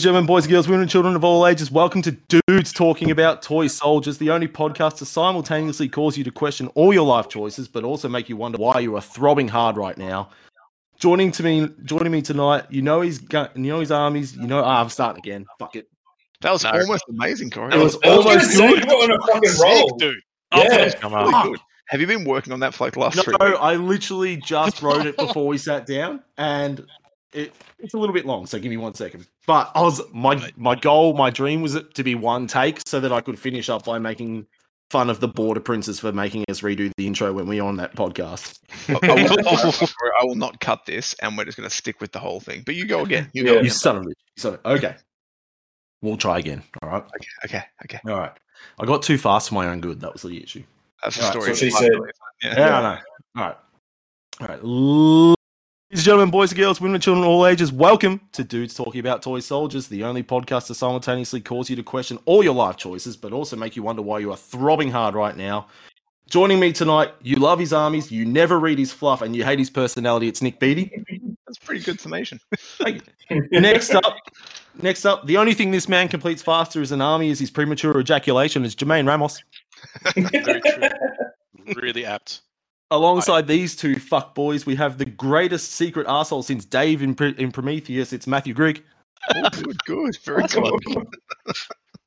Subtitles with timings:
[0.00, 2.12] Ladies and gentlemen, boys and girls, women and children of all ages, welcome to
[2.48, 6.94] Dudes Talking About Toy Soldiers, the only podcast to simultaneously cause you to question all
[6.94, 10.30] your life choices, but also make you wonder why you are throbbing hard right now.
[10.98, 14.46] Joining to me, joining me tonight, you know he's got, you know his armies, you
[14.46, 14.62] know.
[14.64, 15.44] Ah, I'm starting again.
[15.58, 15.86] Fuck it.
[16.40, 16.70] That was No.
[16.70, 17.74] almost amazing, Corey.
[17.74, 18.88] It was was almost say, good.
[18.90, 19.98] on a fucking Sick, roll.
[19.98, 20.16] dude.
[20.56, 20.88] Yeah.
[20.98, 21.56] Come on.
[21.88, 23.58] Have you been working on that for like the last No, three weeks?
[23.60, 26.86] I literally just wrote it before we sat down, and
[27.32, 28.46] it, it's a little bit long.
[28.46, 29.26] So give me one second.
[29.46, 33.00] But I was my my goal, my dream was it to be one take, so
[33.00, 34.46] that I could finish up by making
[34.90, 37.76] fun of the border princes for making us redo the intro when we were on
[37.76, 38.58] that podcast.
[38.88, 39.88] I, I will,
[40.20, 42.62] I will not cut this, and we're just going to stick with the whole thing.
[42.66, 43.30] But you go again.
[43.32, 43.54] You go Yeah.
[43.54, 43.70] You again.
[43.72, 44.14] son of a bitch.
[44.36, 44.96] So okay,
[46.02, 46.62] we'll try again.
[46.82, 48.00] All right, Okay, okay, okay.
[48.10, 48.32] all right.
[48.80, 50.00] I got too fast for my own good.
[50.00, 50.64] That was the issue.
[51.04, 51.54] That's the Alright, story.
[51.56, 51.92] so she said.
[51.98, 52.10] life.
[52.42, 52.54] Yeah.
[52.58, 53.00] Yeah, I know.
[53.36, 53.56] All right.
[54.40, 55.36] All right.
[55.90, 58.74] Ladies and gentlemen, boys and girls, women and children of all ages, welcome to Dudes
[58.74, 62.54] Talking About Toy Soldiers, the only podcast to simultaneously cause you to question all your
[62.54, 65.66] life choices, but also make you wonder why you are throbbing hard right now.
[66.28, 69.58] Joining me tonight, you love his armies, you never read his fluff, and you hate
[69.58, 70.28] his personality.
[70.28, 70.92] It's Nick Beatty.
[71.48, 72.38] That's a pretty good summation.
[73.50, 74.16] Next up,
[74.80, 77.98] next up, the only thing this man completes faster as an army is his premature
[77.98, 78.64] ejaculation.
[78.64, 79.42] Is Jermaine Ramos.
[80.14, 81.74] Very true.
[81.74, 82.42] really apt.
[82.92, 87.52] Alongside these two fuck boys, we have the greatest secret asshole since Dave in, in
[87.52, 88.12] Prometheus.
[88.12, 88.82] It's Matthew Grigg.
[89.32, 90.18] Oh, good, good.
[90.24, 91.06] Very good.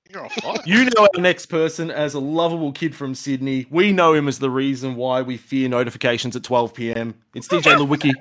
[0.09, 0.57] You're on fire.
[0.65, 3.65] You know our next person as a lovable kid from Sydney.
[3.69, 7.15] We know him as the reason why we fear notifications at 12 p.m.
[7.33, 8.11] It's DJ Lewicki.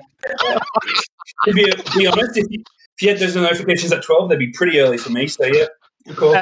[1.45, 1.65] to be,
[1.97, 2.63] be honest, if you,
[2.95, 5.27] if you had those notifications at 12, they'd be pretty early for me.
[5.27, 5.65] So, yeah,
[6.15, 6.41] cool.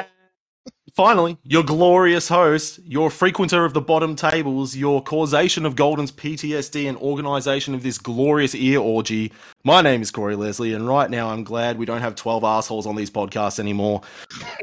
[0.94, 6.86] Finally, your glorious host, your frequenter of the bottom tables, your causation of Golden's PTSD
[6.86, 9.32] and organization of this glorious ear orgy.
[9.64, 12.86] My name is Corey Leslie, and right now I'm glad we don't have 12 assholes
[12.86, 14.02] on these podcasts anymore.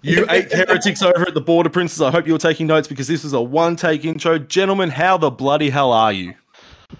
[0.03, 3.25] You eight heretics over at the Border Princes, I hope you're taking notes because this
[3.25, 4.38] is a one take intro.
[4.38, 6.35] Gentlemen, how the bloody hell are you?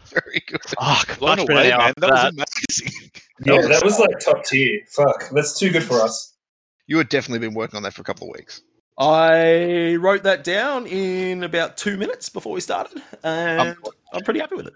[0.06, 0.63] Very good.
[0.63, 1.19] Fuck.
[1.19, 1.81] Blown much away, man.
[1.81, 2.46] after That was
[2.79, 3.11] amazing.
[3.46, 4.81] Yeah, that was like top tier.
[4.90, 6.34] Fuck, that's too good for us.
[6.88, 8.63] You had definitely been working on that for a couple of weeks.
[8.99, 13.77] I wrote that down in about two minutes before we started, and
[14.13, 14.73] I'm pretty happy with it.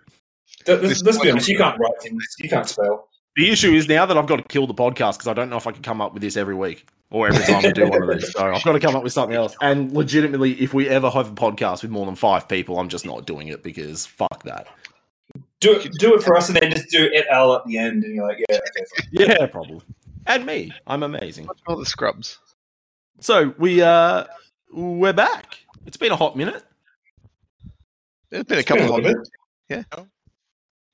[0.66, 2.26] Th- Let's, let's be honest, you can't write things.
[2.40, 3.10] You can't spell.
[3.36, 5.58] The issue is now that I've got to kill the podcast because I don't know
[5.58, 8.04] if I can come up with this every week or every time we do one
[8.04, 8.32] of these.
[8.32, 9.56] So I've got to come up with something else.
[9.62, 13.06] And legitimately, if we ever have a podcast with more than five people, I'm just
[13.06, 14.68] not doing it because fuck that.
[15.60, 18.04] Do it, do it for us, and then just do it al at the end,
[18.04, 18.86] and you're like, yeah, okay.
[18.98, 19.08] fine.
[19.12, 19.82] Yeah, probably.
[20.28, 21.50] And me, I'm amazing.
[21.68, 22.38] All the scrubs.
[23.20, 24.26] So we uh
[24.72, 25.60] we're back.
[25.86, 26.64] It's been a hot minute.
[28.32, 29.24] It's been a couple a of little
[29.70, 29.84] Yeah.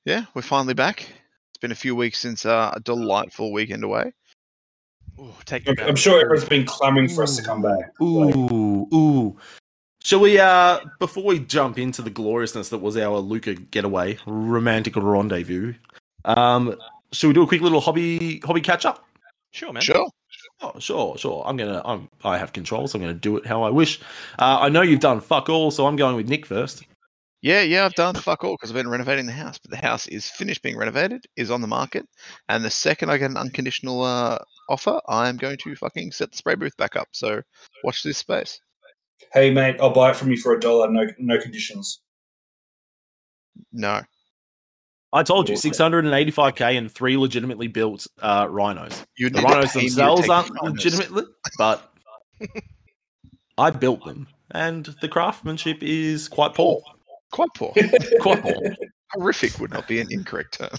[0.04, 1.00] Yeah, we're finally back.
[1.02, 4.12] It's been a few weeks since uh, a delightful weekend away.
[5.18, 5.74] Ooh, take I'm.
[5.80, 7.92] I'm sure everyone's been clamoring for us to come back.
[8.00, 9.36] Like, Ooh, ooh.
[10.02, 14.96] Shall we uh before we jump into the gloriousness that was our Luca getaway, romantic
[14.96, 15.74] rendezvous,
[16.24, 16.76] um,
[17.12, 19.04] should we do a quick little hobby hobby catch up?
[19.52, 19.82] Sure, man.
[19.82, 20.08] Sure.
[20.62, 21.42] Oh, sure, sure.
[21.46, 21.80] I'm gonna.
[21.84, 24.00] I'm, I have control, so I'm gonna do it how I wish.
[24.38, 26.84] Uh, I know you've done fuck all, so I'm going with Nick first.
[27.42, 30.06] Yeah, yeah, I've done fuck all because I've been renovating the house, but the house
[30.08, 32.06] is finished being renovated, is on the market,
[32.50, 34.38] and the second I get an unconditional uh,
[34.68, 37.08] offer, I'm going to fucking set the spray booth back up.
[37.12, 37.40] So
[37.82, 38.60] watch this space.
[39.32, 42.02] hey, mate, I'll buy it from you for a dollar, no, no conditions.
[43.72, 44.02] No,
[45.12, 49.04] I told you, 685k and three legitimately built uh, rhinos.
[49.16, 51.24] you The rhinos themselves aren't legitimately,
[51.58, 51.92] but
[53.58, 56.80] I built them, and the craftsmanship is quite poor.
[57.32, 57.72] Quite poor.
[58.20, 58.76] Quite poor.
[59.12, 60.76] Horrific would not be an incorrect term.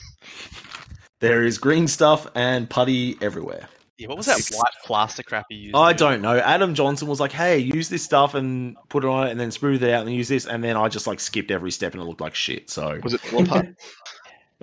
[1.22, 3.70] There is green stuff and putty everywhere.
[3.98, 5.76] Yeah, what was that white plaster crap you used?
[5.76, 6.38] I don't know.
[6.40, 9.52] Adam Johnson was like, "Hey, use this stuff and put it on it, and then
[9.52, 12.02] smooth it out, and use this." And then I just like skipped every step, and
[12.02, 12.72] it looked like shit.
[12.72, 13.48] So Was it Philip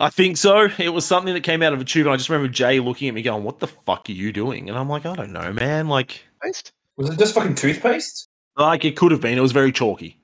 [0.00, 0.69] I think so.
[0.79, 3.09] It was something that came out of a tube, and I just remember Jay looking
[3.09, 5.53] at me, going, "What the fuck are you doing?" And I'm like, "I don't know,
[5.53, 5.89] man.
[5.89, 6.73] Like, based?
[6.97, 8.29] Was it just fucking toothpaste?
[8.56, 9.39] like it could have been.
[9.39, 10.19] It was very chalky,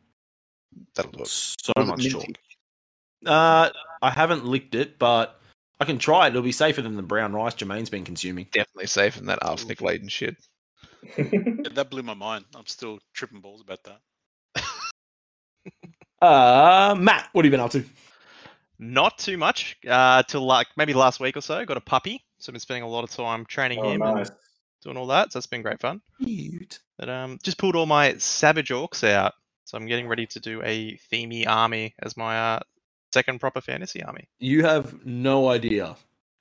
[0.96, 1.28] That'll do it.
[1.28, 2.10] so much minty?
[2.10, 2.26] chalk."
[3.26, 3.70] Uh,
[4.02, 5.40] I haven't licked it, but
[5.80, 6.30] I can try it.
[6.30, 8.46] It'll be safer than the brown rice Jermaine's been consuming.
[8.52, 10.36] Definitely safe in that arsenic laden shit.
[11.16, 11.24] Yeah,
[11.74, 12.44] that blew my mind.
[12.54, 14.00] I'm still tripping balls about that.
[16.22, 17.84] Uh, Matt, what have you been up to?
[18.78, 19.76] Not too much.
[19.88, 22.82] Uh, till like maybe last week or so, got a puppy, so I've been spending
[22.82, 24.28] a lot of time training oh, him nice.
[24.28, 24.36] and
[24.82, 25.32] doing all that.
[25.32, 26.00] So it's been great fun.
[26.22, 26.80] Cute.
[26.98, 29.34] But um, just pulled all my Savage Orcs out,
[29.64, 32.60] so I'm getting ready to do a themey army as my uh,
[33.12, 34.28] second proper fantasy army.
[34.38, 35.96] You have no idea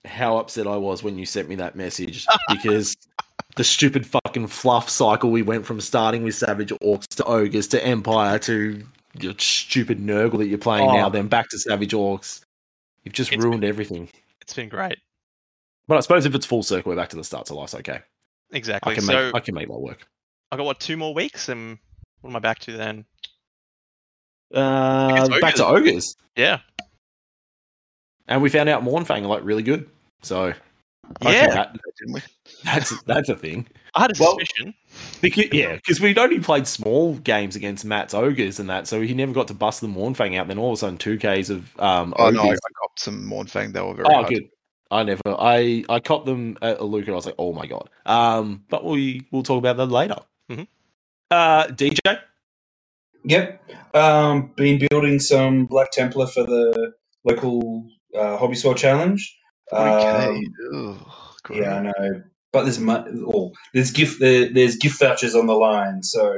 [0.05, 2.97] how upset I was when you sent me that message because
[3.55, 7.85] the stupid fucking fluff cycle we went from starting with Savage Orcs to Ogres to
[7.85, 8.83] Empire to
[9.19, 11.09] your stupid Nurgle that you're playing now, Oh.
[11.09, 12.41] then back to Savage Orcs.
[13.03, 14.09] You've just It's- ruined everything.
[14.41, 14.97] It's been great.
[15.87, 18.01] But I suppose if it's full circle, we're back to the start, so life's okay.
[18.51, 18.91] Exactly.
[18.91, 20.07] I can so make I can make that work.
[20.51, 21.77] I got what two more weeks, and
[22.21, 23.05] what am I back to then?
[24.53, 26.15] Uh, back to Ogres.
[26.35, 26.59] Yeah.
[28.27, 29.89] And we found out Mournfang are like really good.
[30.21, 30.53] So
[31.21, 31.53] I think Yeah.
[31.53, 32.21] that, Didn't we?
[32.63, 33.67] that's that's a thing.
[33.95, 34.73] I had a Well- suspicion.
[35.21, 39.13] Because, yeah, because we'd only played small games against Matt's ogres and that, so he
[39.13, 40.47] never got to bust the Mournfang out.
[40.47, 42.59] Then all of a sudden, two Ks of um, Oh no, I, I ogres.
[42.81, 43.73] copped some Mournfang.
[43.73, 44.27] They were very Oh, hard.
[44.29, 44.49] good.
[44.91, 45.21] I never.
[45.27, 47.89] I I copped them at a Luke, and I was like, oh my god.
[48.05, 50.17] Um, but we we'll talk about that later.
[50.51, 50.67] Mhm.
[51.31, 52.19] Uh, DJ.
[53.25, 53.71] Yep.
[53.95, 59.35] Um, been building some Black Templar for the local uh, Hobby Store Challenge.
[59.71, 60.41] Okay.
[60.73, 61.05] Um,
[61.49, 62.23] Ugh, yeah, I know.
[62.51, 66.03] But there's mu- oh, there's gift there, there's gift vouchers on the line.
[66.03, 66.37] So,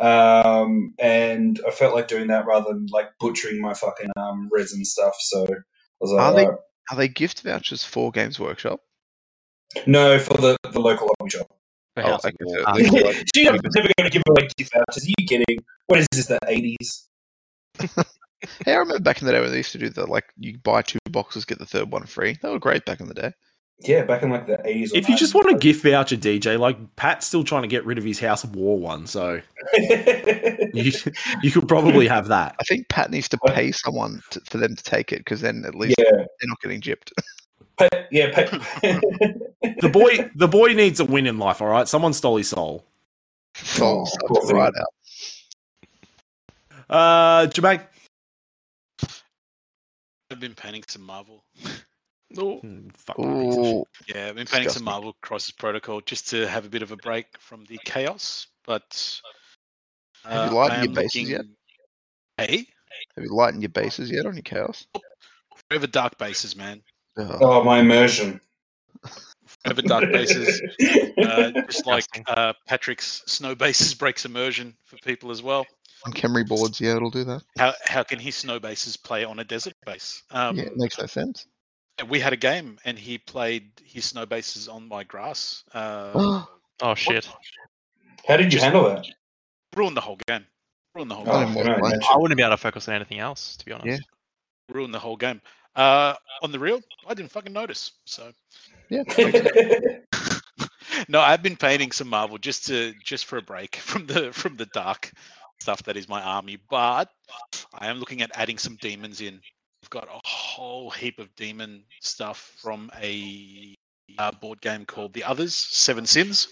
[0.00, 4.84] um, and I felt like doing that rather than like butchering my fucking um resin
[4.84, 5.14] stuff.
[5.20, 5.54] So I
[6.00, 6.58] was like, Are they- "Alright."
[6.92, 8.80] Are they gift vouchers for Games Workshop?
[9.88, 11.48] no, for the, the local hobby shop.
[11.96, 12.58] Oh, House of okay, War.
[12.58, 13.58] so they're She's never
[13.98, 15.02] going to give away gift vouchers.
[15.04, 15.58] Are you kidding?
[15.86, 16.26] What is this?
[16.26, 17.08] The eighties?
[18.64, 20.58] Hey, I remember back in the day when they used to do the like you
[20.58, 22.36] buy two boxes, get the third one free.
[22.42, 23.32] They were great back in the day.
[23.80, 24.92] Yeah, back in like the eighties.
[24.94, 27.98] If you just want a gift voucher, DJ, like Pat's still trying to get rid
[27.98, 29.40] of his House of War one, so
[29.78, 30.92] you
[31.42, 32.56] you could probably have that.
[32.58, 35.64] I think Pat needs to pay someone to, for them to take it because then
[35.66, 37.12] at least yeah, they're not getting gypped.
[37.78, 39.00] pay, yeah, pay.
[39.80, 41.60] The boy, the boy needs a win in life.
[41.60, 42.86] All right, someone stole his soul.
[43.56, 44.56] So, Oh, so poor it's thing.
[44.56, 44.86] right out.
[46.88, 47.82] Uh, Jermaine.
[50.30, 51.44] I've been painting some Marvel.
[52.36, 53.74] Oh, Hmm, fuck that piece of shit.
[53.76, 56.90] Ooh, Yeah, I've been painting some Marvel Crisis Protocol just to have a bit of
[56.90, 58.48] a break from the chaos.
[58.66, 59.20] But
[60.24, 61.40] Have you uh, lightened your am bases yet?
[62.36, 62.66] Hey,
[63.14, 64.88] have you lightened your bases yet on your chaos?
[65.68, 66.82] forever dark bases, man.
[67.16, 67.38] Ugh.
[67.40, 68.40] oh, my immersion.
[69.62, 70.60] Forever dark bases.
[71.18, 75.66] Uh, just like uh, Patrick's snow bases breaks immersion for people as well.
[76.06, 77.42] On Camry boards, yeah, it'll do that.
[77.58, 80.22] How how can his snow bases play on a desert base?
[80.30, 81.46] Um, yeah, it makes no sense.
[82.08, 85.64] We had a game and he played his snow bases on my grass.
[85.74, 86.12] Uh,
[86.82, 87.28] Oh, oh shit!
[88.28, 89.06] How did you handle that?
[89.74, 90.46] ruined the whole game.
[90.94, 91.48] Ruined the whole Oh, Oh, game.
[91.48, 91.80] I more can fun.
[91.90, 92.02] imagine.
[92.12, 93.86] I wouldn't be able to focus on anything else, to be honest.
[94.02, 94.74] Yeah.
[94.74, 95.40] Ruined the whole game.
[95.74, 97.92] Uh, on the real, I didn't fucking notice.
[98.04, 98.30] So
[98.90, 99.02] yeah.
[101.08, 104.56] no, I've been painting some Marvel just to just for a break from the from
[104.56, 105.10] the dark
[105.60, 106.58] stuff that is my army.
[106.70, 107.10] But
[107.74, 109.40] I am looking at adding some demons in.
[109.82, 113.74] I've got a whole heap of demon stuff from a
[114.18, 116.48] uh, board game called The Others Seven Sins,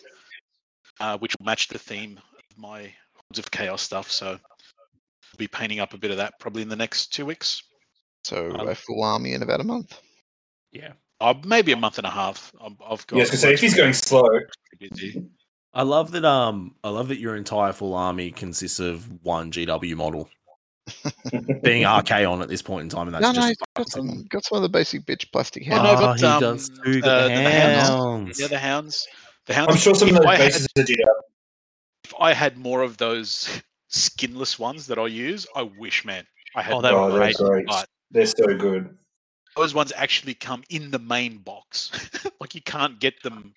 [1.00, 4.10] uh, which will match the theme of my Hordes of Chaos stuff.
[4.10, 7.62] So I'll be painting up a bit of that probably in the next two weeks.
[8.24, 10.00] So Um, a full army in about a month.
[10.72, 12.52] Yeah, Uh, maybe a month and a half.
[12.60, 13.16] I've, I've got.
[13.16, 14.28] Yeah, I say if he's going slow,
[14.78, 15.24] busy.
[15.74, 16.24] I love that.
[16.24, 20.28] Um, I love that your entire full army consists of one GW model
[21.62, 24.24] being Archaon at this point in time, and that's no, no, just he's got some,
[24.28, 26.76] got some of the basic bitch plastic Oh, no, I've Ah, he um, does too.
[26.76, 27.88] uh, got the the hounds.
[27.88, 28.40] hounds.
[28.40, 29.06] Yeah, the hounds.
[29.46, 29.72] The hounds.
[29.72, 30.96] I'm sure some of if those I had- bases are GW.
[32.04, 36.24] if I had more of those skinless ones that I use, I wish, man.
[36.54, 37.68] I had Oh, they more were Oh, of they're those, great.
[38.12, 38.96] They're so good.
[39.56, 41.90] those ones actually come in the main box.
[42.40, 43.52] like you can't get them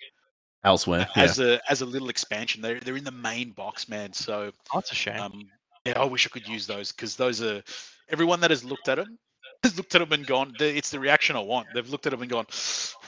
[0.63, 1.23] Elsewhere, yeah.
[1.23, 2.61] as a as a little expansion.
[2.61, 4.11] They're they're in the main box, man.
[4.13, 5.19] So Oh, that's a shame.
[5.19, 5.43] um,
[5.85, 7.61] yeah, I wish I could use those because those are
[8.09, 9.17] everyone that has looked at them
[9.63, 10.53] has looked at them and gone.
[10.59, 11.67] "The- It's the reaction I want.
[11.73, 12.45] They've looked at them and gone,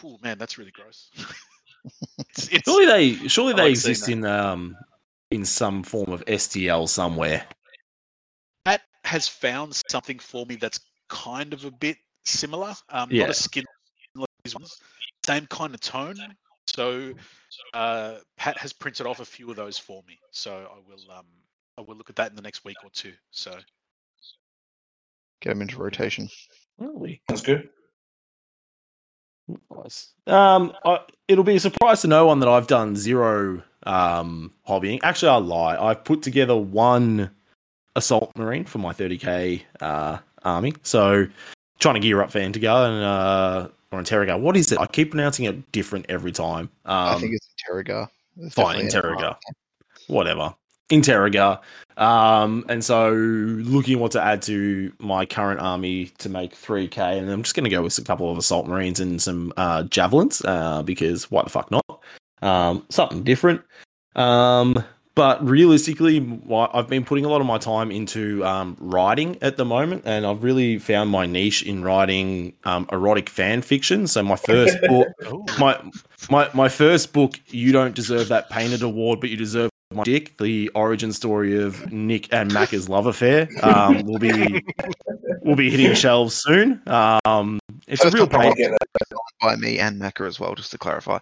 [0.04, 1.10] "Oh man, that's really gross."
[2.20, 4.78] it's, it's Surely they, surely I they like exist in um
[5.32, 7.46] in some form of STL somewhere.
[8.66, 10.80] Pat has found something for me that's
[11.10, 12.74] kind of a bit similar.
[12.90, 13.24] Um, Yeah.
[13.24, 13.66] Not a skin
[14.46, 14.80] these ones,
[15.26, 16.16] same kind of tone.
[16.68, 17.14] So
[17.74, 20.20] uh, Pat has printed off a few of those for me.
[20.32, 21.26] So I will um,
[21.78, 23.14] I will look at that in the next week or two.
[23.32, 23.58] So
[25.42, 26.30] Get them into rotation.
[26.78, 27.70] Really That's good.
[29.74, 30.12] nice.
[30.28, 35.00] Um, I, it'll be a surprise to no one that I've done zero um hobbying.
[35.04, 35.78] Actually, I lie.
[35.78, 37.32] I've put together one
[37.96, 40.74] assault marine for my 30k uh army.
[40.84, 41.28] So
[41.80, 44.40] trying to gear up for Antigar and uh or Interrogar.
[44.40, 44.80] What is it?
[44.80, 46.70] I keep pronouncing it different every time.
[46.86, 48.10] Um, I think it's Interrogar.
[48.38, 49.36] It's fine, Interrogar.
[50.08, 50.56] Whatever.
[50.90, 51.60] Interroga.
[51.98, 57.30] Um, and so looking what to add to my current army to make 3k, and
[57.30, 60.42] I'm just going to go with a couple of assault marines and some uh, javelins
[60.46, 61.86] uh, because why the fuck not?
[62.42, 63.62] Um, something different.
[64.16, 64.84] Um,
[65.20, 69.66] but realistically, I've been putting a lot of my time into um, writing at the
[69.66, 74.08] moment, and I've really found my niche in writing um, erotic fan fiction.
[74.08, 75.10] So my first book,
[75.60, 75.78] my
[76.30, 80.38] my my first book, you don't deserve that painted award, but you deserve my dick.
[80.38, 84.64] The origin story of Nick and Macca's love affair um, will be
[85.42, 86.82] will be hitting shelves soon.
[86.88, 87.60] Um,
[87.90, 88.54] it's a real pain.
[89.42, 91.20] by me and Macca as well, just to clarify.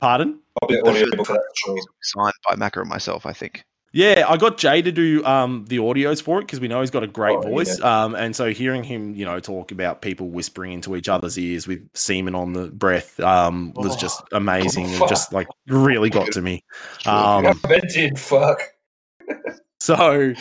[0.00, 0.38] Pardon?
[0.62, 1.84] I'll be audio for that.
[2.02, 3.64] Signed by Macca and myself, I think.
[3.92, 6.92] Yeah, I got Jay to do um, the audios for it because we know he's
[6.92, 7.80] got a great Oh, voice.
[7.80, 11.66] Um, and so hearing him, you know, talk about people whispering into each other's ears
[11.66, 13.98] with semen on the breath um, was Oh.
[13.98, 16.62] just amazing and just like really got to me.
[16.98, 18.60] It's Um, Yeah, did fuck.
[19.80, 20.34] So,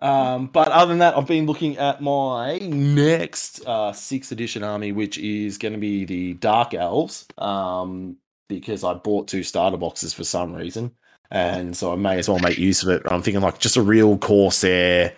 [0.00, 4.92] um, but other than that, I've been looking at my next uh, sixth edition army,
[4.92, 8.16] which is going to be the Dark Elves, um,
[8.48, 10.92] because I bought two starter boxes for some reason,
[11.30, 13.02] and so I may as well make use of it.
[13.06, 15.12] I'm thinking like just a real Corsair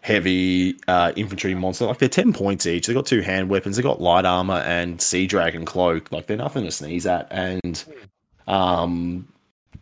[0.00, 1.86] heavy uh, infantry monster.
[1.86, 2.86] Like they're ten points each.
[2.86, 3.76] They've got two hand weapons.
[3.76, 6.10] They've got light armor and Sea Dragon cloak.
[6.12, 7.84] Like they're nothing to sneeze at, and
[8.46, 9.28] um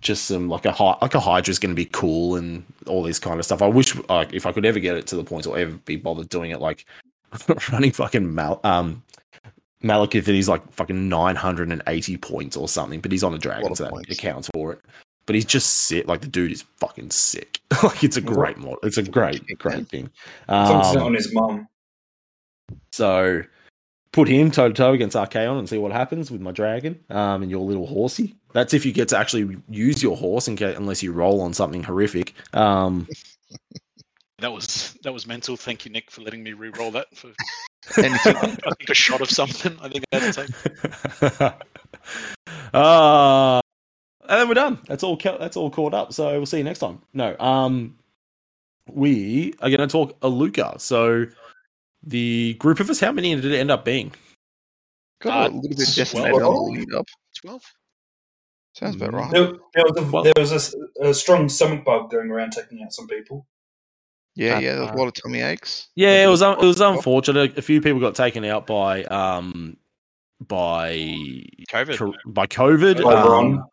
[0.00, 3.18] just some like a like a hydra is going to be cool and all this
[3.18, 3.62] kind of stuff.
[3.62, 5.96] I wish like if I could ever get it to the point or ever be
[5.96, 6.86] bothered doing it, like
[7.72, 9.02] running fucking Mal- um
[9.86, 13.34] Malekith and he's like fucking nine hundred and eighty points or something, but he's on
[13.34, 14.10] a dragon, of so that points.
[14.18, 14.80] accounts for it.
[15.26, 16.06] But he's just sick.
[16.06, 17.60] Like the dude is fucking sick.
[17.82, 18.78] like it's a great mod.
[18.82, 20.10] It's a great great thing.
[20.48, 21.68] As long as it's not Um, on his mum.
[22.92, 23.42] so
[24.12, 27.42] put him toe to toe against Archaon and see what happens with my dragon um,
[27.42, 28.34] and your little horsey.
[28.52, 31.52] That's if you get to actually use your horse, in case, unless you roll on
[31.52, 32.32] something horrific.
[32.54, 33.06] Um,
[34.38, 35.56] that was that was mental.
[35.56, 37.30] Thank you, Nick, for letting me re-roll that for
[37.98, 38.36] Anything.
[38.36, 39.76] I think a shot of something.
[39.80, 41.40] I think I had to take.
[42.74, 43.60] uh,
[44.28, 44.78] and then we're done.
[44.86, 45.16] That's all.
[45.16, 46.12] That's all caught up.
[46.12, 47.00] So we'll see you next time.
[47.14, 47.36] No.
[47.38, 47.96] Um,
[48.92, 50.80] we are going to talk Aluka.
[50.80, 51.26] So
[52.02, 54.12] the group of us, how many did it end up being?
[55.22, 56.70] Got a Uh, little bit well, decimated on the well.
[56.72, 57.06] lead up.
[57.40, 57.62] Twelve.
[58.74, 59.30] Sounds about right.
[59.32, 62.82] There, there was, a, there was a s- a, strong stomach bug going around taking
[62.82, 63.46] out some people.
[64.36, 65.88] Yeah, yeah, there's a lot of tummy aches.
[65.96, 67.56] Yeah, it was un- it was unfortunate.
[67.58, 69.76] A few people got taken out by um
[70.46, 70.92] by
[71.70, 71.96] COVID.
[71.96, 73.00] co- by COVID.
[73.00, 73.64] Over Um.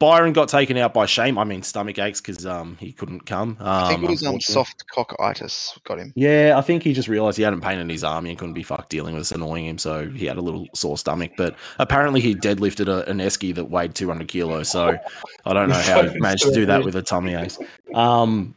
[0.00, 1.38] Byron got taken out by shame.
[1.38, 3.56] I mean, stomach aches because um he couldn't come.
[3.58, 4.54] Um, I think it was um, unfortunately.
[4.54, 6.12] soft cockitis got him.
[6.14, 8.90] Yeah, I think he just realized he hadn't in his army and couldn't be fucked
[8.90, 11.32] dealing with us annoying him, so he had a little sore stomach.
[11.36, 14.68] But apparently, he deadlifted a, an esky that weighed 200 kilos.
[14.70, 14.96] So
[15.44, 17.52] I don't know how he managed to do that with a tummy ache.
[17.92, 18.54] Um,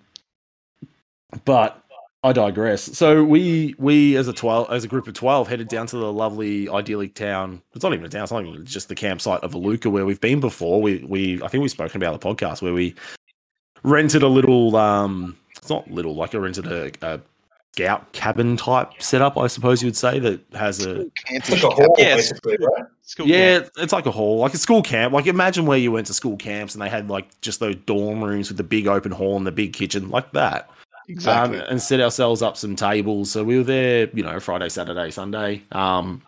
[1.46, 1.84] but
[2.24, 2.84] I digress.
[2.84, 6.12] So we we as a twelve as a group of twelve headed down to the
[6.14, 7.62] lovely idyllic town.
[7.74, 8.24] It's not even a town.
[8.24, 10.82] It's not even just the campsite of Aluka where we've been before.
[10.82, 12.94] We we I think we've spoken about the podcast where we
[13.84, 14.76] rented a little.
[14.76, 17.20] um It's not little like I rented a, a
[17.74, 19.38] scout cabin type setup.
[19.38, 22.30] I suppose you would say that has a It's like a hall, Yes.
[22.30, 22.86] basically, right?
[23.04, 23.72] School yeah, camp.
[23.78, 25.12] it's like a hall, like a school camp.
[25.14, 28.24] Like imagine where you went to school camps and they had like just those dorm
[28.24, 30.70] rooms with the big open hall and the big kitchen, like that.
[31.12, 31.60] Exactly.
[31.60, 33.32] Um, and set ourselves up some tables.
[33.32, 36.22] So we were there, you know, Friday, Saturday, Sunday, um,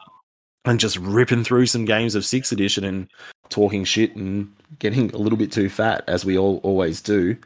[0.66, 3.08] and just ripping through some games of Sixth Edition and
[3.50, 7.38] talking shit and getting a little bit too fat, as we all always do.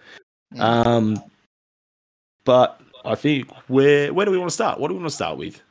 [0.60, 1.22] Um,
[2.46, 4.80] but I think where where do we want to start?
[4.80, 5.62] What do we want to start with?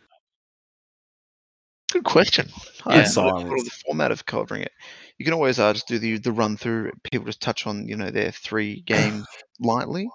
[1.93, 2.49] Good question.
[2.87, 3.65] In I silence.
[3.65, 4.73] the format of covering it.
[5.19, 6.93] You can always uh, just do the the run through.
[7.11, 9.27] People just touch on you know their three games
[9.61, 10.09] lightly,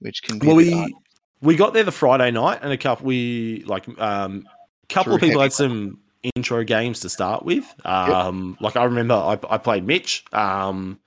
[0.00, 0.96] which can be Well, a bit we
[1.40, 4.46] we got there the Friday night, and a couple we like um
[4.88, 5.98] couple of people had some
[6.34, 7.74] intro games to start with.
[7.84, 10.24] Um, like I remember I, I played Mitch.
[10.32, 10.98] Um,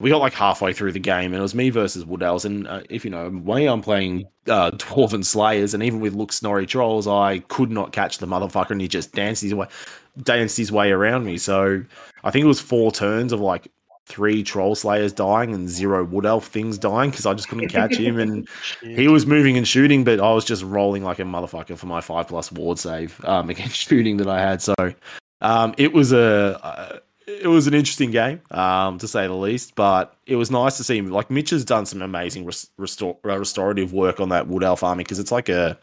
[0.00, 2.44] we got like halfway through the game, and it was me versus Wood Elves.
[2.44, 6.32] And uh, if you know me, I'm playing uh, Dwarven Slayers, and even with Look
[6.32, 9.66] Snorri Trolls, I could not catch the motherfucker, and he just danced his way,
[10.22, 11.38] danced his way around me.
[11.38, 11.82] So
[12.22, 13.70] I think it was four turns of like
[14.08, 17.96] three Troll Slayers dying and zero Wood Elf things dying because I just couldn't catch
[17.96, 18.48] him, and
[18.82, 22.00] he was moving and shooting, but I was just rolling like a motherfucker for my
[22.00, 24.62] five plus ward save um, against shooting that I had.
[24.62, 24.74] So
[25.40, 26.98] um, it was a uh,
[27.28, 30.84] it was an interesting game um, to say the least, but it was nice to
[30.84, 31.10] see him.
[31.10, 34.82] Like Mitch has done some amazing res- restore, uh, restorative work on that Wood Elf
[34.82, 35.78] army because it's like a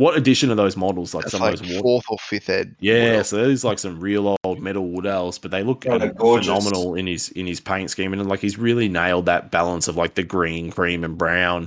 [0.00, 1.12] what edition are those models?
[1.12, 2.74] Like That's some like of those war- fourth or fifth ed.
[2.80, 5.36] yeah, Well, so there's like some real old metal wood else?
[5.36, 6.46] But they look they're gorgeous.
[6.46, 9.96] phenomenal in his in his paint scheme, and like he's really nailed that balance of
[9.96, 11.64] like the green, cream, and brown.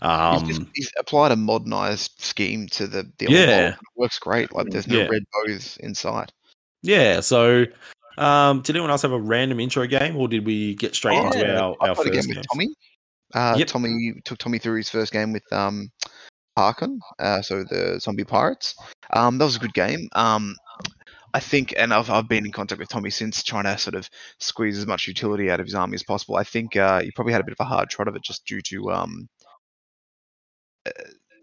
[0.00, 3.38] He's, Um, just, he's applied a modernized scheme to the, the Yeah.
[3.46, 3.68] yeah.
[3.68, 4.54] It works great.
[4.54, 5.08] Like there's no Yeah.
[5.08, 6.32] red bows inside.
[6.82, 7.20] yeah.
[7.20, 7.66] So,
[8.18, 11.26] um, did anyone else have a random intro game, or did we get straight Oh,
[11.26, 11.58] into yeah.
[11.60, 12.46] our, I our played a first game with?
[12.50, 12.68] Tommy.
[13.34, 13.66] Uh, Yep.
[13.68, 15.90] Tommy took Tommy through his first game with um,
[16.56, 18.74] Harkon, uh, so the Zombie Pirates.
[19.12, 20.08] Um, that was a good game.
[20.14, 20.56] Um,
[21.34, 24.08] I think, and I've, I've been in contact with Tommy since, trying to sort of
[24.38, 26.36] squeeze as much utility out of his army as possible.
[26.36, 28.46] I think uh, he probably had a bit of a hard trot of it just
[28.46, 29.28] due to um,
[30.86, 30.90] uh,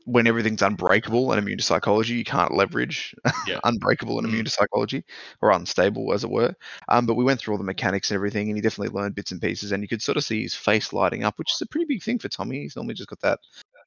[0.05, 3.13] when everything's unbreakable and immune to psychology, you can't leverage
[3.47, 3.59] Yeah.
[3.63, 5.03] unbreakable and immune to psychology,
[5.41, 6.53] or unstable, as it were.
[6.89, 9.31] Um, but we went through all the mechanics and everything, and he definitely learned bits
[9.31, 9.71] and pieces.
[9.71, 12.01] And you could sort of see his face lighting up, which is a pretty big
[12.01, 12.61] thing for Tommy.
[12.61, 13.39] He's normally just got that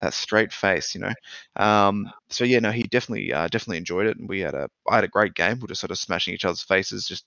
[0.04, 1.12] that straight face, you know.
[1.56, 4.96] Um, so yeah, no, he definitely uh, definitely enjoyed it, and we had a I
[4.96, 5.58] had a great game.
[5.58, 7.24] We are just sort of smashing each other's faces, just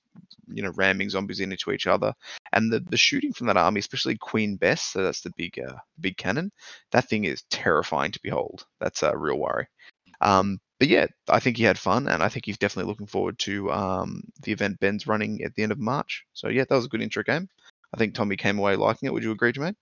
[0.47, 2.13] you know, ramming zombies into each other.
[2.53, 5.75] And the the shooting from that army, especially Queen Bess, so that's the big uh,
[5.99, 6.51] big cannon.
[6.91, 8.65] That thing is terrifying to behold.
[8.79, 9.67] That's a real worry.
[10.21, 13.39] Um, but yeah, I think he had fun, and I think he's definitely looking forward
[13.39, 16.25] to um, the event Ben's running at the end of March.
[16.33, 17.49] So yeah, that was a good intro game.
[17.93, 19.13] I think Tommy came away liking it.
[19.13, 19.75] Would you agree, Jermaine?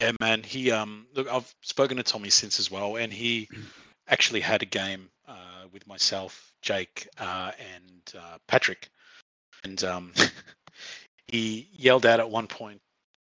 [0.00, 0.42] Yeah, man.
[0.42, 3.48] He um look, I've spoken to Tommy since as well, and he
[4.08, 8.88] actually had a game uh, with myself, Jake, uh, and uh, Patrick,
[9.64, 10.12] and um,
[11.28, 12.80] he yelled out at one point,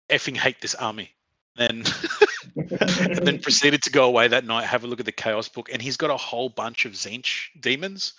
[0.10, 1.12] "Effing hate this army."
[1.56, 1.84] Then
[2.56, 5.70] and then proceeded to go away that night, have a look at the chaos book,
[5.72, 8.14] and he's got a whole bunch of Tzeentch demons.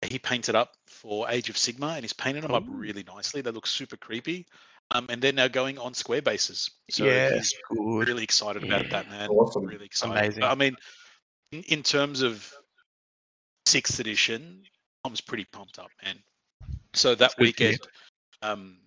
[0.00, 3.40] that He painted up for Age of Sigmar, and he's painted them up really nicely.
[3.40, 4.46] They look super creepy.
[4.92, 6.70] Um, and they're now going on square bases.
[6.90, 7.78] So Yeah, he's good.
[8.08, 9.28] really excited about that, man.
[9.30, 9.64] Awesome.
[9.64, 10.16] Really excited.
[10.16, 10.42] Amazing.
[10.44, 10.76] I mean,
[11.52, 12.52] in, in terms of
[13.66, 14.62] sixth edition,
[15.04, 16.18] Tom's pretty pumped up, man.
[16.94, 17.46] So that hear.
[17.46, 17.78] weekend,
[18.42, 18.78] um,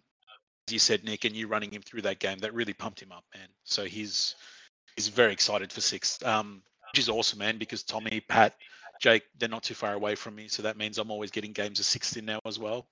[0.68, 3.12] as you said, Nick, and you running him through that game, that really pumped him
[3.12, 3.48] up, man.
[3.66, 4.36] So he's
[4.96, 7.58] he's very excited for sixth, um, which is awesome, man.
[7.58, 8.56] Because Tommy, Pat,
[9.02, 11.80] Jake, they're not too far away from me, so that means I'm always getting games
[11.80, 12.88] of sixth in now as well.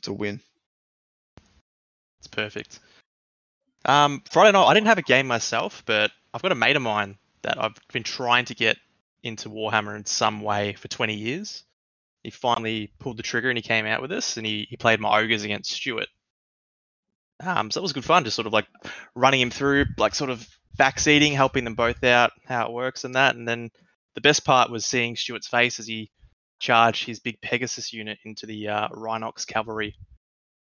[0.00, 0.40] It's a win.
[2.24, 2.80] It's perfect.
[3.84, 6.80] Um, Friday night, I didn't have a game myself, but I've got a mate of
[6.80, 8.78] mine that I've been trying to get
[9.22, 11.64] into Warhammer in some way for 20 years.
[12.22, 15.00] He finally pulled the trigger and he came out with us, and he, he played
[15.00, 16.08] my ogres against Stuart.
[17.40, 18.68] Um, so that was good fun, just sort of like
[19.14, 23.16] running him through, like sort of backseating, helping them both out, how it works and
[23.16, 23.36] that.
[23.36, 23.70] And then
[24.14, 26.10] the best part was seeing Stuart's face as he
[26.58, 29.94] charged his big Pegasus unit into the uh, Rhinox cavalry.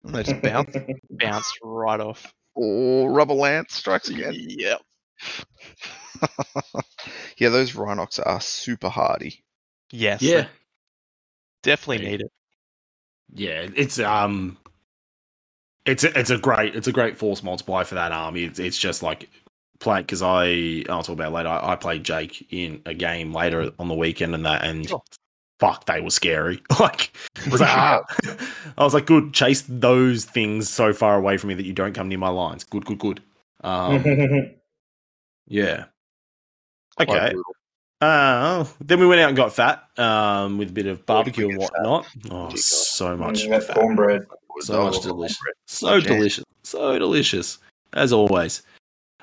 [0.03, 0.75] And they just bounce.
[1.10, 2.33] bounce right off.
[2.57, 4.33] oh, rubber lance strikes again.
[4.36, 4.81] Yep.
[7.38, 9.43] yeah, those Rhinox are super hardy.
[9.91, 10.21] Yes.
[10.21, 10.47] Yeah,
[11.63, 12.12] Definitely Hey.
[12.12, 12.31] need it.
[13.33, 13.67] yeah.
[13.75, 14.57] It's um,
[15.86, 18.43] it's a, it's a great it's a great force multiplier for that army.
[18.43, 19.29] It's, it's just like
[19.79, 21.49] playing because I I'll talk about it later.
[21.49, 24.88] I, I played Jake in a game later on the weekend and that and.
[24.88, 25.01] Sure.
[25.59, 26.61] Fuck, they were scary.
[26.79, 27.11] Like,
[27.45, 28.03] I was like, ah.
[28.77, 31.93] I was like, good, chase those things so far away from me that you don't
[31.93, 32.63] come near my lines.
[32.63, 33.21] Good, good, good.
[33.63, 34.51] Um,
[35.47, 35.85] yeah.
[36.99, 37.33] Okay.
[37.99, 41.59] Uh, then we went out and got fat um, with a bit of barbecue and
[41.59, 41.71] fat?
[41.73, 42.07] whatnot.
[42.29, 43.75] Oh, so much Mm, fat.
[43.75, 44.21] cornbread.
[44.61, 45.37] So much delicious.
[45.65, 46.43] So delicious.
[46.63, 47.57] So delicious.
[47.93, 48.61] As always.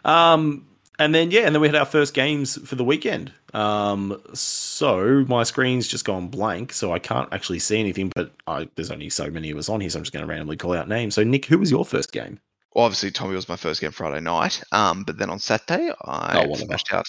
[0.05, 0.67] Um,
[0.99, 3.33] and then, yeah, and then we had our first games for the weekend.
[3.53, 8.69] Um, so my screen's just gone blank, so I can't actually see anything, but I,
[8.75, 10.75] there's only so many of us on here, so I'm just going to randomly call
[10.75, 11.15] out names.
[11.15, 12.41] So, Nick, who was your first game?
[12.75, 14.63] Well, obviously, Tommy was my first game Friday night.
[14.73, 17.07] Um, but then on Saturday, I Oh, smashed out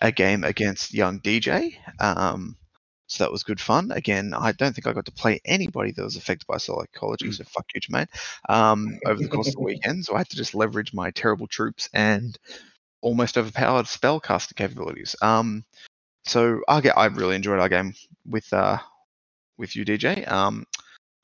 [0.00, 1.74] a game against Young DJ.
[1.98, 2.56] Um,
[3.08, 3.90] so that was good fun.
[3.90, 7.42] Again, I don't think I got to play anybody that was affected by psychology, so
[7.42, 8.06] fuck you, Jermaine.
[8.48, 11.48] Um, over the course of the weekend, so I had to just leverage my terrible
[11.48, 12.38] troops and
[13.02, 15.16] almost overpowered spellcasting capabilities.
[15.22, 15.64] Um,
[16.24, 17.94] so I get, I really enjoyed our game
[18.26, 18.78] with uh,
[19.58, 20.30] with you, DJ.
[20.30, 20.66] Um,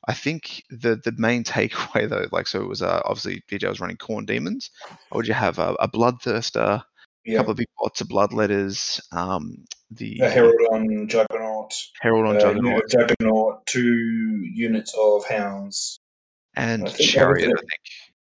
[0.09, 3.81] I think the the main takeaway though, like so it was uh, obviously DJ was
[3.81, 4.71] running Khorne demons.
[5.11, 6.83] Or would you have a, a bloodthirster,
[7.27, 11.73] a couple of big pots of bloodletters, um, the A Herald on Juggernaut.
[12.01, 13.67] Herald on uh, Juggernaut, Juggernaut.
[13.67, 15.99] Two units of Hounds.
[16.55, 17.81] and chariot, I think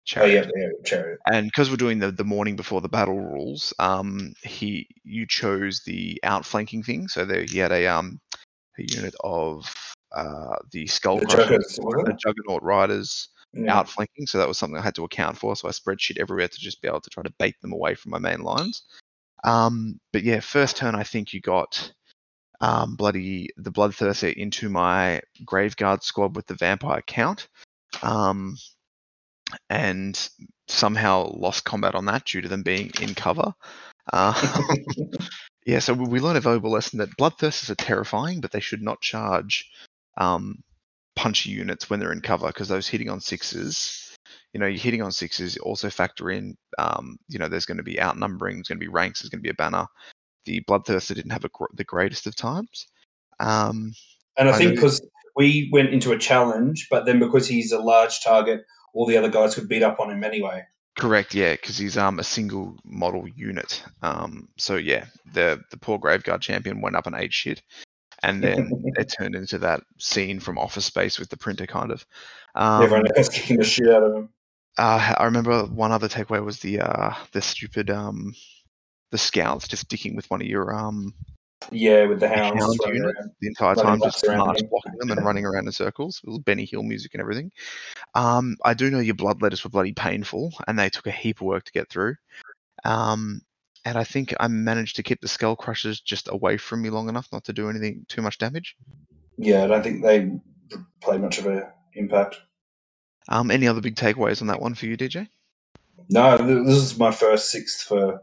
[0.10, 0.40] Chariot.
[0.40, 0.44] I it.
[0.46, 0.56] think.
[0.56, 1.20] Oh yeah, yeah, Chariot.
[1.32, 5.82] And because we're doing the, the morning before the battle rules, um, he you chose
[5.86, 7.08] the outflanking thing.
[7.08, 8.20] So there he had a um
[8.78, 9.72] a unit of
[10.12, 12.18] uh the skull The Crushers, the?
[12.20, 13.76] Juggernaut riders Yeah.
[13.76, 14.28] outflanking.
[14.28, 15.56] So that was something I had to account for.
[15.56, 17.96] So I spread shit everywhere to just be able to try to bait them away
[17.96, 18.84] from my main lines.
[19.44, 21.92] Um, but yeah, first turn I think you got
[22.62, 27.48] um, bloody the Bloodthirster into my Graveguard squad with the Vampire count,
[28.04, 28.58] um,
[29.70, 30.30] and
[30.68, 33.54] somehow lost combat on that due to them being in cover.
[34.12, 34.34] Uh,
[35.66, 39.02] yeah, so we learned a valuable lesson that Bloodthirsters are terrifying, but they should not
[39.02, 39.70] charge
[40.18, 40.64] um,
[41.16, 44.16] punchy units when they're in cover because those hitting on sixes,
[44.54, 45.58] you know, you're hitting on sixes.
[45.58, 48.92] Also factor in, um, you know, there's going to be outnumbering, there's going to be
[48.92, 49.86] ranks, there's going to be a banner.
[50.46, 52.88] The Bloodthirster didn't have a gr- the greatest of times.
[53.40, 53.94] Um,
[54.38, 55.02] And I I think because
[55.36, 59.30] we went into a challenge, but then because he's a large target, all the other
[59.30, 60.66] guys could beat up on him anyway.
[60.98, 63.84] Correct, yeah, because he's um a single model unit.
[64.02, 67.62] Um, so yeah, the the poor Graveguard champion went up and ate shit,
[68.22, 72.06] and then it turned into that scene from Office Space with the printer, kind of.
[72.56, 74.30] Um, Everyone else kicking the shit out of him.
[74.78, 78.34] uh, I remember one other takeaway was the uh the stupid um
[79.12, 81.14] the scouts just sticking with one of your um
[81.72, 82.60] Yeah, with the hounds.
[82.60, 83.16] hound unit.
[83.42, 84.70] the entire time, just march them.
[84.70, 86.22] blocking them and running around in circles.
[86.24, 87.52] It was Benny Hill music and everything.
[88.16, 91.42] Um, I do know your blood letters were bloody painful, and they took a heap
[91.42, 92.16] of work to get through.
[92.86, 93.42] Um,
[93.86, 97.10] and I think I managed to keep the skull crushers just away from me long
[97.10, 98.76] enough not to do anything too much damage.
[99.38, 100.32] Yeah, I don't think they
[101.02, 102.38] play much of an impact.
[103.28, 105.28] Um, any other big takeaways on that one for you, DJ?
[106.10, 108.22] No, this is my first sixth for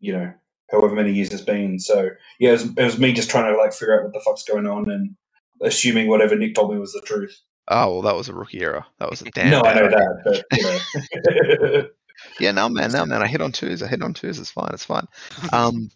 [0.00, 0.32] you know
[0.70, 1.78] however many years it's been.
[1.78, 4.20] So yeah, it was, it was me just trying to like figure out what the
[4.20, 5.16] fuck's going on and
[5.62, 7.40] assuming whatever Nick told me was the truth.
[7.68, 8.84] Oh well, that was a rookie error.
[8.98, 9.50] That was a damn.
[9.50, 11.88] no, I know that, but you know.
[12.40, 13.22] Yeah, no man, no man.
[13.22, 13.82] I hit on twos.
[13.82, 14.38] I hit on twos.
[14.38, 14.70] It's fine.
[14.72, 15.06] It's fine.
[15.52, 15.90] Um,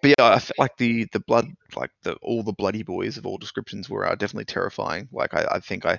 [0.00, 3.26] but yeah, I felt like the the blood, like the all the bloody boys of
[3.26, 5.08] all descriptions were uh, definitely terrifying.
[5.12, 5.98] Like I, I think I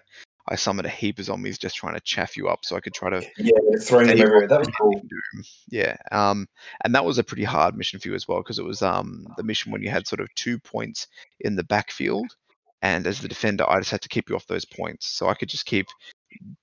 [0.49, 2.93] I summoned a heap of zombies just trying to chaff you up so I could
[2.93, 4.47] try to yeah, throwing them everywhere.
[4.47, 4.91] That was cool.
[4.91, 5.43] Doom.
[5.69, 5.97] Yeah.
[6.11, 6.47] Um,
[6.83, 9.27] and that was a pretty hard mission for you as well because it was um
[9.37, 11.07] the mission when you had sort of two points
[11.41, 12.27] in the backfield,
[12.81, 15.33] and as the defender, I just had to keep you off those points, so I
[15.33, 15.87] could just keep,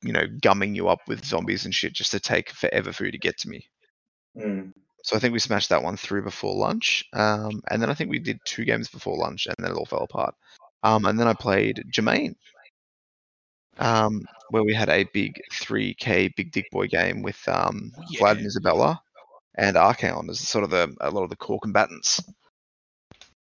[0.03, 3.12] you know, gumming you up with zombies and shit just to take forever for you
[3.12, 3.68] to get to me.
[4.37, 4.73] Mm.
[5.03, 8.11] So I think we smashed that one through before lunch, um, and then I think
[8.11, 10.35] we did two games before lunch, and then it all fell apart.
[10.83, 12.37] Um, and then I played Jermaine,
[13.78, 18.20] um, where we had a big 3K big dick boy game with um, Oh, yeah.
[18.20, 19.00] Vlad and Isabella
[19.56, 22.22] and Archaon as sort of the a lot of the core combatants.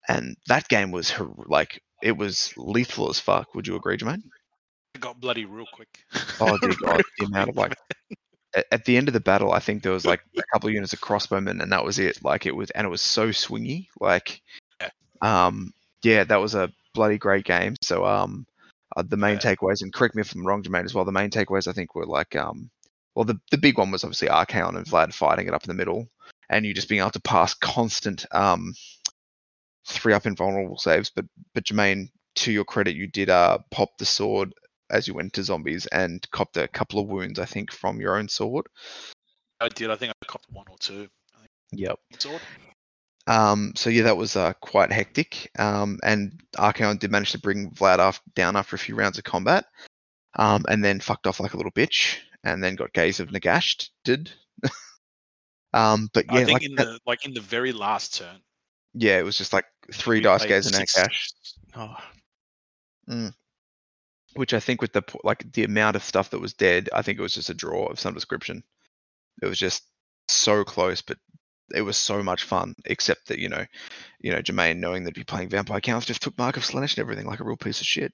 [0.08, 1.12] And that game was
[1.46, 3.54] like it was lethal as fuck.
[3.54, 4.22] Would you agree, Jermaine?
[4.94, 5.88] It got bloody real quick.
[6.40, 7.74] Oh dear God, the amount of like
[8.54, 10.74] at, at the end of the battle, I think there was like a couple of
[10.74, 12.22] units of crossbowmen, and that was it.
[12.22, 13.88] Like it was, and it was so swingy.
[14.00, 14.40] Like,
[14.80, 14.90] Yeah.
[15.22, 17.74] um, yeah, that was a bloody great game.
[17.82, 18.46] So, um,
[18.96, 19.54] uh, the main Yeah.
[19.54, 21.04] takeaways, and correct me if I'm wrong, Jermaine, as well.
[21.04, 22.70] The main takeaways I think were like, um,
[23.14, 25.74] well, the the big one was obviously Archaon and Vlad fighting it up in the
[25.74, 26.09] middle,
[26.48, 28.74] and you just being able to pass constant um
[29.87, 31.11] three up invulnerable saves.
[31.14, 34.52] But but Jermaine, to your credit, you did uh pop the sword
[34.90, 38.16] as you went to zombies and copped a couple of wounds, I think, from your
[38.16, 38.66] own sword.
[39.61, 39.90] I did.
[39.90, 41.09] I think I copped one or two.
[41.72, 41.98] Yep.
[42.18, 42.40] Sword.
[43.26, 45.50] Um, so yeah, that was uh, quite hectic.
[45.58, 49.24] Um, and Archaon did manage to bring Vlad off, down after a few rounds of
[49.24, 49.66] combat,
[50.36, 53.88] um, and then fucked off like a little bitch, and then got Gaze of Nagash
[54.04, 54.30] Did.
[55.72, 58.40] um, but yeah, I think like in that- the like in the very last turn.
[58.94, 61.32] yeah, it was just like three dice Gaze of Nagash.
[61.74, 61.96] Oh.
[63.08, 63.32] Mm.
[64.34, 67.18] Which I think with the like the amount of stuff that was dead, I think
[67.18, 68.62] it was just a draw of some description.
[69.42, 69.84] It was just
[70.28, 71.18] so close, but
[71.74, 72.74] it was so much fun.
[72.85, 73.64] Except that you know,
[74.20, 76.92] you know, Jermaine knowing that he'd be playing Vampire Counts just took Mark of Slaanesh
[76.96, 78.12] and everything like a real piece of shit.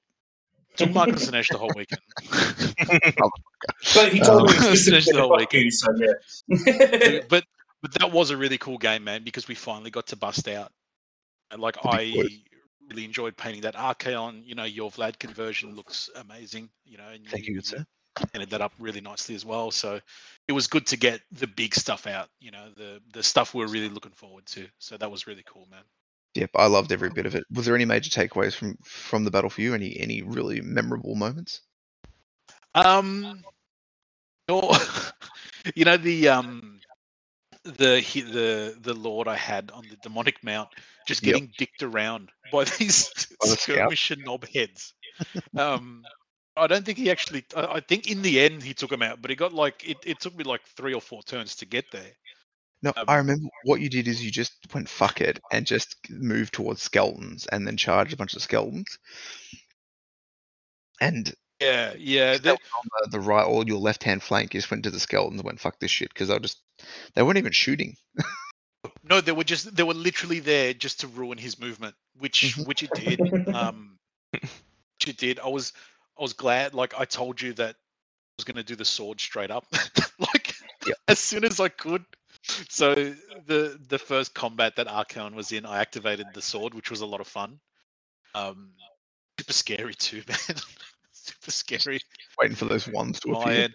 [0.77, 2.01] Took Mark of Slaanesh the whole weekend.
[3.95, 5.65] But he told me Um, specifically the whole weekend.
[5.65, 7.21] you, so yeah.
[7.29, 7.45] but
[7.83, 10.71] but that was a really cool game, man, because we finally got to bust out.
[11.51, 12.39] And like I boys.
[12.89, 14.43] really enjoyed painting that Archaon.
[14.47, 16.71] You know, your Vlad conversion looks amazing.
[16.85, 17.85] You know, and Thank you, good sir.
[18.35, 19.71] Ended that up really nicely as well.
[19.71, 20.01] So
[20.49, 22.29] it was good to get the big stuff out.
[22.41, 24.67] You know, the the stuff we're really looking forward to.
[24.79, 25.83] So that was really cool, man.
[26.35, 27.45] Yep, I loved every bit of it.
[27.53, 29.75] Was there any major takeaways from from the battle for you?
[29.75, 31.61] Any any really memorable moments?
[32.75, 33.43] Um,
[34.49, 34.73] or,
[35.75, 36.81] you know the um
[37.65, 40.69] the the the lord I had on the demonic mount
[41.07, 41.35] just Yep.
[41.35, 44.95] getting dicked around by these skirmisher knob heads.
[45.57, 46.03] Um,
[46.57, 47.45] I don't think he actually.
[47.57, 49.99] I, I think in the end he took him out, but he got like it.
[50.05, 52.13] It took me like three or four turns to get there.
[52.83, 55.97] No, Um, I remember what you did is you just went fuck it and just
[56.11, 58.99] moved towards skeletons and then charged a bunch of skeletons.
[61.01, 62.39] And Yeah, yeah.
[62.39, 62.59] The, on
[63.05, 65.61] the, the right or your left hand flank, just went to the skeletons and went
[65.61, 66.61] fuck this shit because they were just
[67.15, 67.97] they weren't even shooting.
[69.05, 72.67] No, they were just they were literally there just to ruin his movement, which Mhm.
[72.67, 73.21] which it did.
[73.55, 73.99] Um,
[74.33, 75.39] which it did.
[75.41, 75.73] I was
[76.19, 76.75] I was glad.
[76.75, 79.67] Like I told you that I was going to do the sword straight up,
[80.19, 80.55] like
[80.87, 80.97] Yep.
[81.09, 82.05] as soon as I could.
[82.69, 87.01] So the the first combat that Archaon was in, I activated the sword, which was
[87.01, 87.61] a lot of fun.
[88.35, 88.71] Um,
[89.39, 90.57] super scary too, man.
[91.13, 92.01] super scary.
[92.41, 93.55] Waiting for those ones to appear.
[93.55, 93.75] Man,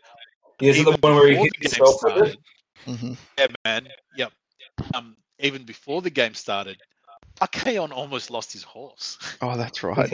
[0.60, 2.38] Yeah, is the one where you hit the yourself with it?
[2.86, 3.88] started, hmm Yeah, man.
[4.15, 4.32] Yep.
[4.93, 6.78] Um, even before the game started,
[7.41, 9.17] Archaon almost lost his horse.
[9.41, 10.10] Oh, that's right.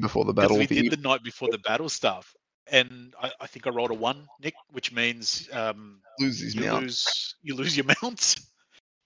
[0.00, 2.34] Before the battle, we did the night before the battle stuff,
[2.66, 6.82] and I, I think I rolled a one, Nick, which means um, loses you mount.
[6.82, 8.48] lose you lose your mounts.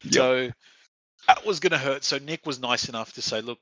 [0.05, 0.13] Yep.
[0.15, 0.51] So
[1.29, 2.05] that was going to hurt.
[2.05, 3.59] So Nick was nice enough to say, "Look,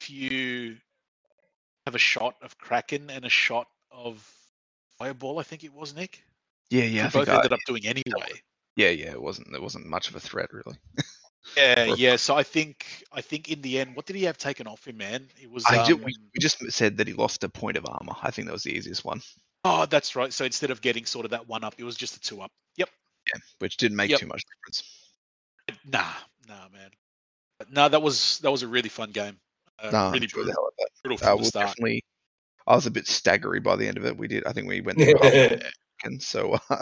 [0.00, 0.76] if you
[1.86, 4.26] have a shot of Kraken and a shot of
[4.98, 6.22] Fireball, I think it was Nick.
[6.70, 7.02] Yeah, yeah.
[7.02, 8.28] we I think both I, ended up doing anyway.
[8.76, 9.12] yeah, yeah.
[9.12, 9.54] It wasn't.
[9.54, 10.76] It wasn't much of a threat, really.
[11.56, 12.16] Yeah, yeah.
[12.16, 14.98] So I think I think in the end, what did he have taken off him,
[14.98, 15.26] man?
[15.40, 15.64] It was.
[15.66, 18.12] I um, ju- we, we just said that he lost a point of armor.
[18.22, 19.20] I think that was the easiest one.
[19.64, 20.32] Oh, that's right.
[20.32, 22.50] So instead of getting sort of that one up, it was just a two up.
[22.76, 22.88] Yep.
[23.34, 24.20] Yeah, which didn't make Yep.
[24.20, 25.08] too much difference.
[25.86, 26.12] Nah,
[26.48, 26.90] nah, man.
[27.58, 29.38] But no, that was that was a really fun game.
[29.78, 31.24] Uh, No, I really enjoyed the brutal, hell out brutal that.
[31.24, 31.66] Uh, from we'll the start.
[31.68, 32.04] definitely.
[32.66, 34.16] I was a bit staggery by the end of it.
[34.16, 34.46] We did.
[34.46, 35.58] I think we went through half yeah,
[36.04, 36.76] and so uh, I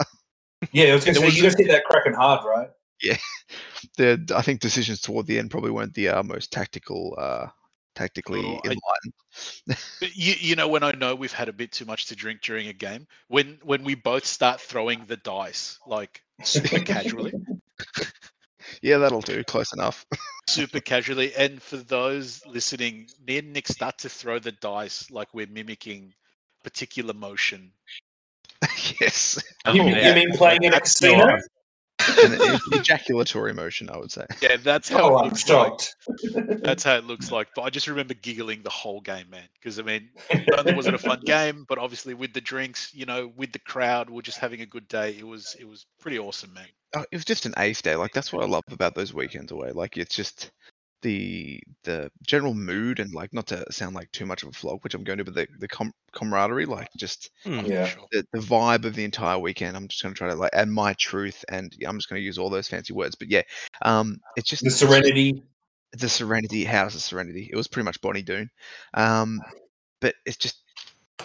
[0.63, 2.69] was going to There say, you was- guys hit that cracking hard, right?
[3.97, 7.47] the I think decisions toward the end probably weren't the uh, most tactical, uh,
[7.95, 9.13] tactically Oh, enlightened.
[9.99, 12.41] But you you know when I know we've had a bit too much to drink
[12.41, 17.33] during a game when when we both start throwing the dice like super casually,
[18.81, 19.43] Yeah, that'll do.
[19.43, 20.05] Close enough.
[20.49, 21.33] super casually.
[21.35, 26.13] And for those listening, me and Nick start to throw the dice like we're mimicking
[26.63, 27.71] particular motion.
[28.99, 30.09] yes, You, Oh, mean- yeah.
[30.09, 31.39] you mean playing in a That's casino?
[32.17, 32.41] Right.
[32.41, 34.25] an ejaculatory motion, I would say.
[34.41, 36.61] Yeah, that's how Oh, it I'm looks like.
[36.63, 37.49] That's how it looks like.
[37.55, 39.47] But I just remember giggling the whole game, man.
[39.53, 40.09] Because I mean,
[40.47, 43.51] not only was it a fun game, but obviously with the drinks, you know, with
[43.51, 45.15] the crowd, we're just having a good day.
[45.17, 46.67] It was it was pretty awesome, man.
[46.95, 47.95] Oh, it was just an ace day.
[47.95, 49.71] Like that's what I love about those weekends away.
[49.71, 50.51] Like it's just
[51.01, 54.83] the the general mood and like not to sound like too much of a flog,
[54.83, 57.61] which I'm going to, but the the com- camaraderie, like just Hmm.
[57.65, 57.89] Yeah.
[58.11, 59.77] The, the vibe of the entire weekend.
[59.77, 62.25] I'm just going to try to like add my truth, and I'm just going to
[62.25, 63.15] use all those fancy words.
[63.15, 63.43] But yeah,
[63.83, 65.43] um, it's just The serenity.
[65.93, 67.49] the Serenity House of Serenity.
[67.51, 68.49] It was pretty much Bonnie Doon.
[68.93, 69.41] Um,
[70.01, 70.57] but it's just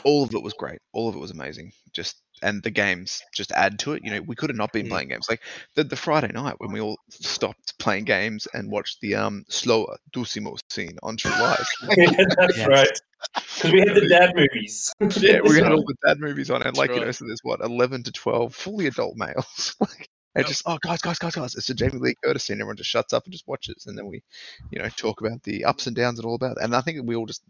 [0.04, 0.80] all of it was great.
[0.92, 1.72] All of it was amazing.
[1.92, 4.02] Just and the games just add to it.
[4.04, 4.90] You know, we could have not been Mm.
[4.90, 5.40] playing games like
[5.74, 9.96] the, the Friday night when we all stopped playing games and watched the um slower
[10.12, 11.66] Dulcimo scene on True Lies.
[11.96, 12.68] yeah, that's Yes.
[12.68, 13.00] right.
[13.34, 14.92] Because we had the dad movies.
[15.20, 17.40] yeah, we had all the bad movies on, and That's like you know, so there's
[17.42, 19.74] what eleven to twelve fully adult males.
[19.80, 20.46] like, and Yep.
[20.48, 22.56] just oh guys, guys, guys, guys, it's a Jamie Lee Curtis scene.
[22.56, 24.22] Everyone just shuts up and just watches, and then we,
[24.70, 26.58] you know, talk about the ups and downs and all about.
[26.58, 26.64] It.
[26.64, 27.42] And I think we all just,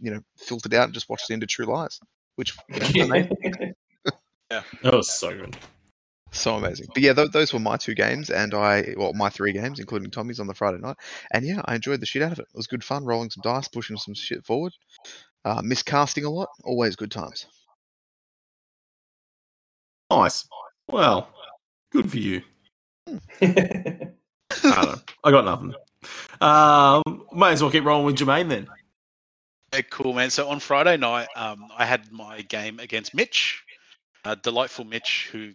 [0.00, 2.00] you know, filtered out and just watched the end of True Lies,
[2.36, 2.56] which
[2.94, 3.28] you know,
[4.50, 4.78] was amazing.
[4.82, 5.56] That was so good.
[6.32, 6.86] so amazing.
[6.94, 10.10] But yeah, th- those were my two games, and I well my three games, including
[10.10, 10.96] Tommy's on the Friday night.
[11.32, 12.46] And yeah, I enjoyed the shit out of it.
[12.52, 14.72] It was good fun, rolling some dice, pushing some shit forward,
[15.44, 16.48] uh, miscasting a lot.
[16.64, 17.46] Always good times.
[20.10, 20.46] Nice.
[20.88, 21.28] Well,
[21.92, 22.42] good for you.
[23.40, 23.54] I
[24.62, 25.00] don't know.
[25.22, 25.74] I got nothing.
[26.40, 28.66] Um, might as well keep rolling with Jermaine then.
[29.72, 30.30] Yeah, cool, man.
[30.30, 33.62] So on Friday night, um, I had my game against Mitch,
[34.24, 35.52] uh, delightful Mitch, who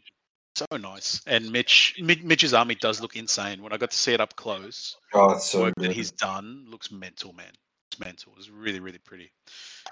[0.55, 1.21] so nice.
[1.27, 3.61] And Mitch, Mi- Mitch's army does look insane.
[3.61, 6.65] When I got to see it up close, oh, it's so work that he's done
[6.69, 7.51] looks mental, man.
[7.91, 8.33] It's mental.
[8.37, 9.31] It's really, really pretty,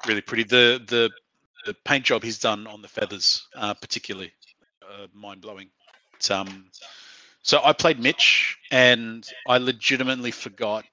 [0.08, 0.44] really pretty.
[0.44, 1.10] The the
[1.66, 4.32] the paint job he's done on the feathers, uh, particularly,
[4.82, 5.70] uh, mind blowing.
[6.30, 6.66] Um,
[7.42, 10.86] so I played Mitch, and I legitimately forgot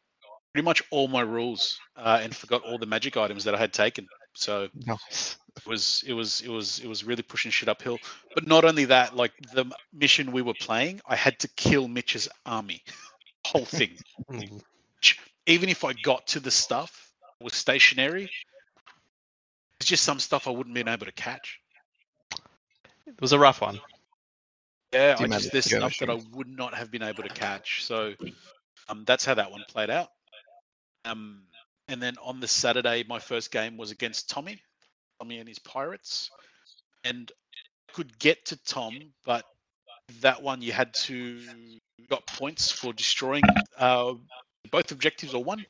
[0.53, 3.73] pretty much all my rules, uh, and forgot all the magic items that I had
[3.73, 4.09] taken.
[4.35, 5.37] So Nice.
[5.57, 7.99] It was it was it was it was really pushing shit uphill.
[8.35, 12.29] But not only that, like the mission we were playing, I had to kill Mitch's
[12.47, 12.83] army,
[13.47, 13.97] whole thing
[14.29, 14.59] Hmm.
[15.47, 18.31] even if I got to the stuff that was stationary,
[19.81, 21.61] it's just some stuff I wouldn't been able to catch.
[23.07, 23.81] It was a rough one.
[24.93, 27.85] Yeah, Do I just there's stuff that I would not have been able to catch.
[27.85, 28.15] So
[28.89, 30.09] um, that's how that one played out.
[31.05, 31.43] Um,
[31.89, 34.61] and then on the Saturday, my first game was against Tommy,
[35.21, 36.31] Tommy and his Pirates,
[37.05, 37.31] and
[37.89, 39.45] I could get to Tom, but
[40.21, 41.41] that one you had to
[42.09, 43.45] got points for destroying
[43.79, 44.15] uh,
[44.71, 45.65] both objectives or one,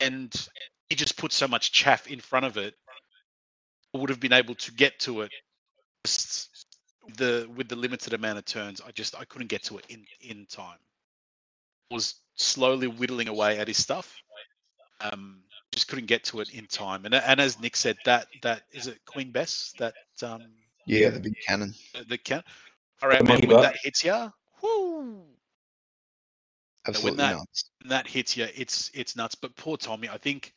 [0.00, 0.48] and
[0.90, 2.74] he just put so much chaff in front of it.
[3.94, 5.32] I would have been able to get to it
[6.04, 6.66] just
[7.16, 10.04] the with the limited amount of turns, I just I couldn't get to it in
[10.20, 10.78] in time.
[11.90, 14.16] Was slowly whittling away at his stuff.
[15.00, 17.04] Um, just couldn't get to it in time.
[17.06, 20.42] And and as Nick said, that that is it Queen Bess that um
[20.86, 21.74] Yeah, the big cannon.
[21.94, 22.42] the, the can.
[23.02, 24.32] All right, man, when that hits you,
[24.62, 25.24] whoo,
[26.86, 27.70] Absolutely that- nuts.
[27.80, 29.34] when that hits you, it's it's nuts.
[29.34, 30.52] But poor Tommy, I think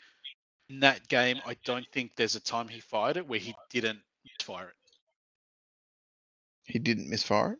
[0.69, 3.99] in that game, I don't think there's a time he fired it where he didn't
[4.41, 4.75] fire it.
[6.65, 7.59] He didn't misfire it.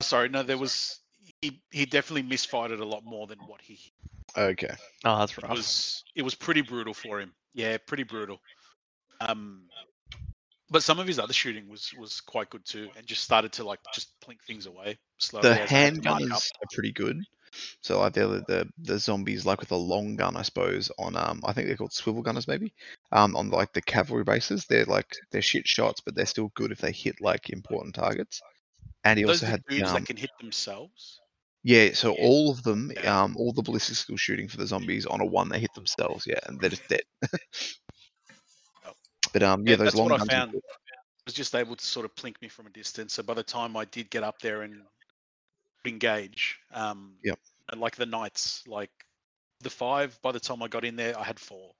[0.00, 1.00] Sorry, no, there was
[1.42, 3.92] he he definitely misfired it a lot more than what he hit.
[4.36, 4.74] Okay.
[5.04, 5.56] Oh, that's It rough.
[5.56, 7.32] was it was pretty brutal for him.
[7.54, 8.40] Yeah, pretty brutal.
[9.20, 9.62] Um,
[10.70, 13.64] but some of his other shooting was was quite good too, and just started to
[13.64, 15.48] like just plink things away slowly.
[15.48, 16.42] The as I had to mark handgunners up.
[16.62, 17.22] are pretty good.
[17.80, 20.90] So like they're the, the the zombies like with a long gun, I suppose.
[20.98, 22.74] On um, I think they're called swivel gunners maybe.
[23.12, 26.72] Um, on like the cavalry bases, they're like they're shit shots, but they're still good
[26.72, 28.40] if they hit like important targets.
[29.04, 31.20] And he Those also are had the the, dudes um, that can hit themselves.
[31.68, 31.90] Yeah.
[31.92, 35.24] So all of them, um, all the ballistic skill shooting for the zombies on a
[35.26, 36.26] one, they hit themselves.
[36.26, 37.02] Yeah, and they're just dead.
[39.34, 40.28] but um, yeah, Yeah, those that's long what I guns.
[40.28, 40.52] are found.
[40.52, 40.62] good.
[41.26, 43.12] was just able to sort of plink me from a distance.
[43.12, 44.80] So by the time I did get up there and
[45.84, 47.38] engage, um, Yep.
[47.70, 48.90] and like the knights, like
[49.60, 51.72] the five, by the time I got in there, I had four.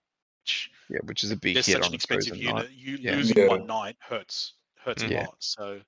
[0.42, 2.68] Which Yeah, which is a big they're hit such on an expensive frozen night.
[2.68, 2.72] unit.
[2.72, 3.16] You Yeah.
[3.16, 3.46] losing Yeah.
[3.48, 4.52] one knight hurts,
[4.84, 5.22] hurts Yeah.
[5.22, 5.36] a lot.
[5.38, 5.80] So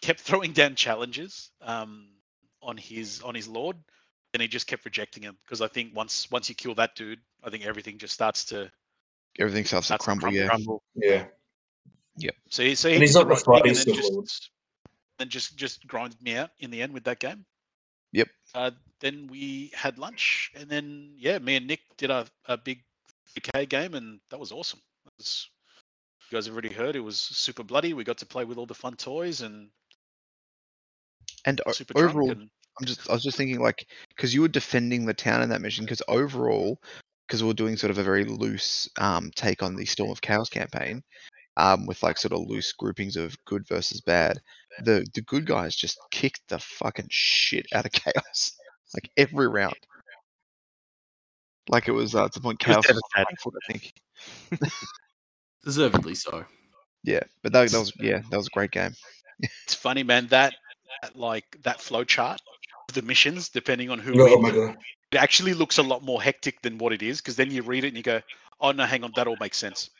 [0.00, 2.08] kept throwing down challenges um,
[2.64, 3.76] on his on his lord,
[4.32, 7.20] and he just kept rejecting him because I think once once you kill that dude,
[7.44, 8.70] I think everything just starts to
[9.38, 10.32] Everything starts to starts to crumble.
[10.32, 10.82] Yeah, Rumble.
[10.94, 11.24] Yeah.
[12.48, 14.50] So he, so he And he's not the the right thing and flightest then just,
[15.18, 17.44] and just just grinded me out in the end with that game.
[18.12, 18.28] Yep.
[18.54, 22.84] Uh, then we had lunch, and then yeah, me and Nick did a, a big
[23.36, 24.78] UK game, and that was awesome.
[25.06, 25.48] It was,
[26.30, 27.92] you guys have already heard it was super bloody.
[27.92, 29.68] We got to play with all the fun toys and
[31.44, 32.10] and o- super drunk.
[32.10, 35.42] overall, And, I'm just I was just thinking like because you were defending the town
[35.42, 36.80] in that mission because overall
[37.26, 40.20] because we are doing sort of a very loose um, take on the Storm of
[40.20, 41.02] Chaos campaign
[41.56, 44.40] um, with like sort of loose groupings of good versus bad.
[44.82, 48.52] The the good guys just kicked the fucking shit out of Chaos
[48.94, 49.76] like every round.
[51.68, 53.26] Like it was uh, to the point Chaos was on devastating.
[53.30, 54.72] the front foot, I think.
[55.64, 56.44] Deservedly so.
[57.04, 58.94] Yeah, but that, that was yeah that was a great game.
[59.64, 60.26] it's funny, man.
[60.28, 60.54] That,
[61.02, 62.40] that like that flow chart
[62.88, 64.76] of the missions, depending on who Oh wins, my
[65.12, 67.20] it actually looks a lot more hectic than what it is.
[67.20, 68.20] Because then you read it and you go,
[68.60, 69.90] "Oh no, hang on, that all makes sense."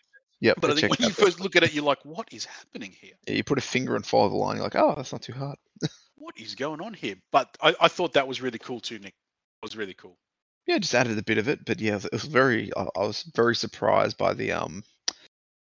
[0.41, 2.93] yeah But I think when you first look at it, you're like, "What is happening
[3.01, 4.57] here?" Yeah, you put a finger and follow the line.
[4.57, 5.57] You're like, oh, that's not too hard.
[6.17, 7.17] what is going on here?
[7.33, 9.15] But I, I thought that was really cool too, Nick.
[9.63, 10.19] It was really cool.
[10.67, 12.71] Yeah, just added a bit of it, but yeah, it was very.
[12.77, 14.83] I, I was very surprised by the um,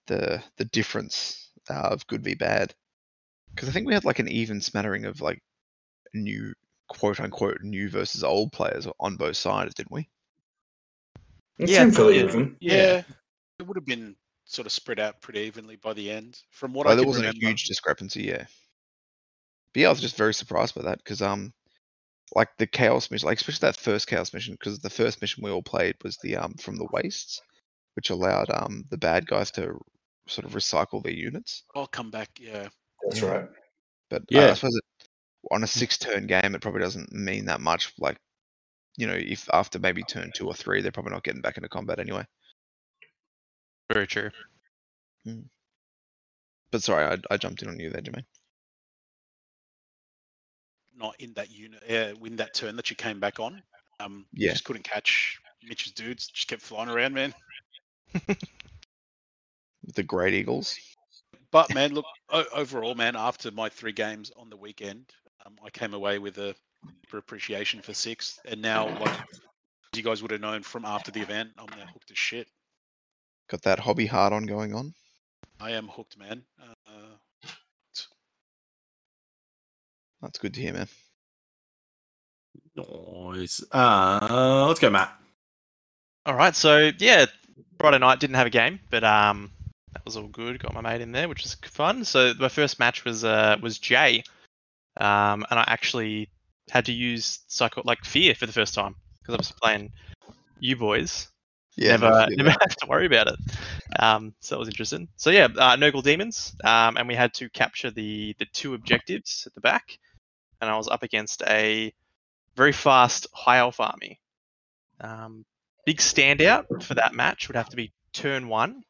[0.07, 2.73] the the difference uh, of good v bad,
[3.55, 5.39] because I think we had like an even smattering of like
[6.13, 6.53] new
[6.87, 10.09] quote unquote new versus old players on both sides, didn't we?
[11.57, 12.23] It Yeah, seemed fairly yeah.
[12.23, 12.57] even.
[12.59, 13.03] Yeah,
[13.59, 16.87] it would have been sort of spread out pretty evenly by the end, from what
[16.87, 17.45] Like, I there wasn't remember.
[17.45, 18.45] a huge discrepancy, yeah.
[19.73, 21.53] But yeah, I was just very surprised by that because um,
[22.35, 25.51] like the chaos mission, like especially that first chaos mission, because the first mission we
[25.51, 27.41] all played was the um from the wastes,
[27.95, 29.79] which allowed um the bad guys to
[30.27, 31.63] sort of recycle their units.
[31.75, 32.39] I'll come back.
[32.39, 32.69] Yeah,
[33.03, 33.49] That's right.
[34.09, 34.47] But Yeah.
[34.47, 35.07] uh, I suppose it,
[35.51, 37.93] on a six-turn game, it probably doesn't mean that much.
[37.97, 38.17] Like,
[38.97, 41.69] you know, if after maybe turn two or three, they're probably not getting back into
[41.69, 42.25] combat anyway.
[43.91, 44.29] Very true.
[46.71, 48.25] But sorry, I, I jumped in on you there, Jimmy.
[50.99, 53.63] not in that unit, uh, in that turn that you came back on.
[53.99, 54.51] Um, Yeah.
[54.51, 56.27] just couldn't catch Mitch's dudes.
[56.27, 57.33] Just kept flying around, man.
[59.95, 60.77] The Great Eagles.
[61.51, 62.05] But man, look,
[62.53, 65.05] overall, man, after my three games on the weekend,
[65.45, 66.55] um, I came away with a
[67.01, 69.19] deeper appreciation for six, and now, like
[69.95, 72.47] you guys would have known from after the event, I'm now hooked as shit.
[73.49, 74.93] Got that hobby hard on going on.
[75.59, 76.43] I am hooked, man.
[76.61, 76.91] Uh,
[80.21, 80.87] That's good to hear, man.
[82.75, 83.63] Nice.
[83.71, 85.13] Uh, let's go, Matt.
[86.25, 87.25] All right, so yeah,
[87.79, 89.51] Friday night didn't have a game, but um,
[89.93, 90.59] that was all good.
[90.59, 92.05] Got my mate in there, which was fun.
[92.05, 94.23] So my first match was uh was Jay,
[94.97, 96.29] um, and I actually
[96.69, 99.91] had to use psycho like fear for the first time because I was playing
[100.59, 101.27] you boys.
[101.75, 103.39] Yeah, never never have to worry about it.
[103.97, 105.07] Um, so that was interesting.
[105.15, 109.43] So yeah, uh, Nurgle Demons, um, and we had to capture the the two objectives
[109.47, 109.97] at the back,
[110.61, 111.93] and I was up against a
[112.55, 114.19] very fast high elf army.
[114.99, 115.45] Um,
[115.85, 118.83] big standout for that match would have to be turn one.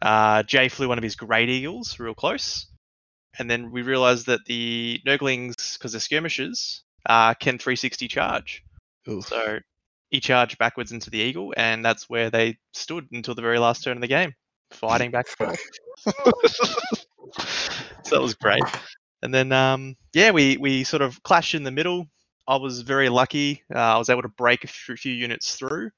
[0.00, 2.66] Uh, Jay flew one of his great eagles real close,
[3.38, 8.64] and then we realized that the Nurglings, because they're skirmishers, uh, can 360 charge.
[9.08, 9.26] Oof.
[9.26, 9.58] So
[10.10, 13.84] he charged backwards into the eagle, and that's where they stood until the very last
[13.84, 14.34] turn of the game,
[14.70, 15.26] fighting back
[18.04, 18.62] so that was great.
[19.22, 22.06] And then, um, yeah, we, we sort of clashed in the middle.
[22.46, 23.62] I was very lucky.
[23.74, 25.90] Uh, I was able to break a few, few units through.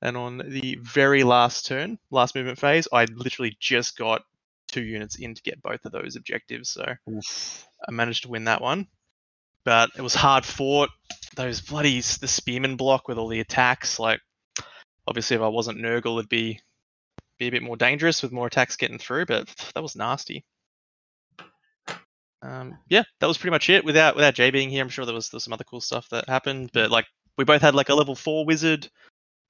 [0.00, 4.22] And on the very last turn, last movement phase, I literally just got
[4.68, 6.70] two units in to get both of those objectives.
[6.70, 8.86] So I managed to win that one.
[9.64, 10.90] But it was hard fought.
[11.34, 13.98] Those bloody the spearman block with all the attacks.
[13.98, 14.20] Like,
[15.06, 16.60] obviously, if I wasn't Nurgle, it'd be
[17.38, 19.26] be a bit more dangerous with more attacks getting through.
[19.26, 20.44] But that was nasty.
[22.40, 23.84] Um, yeah, that was pretty much it.
[23.84, 26.08] Without without Jay being here, I'm sure there was, there was some other cool stuff
[26.10, 26.70] that happened.
[26.72, 28.88] But like, we both had like a level four wizard,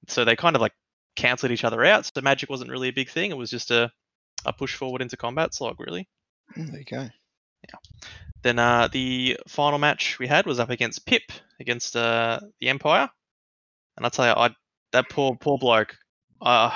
[0.07, 0.73] so they kind of like
[1.15, 2.05] cancelled each other out.
[2.05, 3.31] So magic wasn't really a big thing.
[3.31, 3.91] It was just a
[4.45, 6.07] a push forward into combat slog, really.
[6.55, 7.09] Mm, There you go.
[7.67, 7.79] Yeah.
[8.41, 11.23] Then uh, the final match we had was up against Pip
[11.59, 13.09] against uh, the Empire,
[13.97, 14.55] and I tell you, I
[14.93, 15.97] that poor poor bloke,
[16.41, 16.71] uh,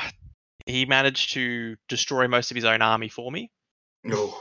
[0.65, 3.49] he managed to destroy most of his own army for me.
[4.11, 4.37] Oh.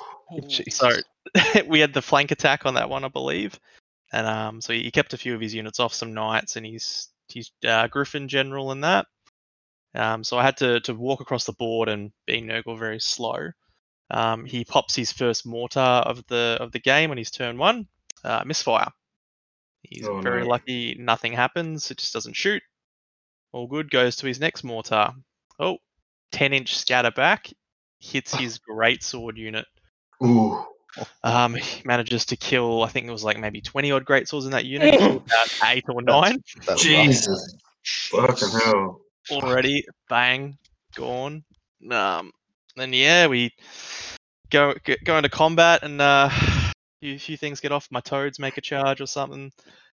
[0.70, 0.91] So
[1.66, 3.59] we had the flank attack on that one, I believe,
[4.12, 7.09] and um, so he kept a few of his units off some knights and his
[7.33, 9.07] his uh, Griffin general and that.
[9.95, 13.51] Um, so I had to to walk across the board and being Nurgle very slow.
[14.11, 17.87] Um, he pops his first mortar of the of the game on his turn one,
[18.24, 18.89] uh, misfire.
[19.83, 20.49] He's Oh, very no.
[20.49, 20.95] lucky.
[20.99, 21.91] Nothing happens.
[21.91, 22.62] It just doesn't shoot.
[23.53, 23.91] All good.
[23.91, 25.12] Goes to his next mortar.
[25.59, 25.78] Oh,
[26.33, 27.53] 10 inch scatter back.
[28.01, 29.66] Hits his great sword unit.
[30.24, 30.64] Ooh.
[31.24, 32.82] Um, he manages to kill.
[32.82, 34.95] I think it was like maybe 20 odd great swords in that unit.
[35.01, 37.57] about eight or nine That's Jesus.
[37.82, 39.01] Fucking hell.
[39.30, 39.84] already.
[40.11, 40.59] Bang,
[40.95, 41.45] gone.
[41.90, 42.30] Um,
[42.76, 43.53] then yeah, we
[44.51, 46.28] go go, go into combat and uh,
[47.01, 47.88] few few things get off.
[47.90, 49.53] My toads make a charge or something.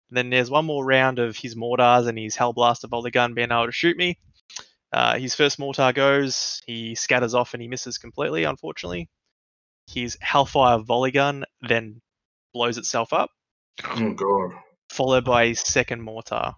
[0.09, 3.65] then there's one more round of his mortars and his Hellblaster volley gun being able
[3.65, 4.17] to shoot me.
[4.91, 9.09] Uh, his first mortar goes, he scatters off and he misses completely, unfortunately.
[9.87, 12.01] His Hellfire volley gun then
[12.53, 13.29] blows itself up,
[13.83, 14.51] Oh god.
[14.89, 16.53] followed by his second mortar.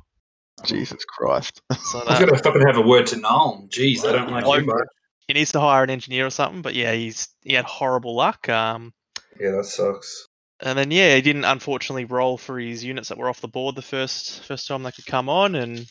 [0.65, 1.61] Jesus Christ.
[1.91, 3.69] So I was that, gonna fucking have a word to Nuln.
[3.69, 4.87] Jeez, I don't like Like- him much.
[5.27, 8.47] he needs to hire an engineer or something, but yeah, he's he had horrible luck.
[8.49, 8.93] Um,
[9.39, 10.27] Yeah, that sucks.
[10.61, 13.75] and then yeah, he didn't unfortunately roll for his units that were off the board
[13.75, 15.85] the first first time they could come on, and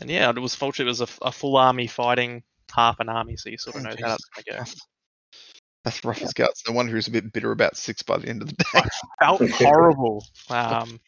[0.00, 0.86] and yeah, it was fortunate.
[0.86, 2.42] It was a, a full army fighting
[2.74, 4.70] half an army, so you sort of Oh, know how that's gonna go.
[5.94, 6.64] That's rough as guts.
[6.66, 8.64] No wonder he was a bit bitter about six by the end of the day.
[8.74, 8.88] I
[9.24, 10.26] Felt horrible.
[10.50, 10.98] Um,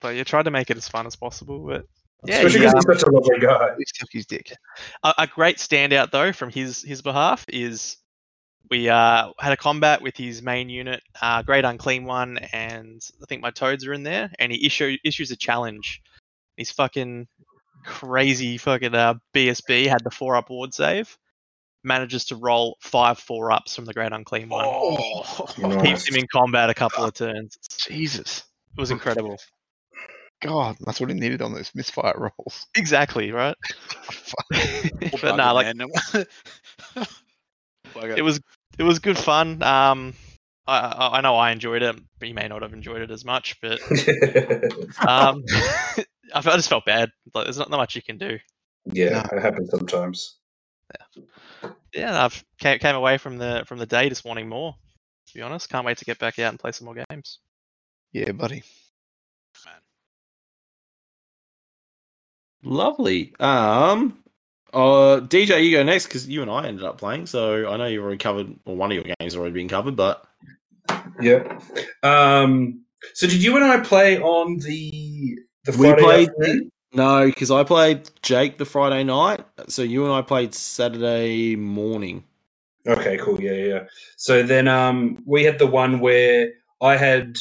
[0.00, 1.66] but you tried to make it as fun as possible.
[1.66, 1.86] But
[2.26, 3.70] yeah, Especially he, because um, he's such a lovely guy.
[3.78, 4.52] He took his dick.
[5.02, 7.96] a, a great standout though from his his behalf is
[8.70, 13.24] we uh, had a combat with his main unit, uh, great unclean one, and I
[13.26, 16.02] think my toads are in there, and he issue, issues a challenge.
[16.56, 17.26] He's fucking
[17.84, 21.18] crazy fucking uh, BSB had the four up ward save,
[21.82, 25.82] manages to roll five four ups from the great unclean one, Oh, Nice.
[25.82, 27.56] keeps him in combat a couple of turns.
[27.88, 28.44] Jesus.
[28.76, 29.38] It was incredible.
[30.42, 32.66] God, that's what he needed on those misfire rolls.
[32.74, 33.56] exactly right.
[34.02, 34.46] Fuck.
[35.22, 35.74] but nah, like
[38.16, 38.40] it was
[38.78, 39.62] it was good fun.
[39.62, 40.14] Um,
[40.66, 41.96] I, I I know I enjoyed it.
[42.18, 43.80] But you may not have enjoyed it as much, but
[45.06, 45.42] um,
[46.34, 47.10] I felt- I just felt bad.
[47.34, 48.38] Like, there's not, not much you can do.
[48.92, 50.36] yeah, it happens sometimes.
[51.62, 52.24] Yeah, yeah.
[52.24, 54.74] I've came, came away from the from the day just wanting more.
[55.28, 57.38] To be honest, can't wait to get back out and play some more games.
[58.12, 58.62] Yeah, buddy.
[59.64, 59.74] Man.
[62.62, 63.34] Lovely.
[63.38, 64.18] Um,
[64.74, 67.26] uh, DJ, you go next because you and I ended up playing.
[67.26, 70.24] So I know you've already covered, or one of your games already been covered, but
[71.20, 71.58] Yeah.
[72.02, 72.82] Um,
[73.14, 76.28] so did you and I play on the the we played.
[76.28, 76.72] afternoon?
[76.92, 79.44] No, because I played Jake the Friday night.
[79.68, 82.24] So you and I played Saturday morning.
[82.86, 83.40] Okay, cool.
[83.40, 83.84] Yeah, yeah.
[84.16, 86.48] So then um, we had the one where
[86.80, 87.36] I had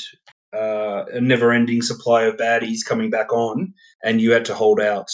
[0.56, 3.74] uh, a never-ending supply of baddies coming back on,
[4.04, 5.10] and you had to hold out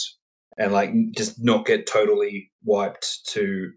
[0.58, 3.72] and like just not get totally wiped to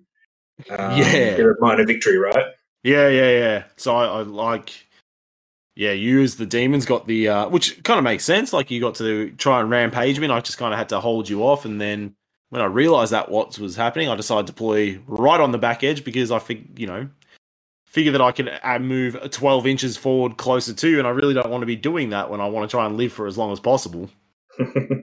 [0.70, 1.36] um, Yeah.
[1.36, 2.46] get a minor victory, right?
[2.82, 3.64] Yeah, yeah, yeah.
[3.76, 4.87] So I, I like,
[5.78, 8.52] yeah, you as the demons got the, uh, which kind of makes sense.
[8.52, 10.98] Like you got to try and rampage me, and I just kind of had to
[10.98, 11.64] hold you off.
[11.64, 12.16] And then
[12.48, 15.84] when I realized that what was happening, I decided to deploy right on the back
[15.84, 17.08] edge because I think, you know,
[17.86, 20.98] figure that I can uh, move 12 inches forward closer to you.
[20.98, 22.96] And I really don't want to be doing that when I want to try and
[22.96, 24.10] live for as long as possible.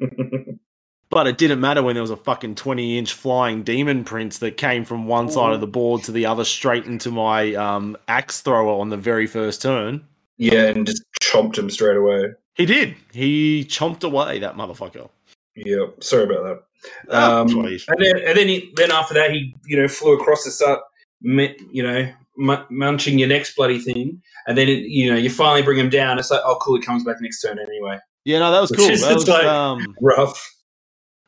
[1.07, 4.57] But it didn't matter when there was a fucking 20 inch flying demon prince that
[4.57, 8.41] came from one side of the board to the other straight into my um, axe
[8.41, 10.05] thrower on the very first turn.
[10.37, 12.31] Yeah, and just chomped him straight away.
[12.55, 12.95] He did.
[13.13, 15.09] He chomped away that motherfucker.
[15.55, 16.63] Yeah, sorry about that.
[17.11, 17.85] Ah, Um, please.
[17.87, 20.81] and then, and then, he, then after that, he you know flew across the start,
[21.21, 25.61] you know, mu- munching your next bloody thing, and then it, you know you finally
[25.61, 26.19] bring him down.
[26.19, 27.97] It's like, oh, cool, he comes back next turn anyway.
[28.25, 28.89] Yeah, no, that was Which cool.
[28.89, 30.51] is That was, like- um, Rough.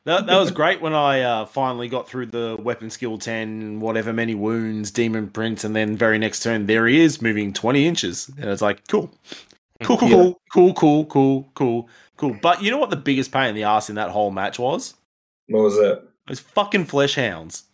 [0.08, 4.12] That, that was great when I uh, finally got through the weapon skill 10, whatever
[4.12, 8.28] many wounds, demon prince, and then very next turn, there he is moving 20 inches.
[8.38, 9.10] And it's like, cool.
[9.84, 10.32] Cool, cool, Yeah.
[10.52, 12.36] cool, cool, cool, cool, cool, cool.
[12.42, 14.94] But you know what the biggest pain in the ass in that whole match was?
[15.48, 16.02] What was that?
[16.26, 17.64] Those fucking flesh hounds.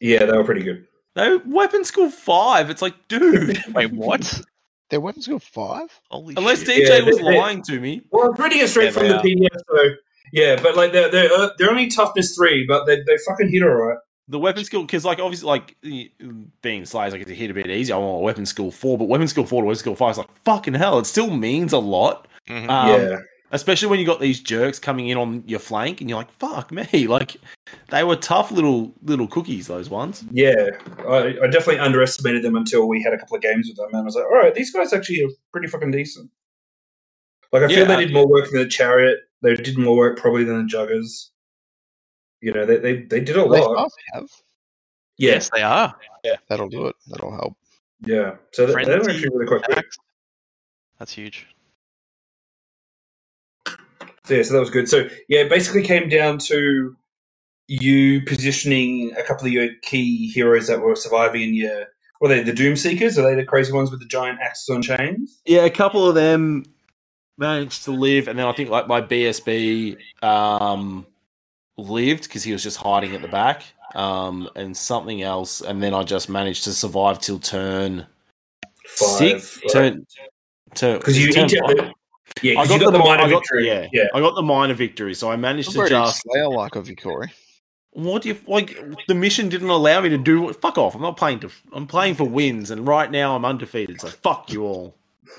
[0.00, 0.86] Yeah, they were pretty good.
[1.16, 2.70] No, weapon skill 5.
[2.70, 3.62] It's like, dude.
[3.74, 4.40] Wait, what?
[4.90, 5.88] Their weapons go five.
[6.10, 6.84] Holy Unless shit.
[6.88, 8.02] DJ Yeah, was they- they- lying to me.
[8.10, 9.14] Well, I'm reading it straight Yeah, from the.
[9.14, 9.90] PDF, so
[10.32, 13.62] yeah, but like they're they're, uh, they're only toughness three, but they they fucking hit
[13.62, 13.98] alright.
[14.28, 15.76] The weapon skill, because like obviously, like
[16.62, 17.96] being slayers, I get to hit a bit easier.
[17.96, 20.30] I want weapon skill four, but weapon skill four to weapon skill five is like
[20.44, 20.98] fucking hell.
[21.00, 22.70] It still means a lot, Mhm.
[22.70, 23.16] um, yeah,
[23.50, 26.70] especially when you got these jerks coming in on your flank, and you're like, "Fuck
[26.70, 27.38] me!" Like
[27.88, 29.66] they were tough little little cookies.
[29.66, 30.24] Those ones.
[30.30, 30.70] yeah.
[31.08, 33.96] I, I definitely underestimated them until we had a couple of games with them, and
[33.96, 36.30] I was like, all right, these guys actually are pretty fucking decent.
[37.52, 39.18] Like I feel Yeah, they did more work than the chariot.
[39.42, 41.30] They did more work probably than the juggers.
[42.40, 43.76] You know, they they, they did a They lot.
[43.78, 44.28] half have.
[45.18, 45.94] Yeah, Yes, they are.
[46.24, 46.96] Yeah, that'll do it.
[47.08, 47.56] That'll help.
[48.06, 48.36] yeah.
[48.52, 49.84] So they, they were actually really quite good.
[50.98, 51.46] That's huge.
[54.24, 54.88] So, yeah, so that was good.
[54.88, 56.96] So yeah, it basically came down to
[57.68, 61.86] you positioning a couple of your key heroes that were surviving in your.
[62.20, 63.18] Were they the Doom Seekers?
[63.18, 65.40] Are they the crazy ones with the giant axes on chains?
[65.46, 66.64] Yeah, a couple of them
[67.40, 71.06] managed to live, and then I think like my BSB um,
[71.76, 73.64] lived because he was just hiding at the back,
[73.94, 78.06] um, and something else, and then I just managed to survive till turn
[78.86, 79.42] Five.
[79.42, 79.60] six.
[79.64, 79.72] right?
[79.72, 80.06] Turn,
[80.74, 81.76] turn Because you turn each have five.
[81.76, 81.92] the,
[82.42, 83.66] yeah, I 'cause got, got the, the minor I got, victory.
[83.66, 84.06] Yeah, yeah.
[84.14, 86.22] I got the minor victory, so I managed to Very just.
[86.22, 87.30] Slayer like of Vikori.
[87.92, 88.78] What do you like?
[89.08, 90.52] The mission didn't allow me to do.
[90.52, 90.94] Fuck off!
[90.94, 91.50] I'm not playing to.
[91.72, 94.00] I'm playing for wins, and right now I'm undefeated.
[94.00, 94.94] So fuck you all.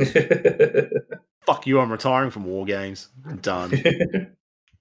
[1.45, 1.79] Fuck you!
[1.79, 3.09] I'm retiring from war games.
[3.27, 3.73] I'm done.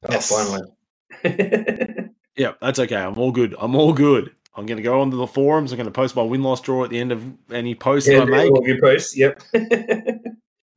[0.08, 0.62] oh, finally.
[2.36, 2.96] Yeah, that's okay.
[2.96, 3.54] I'm all good.
[3.58, 4.30] I'm all good.
[4.56, 5.72] I'm going to go onto the forums.
[5.72, 8.20] I'm going to post my win loss draw at the end of any post yeah,
[8.20, 8.50] that I make.
[8.52, 9.14] all your posts.
[9.14, 9.42] Yep.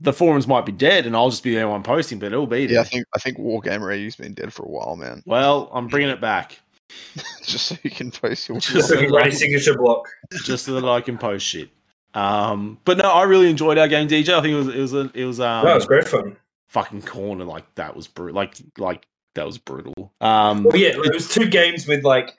[0.02, 2.66] The forums might be dead, and I'll just be the one posting, but it'll be
[2.66, 2.76] there.
[2.76, 5.24] Yeah, I think I think Wargamer AU's been dead for a while, man.
[5.26, 6.60] well, I'm bringing it back
[7.44, 8.60] Just so you can post your.
[8.60, 10.06] Just so so you that run I a can- signature block.
[10.44, 11.70] just so that I can post shit.
[12.14, 14.30] Um, but no, I really enjoyed our game, DJ.
[14.34, 16.36] I think it was it was a, it was um, that was great fun.
[16.68, 18.36] fucking corner like that was brutal.
[18.36, 19.06] Like like
[19.36, 20.14] that was brutal.
[20.22, 22.32] Um, Well, yeah, it was two games with like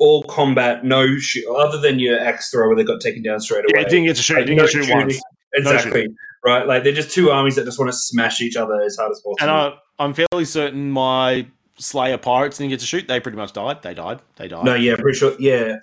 [0.00, 3.64] all combat, no shoot, other than your axe throw where they got taken down straight
[3.64, 3.82] away.
[3.82, 4.34] yeah, didn't get to shoot.
[4.34, 5.20] Like, didn't no get to shoot once.
[5.54, 6.08] Exactly.
[6.44, 6.66] right.
[6.66, 9.20] Like they're just two armies that just want to smash each other as hard as
[9.20, 9.36] possible.
[9.40, 11.46] And I, I'm fairly certain my
[11.78, 13.06] Slayer pirates didn't get to shoot.
[13.08, 13.82] They pretty much died.
[13.82, 14.20] They died.
[14.36, 14.64] They died.
[14.64, 15.34] no, yeah, pretty sure.
[15.38, 15.76] Yeah,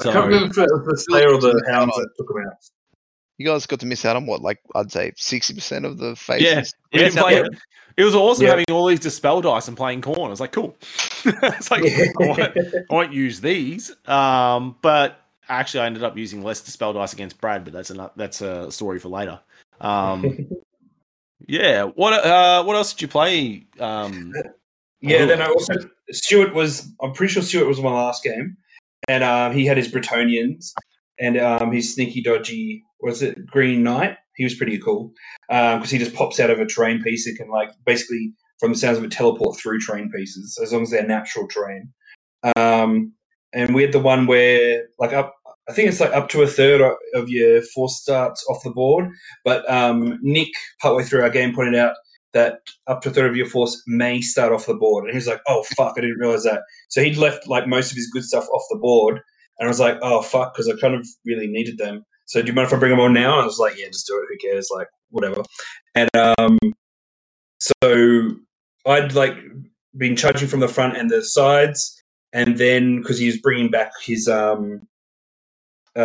[0.00, 2.38] So- I can't remember if it was the Slayer or the Hounds that took them
[2.46, 2.56] out.
[3.38, 6.16] You guys got to miss out on what, like I'd say, sixty percent of the
[6.16, 6.44] phases.
[6.44, 6.62] Yeah,
[6.92, 7.48] we Yeah, didn't play it.
[7.96, 8.50] It was awesome Yeah.
[8.50, 10.26] having all these dispel dice and playing Khorne.
[10.26, 10.76] I was like cool.
[11.24, 13.94] it's like I, won't, I won't use these.
[14.06, 17.64] Um, but actually, I ended up using less dispel dice against Brad.
[17.64, 19.40] But that's a that's a story for later.
[19.80, 20.48] Um,
[21.46, 21.84] yeah.
[21.84, 23.66] What uh, what else did you play?
[23.78, 24.32] Um,
[25.00, 25.74] Yeah, then I also
[26.10, 26.88] Stuart was.
[27.02, 28.56] I'm pretty sure Stuart was my last game,
[29.08, 30.72] and um, he had his Bretonnians
[31.18, 32.82] and um, his sneaky, dodgy.
[33.00, 34.16] Was it Green Knight?
[34.36, 35.12] He was pretty cool
[35.48, 37.26] because he just pops out of a terrain piece.
[37.26, 40.82] It can like basically, from the sounds of it, teleport through terrain pieces as long
[40.82, 41.92] as they're natural terrain.
[42.56, 43.12] Um,
[43.52, 45.34] and we had the one where like up.
[45.68, 46.80] I think it's like up to a third
[47.14, 49.10] of your force starts off the board,
[49.44, 50.50] but um, Nick,
[50.80, 51.96] partway through our game, pointed out
[52.36, 55.06] that up to a third of your force may start off the board.
[55.06, 56.62] And he's like, oh, fuck, I didn't realize that.
[56.88, 59.20] So he'd left like most of his good stuff off the board.
[59.58, 62.04] And I was like, oh, fuck, because I kind of really needed them.
[62.26, 63.34] So do you mind if I bring them on now?
[63.34, 64.26] And I was like, yeah, just do it.
[64.28, 64.68] Who cares?
[64.74, 65.42] Like, whatever.
[65.94, 66.58] And um,
[67.60, 68.32] so
[68.86, 69.36] I'd like
[69.96, 72.02] been charging from the front and the sides.
[72.32, 74.82] And then because he was bringing back his um,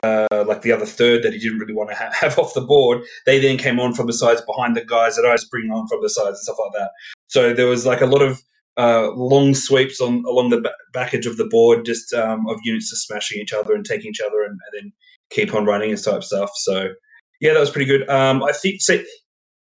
[0.04, 2.62] uh, like the other third that he didn't really want to ha- have off the
[2.62, 5.72] board, they then came on from the sides behind the guys that I was bringing
[5.72, 6.92] on from the sides and stuff like that.
[7.28, 8.42] So there was like a lot of
[8.78, 12.60] uh, long sweeps on along the ba- back edge of the board, just um, of
[12.64, 14.94] units just smashing each other and taking each other, and, and then
[15.30, 16.52] keep on running and type stuff.
[16.56, 16.90] So
[17.40, 18.08] yeah, that was pretty good.
[18.10, 18.80] Um, I think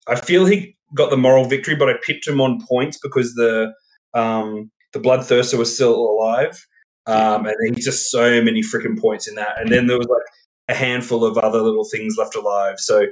[0.07, 3.73] I feel he got the moral victory, but I pipped him on points because the
[4.15, 6.67] um, the Bloodthirster was still alive,
[7.07, 9.61] um, and then just so many freaking points in that.
[9.61, 10.27] And then there was like
[10.69, 12.79] a handful of other little things left alive.
[12.79, 13.07] So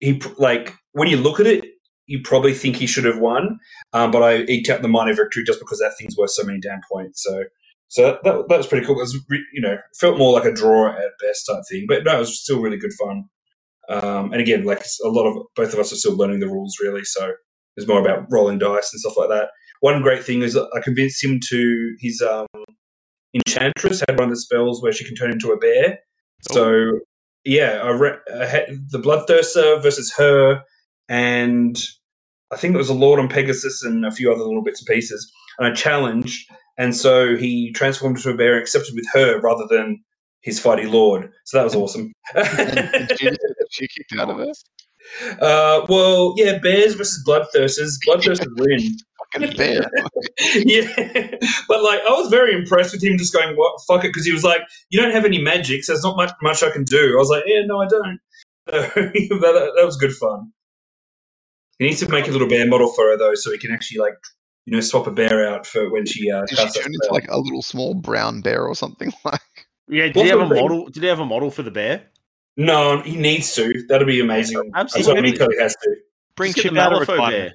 [0.00, 1.64] he like when you look at it,
[2.06, 3.58] you probably think he should have won.
[3.92, 6.60] Um, but I eked out the minor victory just because that thing's worth so many
[6.60, 7.22] damn points.
[7.22, 7.44] So
[7.88, 8.96] so that, that was pretty cool.
[8.96, 9.20] It was
[9.52, 12.40] you know felt more like a draw at best type thing, but no, it was
[12.40, 13.24] still really good fun.
[13.88, 16.76] Um, and again, like a lot of both of us are still learning the rules
[16.82, 17.32] really, so
[17.76, 19.50] it's more about rolling dice and stuff like that.
[19.80, 22.46] One great thing is I convinced him to his um,
[23.34, 25.98] enchantress had one of the spells where she can turn into a bear.
[26.50, 27.00] So
[27.44, 30.62] yeah, I, re- I had the bloodthirster versus her,
[31.08, 31.78] and
[32.52, 34.86] I think it was a Lord on Pegasus and a few other little bits and
[34.86, 35.30] pieces.
[35.58, 39.66] And I challenged, and so he transformed into a bear and accepted with her rather
[39.68, 40.02] than
[40.42, 41.30] his fighty lord.
[41.44, 42.12] So that was awesome.
[42.34, 43.38] Did you get
[43.70, 44.56] she kicked out of it?
[45.40, 47.94] uh, well, yeah, bears versus bloodthirsters.
[48.06, 48.80] Bloodthirsters win.
[49.32, 49.90] Fucking bear.
[50.54, 50.86] yeah,
[51.68, 54.32] but like I was very impressed with him just going, "What fuck it?" Because he
[54.32, 57.14] was like, "You don't have any magic, so there's not much much I can do."
[57.16, 58.20] I was like, "Yeah, no, I don't."
[58.70, 60.52] So that, that was good fun.
[61.78, 63.98] He needs to make a little bear model for her though, so he can actually
[63.98, 64.14] like
[64.64, 67.28] you know swap a bear out for when she uh, Did she turn into like
[67.28, 69.40] a little small brown bear or something like?
[69.88, 70.62] Yeah, did What's he have a thing?
[70.62, 70.86] model?
[70.86, 72.04] Did he have a model for the bear?
[72.56, 73.84] No, he needs to.
[73.88, 74.70] That'd be amazing.
[74.74, 75.32] Absolutely.
[75.32, 75.96] Miko has to.
[76.36, 77.54] Bring Just get Chip the out of Malifaux retirement.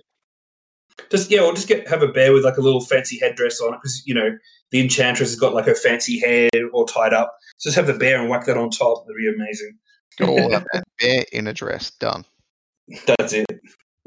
[1.10, 3.74] Just yeah, or just get have a bear with like a little fancy headdress on
[3.74, 4.30] it because you know
[4.70, 7.34] the enchantress has got like her fancy hair all tied up.
[7.58, 9.06] So Just have the bear and whack that on top.
[9.06, 9.78] That'd be amazing.
[10.20, 10.84] Got all that.
[11.00, 11.92] Bear in a dress.
[11.92, 12.24] Done.
[13.08, 13.46] That's it.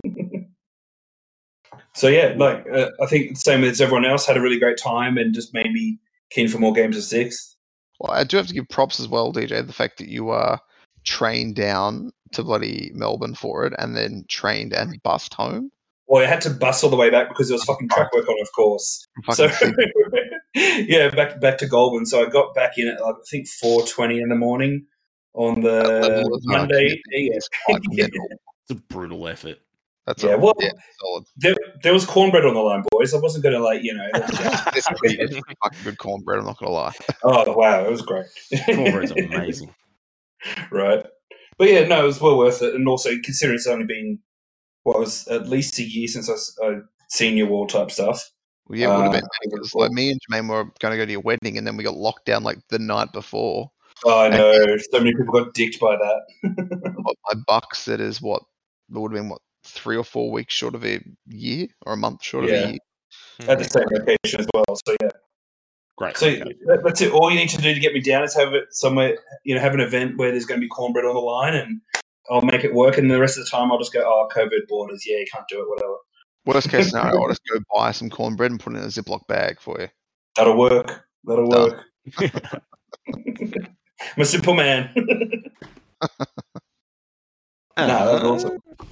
[1.95, 4.79] so yeah, like uh, I think the same as everyone else had a really great
[4.79, 5.99] time and just made me
[6.31, 7.57] keen for more games of six.
[8.01, 9.67] Well, I do have to give props as well, DJ.
[9.67, 10.59] The fact that you uh
[11.05, 15.71] trained down to bloody Melbourne for it, and then trained and bussed home.
[16.07, 18.29] Well, I had to bus all the way back because there was fucking track work
[18.29, 19.07] on, of course.
[19.33, 19.49] So
[20.55, 22.07] yeah, back back to Goulburn.
[22.07, 24.87] So I got back in at like, I think four twenty in the morning
[25.35, 26.89] on the level of, Monday.
[26.89, 28.29] commitment Yeah, is quite mental.
[28.69, 29.59] It's a brutal effort.
[30.07, 31.25] That's Yeah, a, well- yeah, solid.
[31.39, 33.15] there, there was cornbread on the line, boys.
[33.15, 34.07] I wasn't going to like you know.
[34.77, 36.39] It's pretty, it's pretty fucking good cornbread.
[36.41, 36.93] I'm not gonna lie.
[37.25, 38.27] oh wow, it was great.
[38.67, 39.75] Cornbread's amazing.
[40.71, 41.05] right?
[41.57, 44.19] But yeah, no, it was well worth it, and also considering it's only been
[44.83, 46.75] what was at least a year since I, s- I
[47.09, 48.23] seen your wall type stuff.
[48.69, 51.07] Well, yeah, it would have Uh, been like me and Jermaine were going to go
[51.07, 53.71] to your wedding, and then we got locked down like the night before.
[54.05, 56.21] Oh, I know so many people got dicked by that.
[56.43, 58.43] But my buck said is what
[58.95, 61.97] it would have been what three or four weeks short of a year or a
[61.97, 62.79] month short of a year.
[63.41, 63.71] At the hmm.
[63.71, 64.65] same location as well.
[64.87, 65.09] So yeah,
[65.97, 66.17] Great.
[66.17, 66.55] so Okay.
[66.83, 67.13] that's it.
[67.13, 69.19] All you need to do to get me down is have it somewhere.
[69.45, 71.81] You know, have an event where there's going to be cornbread on the line, and
[72.31, 72.99] I'll make it work.
[72.99, 75.05] And the rest of the time, I'll just go, oh, COVID borders.
[75.07, 75.69] Yeah, you can't do it.
[75.69, 75.95] Whatever.
[76.47, 79.27] Worst case scenario, I'll just go buy some cornbread and put it in a Ziploc
[79.29, 79.89] bag for you.
[80.37, 81.07] That'll work.
[81.25, 81.71] That'll Done.
[81.71, 81.85] work.
[83.15, 84.91] I'm a simple man.
[84.97, 84.99] no,
[87.77, 88.59] that was awesome.
[88.81, 88.85] Uh,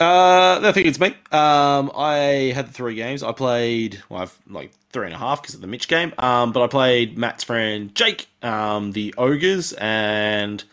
[0.00, 1.08] Uh, I think it's me.
[1.30, 3.22] Um, I had the three games.
[3.22, 6.14] I played, well, I've like three and a half because of the Mitch game.
[6.16, 10.64] Um, but I played Matt's friend Jake, um, the ogres, and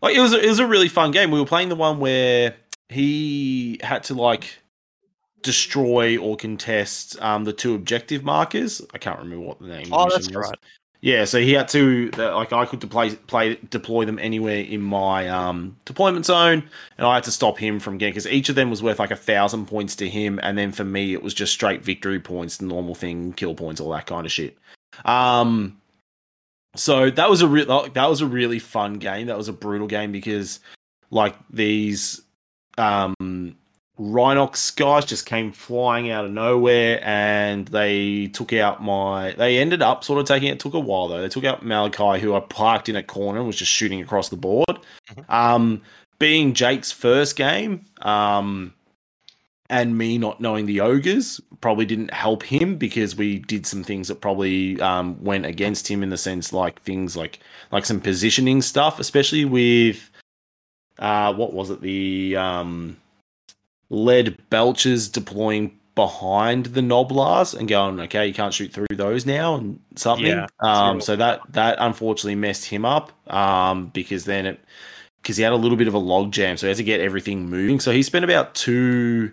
[0.00, 1.30] like it was a, it was a really fun game.
[1.30, 2.54] We were playing the one where
[2.88, 4.58] he had to like
[5.42, 8.80] destroy or contest um the two objective markers.
[8.94, 9.88] I can't remember what the name.
[9.92, 10.36] Oh, that's was.
[10.36, 10.58] right.
[11.04, 15.28] Yeah, so he had to like I could deploy play deploy them anywhere in my
[15.28, 16.62] um, deployment zone,
[16.96, 19.10] and I had to stop him from getting because each of them was worth like
[19.10, 22.58] a thousand points to him, and then for me it was just straight victory points,
[22.58, 24.56] the normal thing, kill points, all that kind of shit.
[25.04, 25.80] Um,
[26.76, 29.26] so that was a real that was a really fun game.
[29.26, 30.60] That was a brutal game because
[31.10, 32.22] like these
[32.78, 33.56] um
[34.02, 39.32] Rhinox guys just came flying out of nowhere and they took out my.
[39.32, 40.58] They ended up sort of taking it.
[40.58, 41.22] Took a while though.
[41.22, 44.28] They took out Malakai, who I parked in a corner and was just shooting across
[44.28, 44.78] the board.
[45.28, 45.82] Um,
[46.18, 48.74] being Jake's first game, um,
[49.70, 54.08] and me not knowing the ogres probably didn't help him because we did some things
[54.08, 57.38] that probably um, went against him in the sense like things like
[57.70, 60.10] like some positioning stuff, especially with
[60.98, 62.96] uh, what was it the um,
[63.92, 69.54] Lead Belchers deploying behind the Gnoblars and going, okay, you can't shoot through those now
[69.56, 70.26] and something.
[70.26, 74.60] Yeah, um, so that that unfortunately messed him up um, because then it
[75.20, 77.00] because he had a little bit of a log jam, so he had to get
[77.00, 77.80] everything moving.
[77.80, 79.30] So he spent about two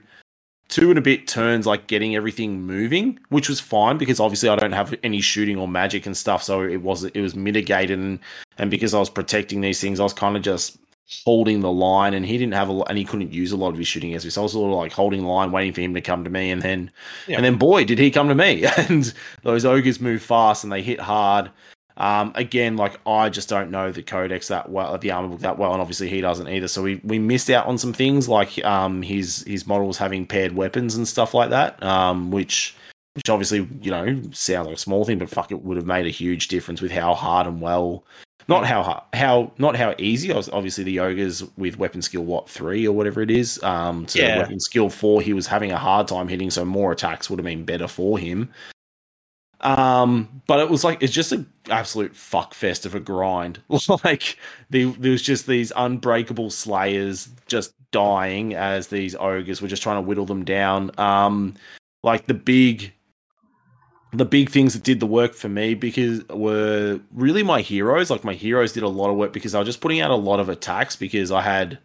[0.68, 4.58] two and a bit turns like getting everything moving, which was fine because obviously I
[4.58, 8.20] don't have any shooting or magic and stuff, so it was it was mitigated and
[8.58, 10.78] and because I was protecting these things, I was kind of just
[11.26, 13.70] holding the line, and he didn't have a lot, and he couldn't use a lot
[13.70, 14.32] of his shooting as.
[14.34, 16.30] So I was sort of like holding the line, waiting for him to come to
[16.30, 16.92] me, and then
[17.28, 17.38] Yeah.
[17.38, 18.66] and then boy, did he come to me!
[18.78, 21.50] And those ogres move fast and they hit hard.
[21.98, 25.58] Um, again, like I just don't know the codex that well, the armor book that
[25.58, 26.68] well, and obviously he doesn't either.
[26.70, 30.54] So we, we missed out on some things like um his his models having paired
[30.56, 31.82] weapons and stuff like that.
[31.84, 32.74] Um, which
[33.16, 36.06] which obviously you know sounds like a small thing, but fuck, it would have made
[36.06, 38.06] a huge difference with how hard and well,
[38.50, 40.32] not how hard, how not how easy.
[40.34, 44.40] Obviously, the ogres with weapon skill what three or whatever it is, um, to Yeah.
[44.40, 47.46] weapon skill four, he was having a hard time hitting, so more attacks would have
[47.46, 48.50] been better for him.
[49.62, 53.60] Um, but it was like it's just an absolute fuck fest of a grind.
[54.06, 54.38] like
[54.70, 59.98] the, there was just these unbreakable slayers just dying as these ogres were just trying
[59.98, 60.92] to whittle them down.
[60.98, 61.56] Um,
[62.04, 62.94] like the big,
[64.12, 68.10] the big things that did the work for me because were really my heroes.
[68.10, 70.16] Like my heroes did a lot of work because I was just putting out a
[70.16, 71.78] lot of attacks because I had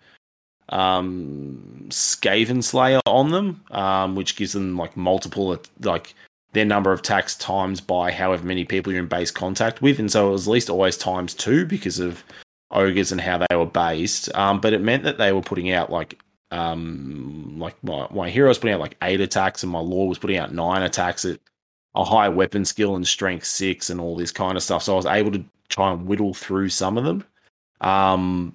[0.71, 6.15] um Skaven Slayer on them, um, which gives them like multiple like
[6.53, 10.11] their number of attacks times by however many people you're in base contact with, and
[10.11, 12.25] so it was at least always times two because of
[12.71, 14.35] ogres and how they were based.
[14.35, 18.49] Um, but it meant that they were putting out like um like my, my hero
[18.49, 21.41] was putting out like eight attacks and my lord was putting out nine attacks at
[21.95, 24.83] a high weapon skill and strength six and all this kind of stuff.
[24.83, 27.25] So I was able to try and whittle through some of them.
[27.81, 28.55] Um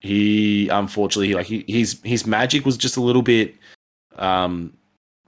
[0.00, 3.54] he unfortunately like he, his his magic was just a little bit
[4.16, 4.72] um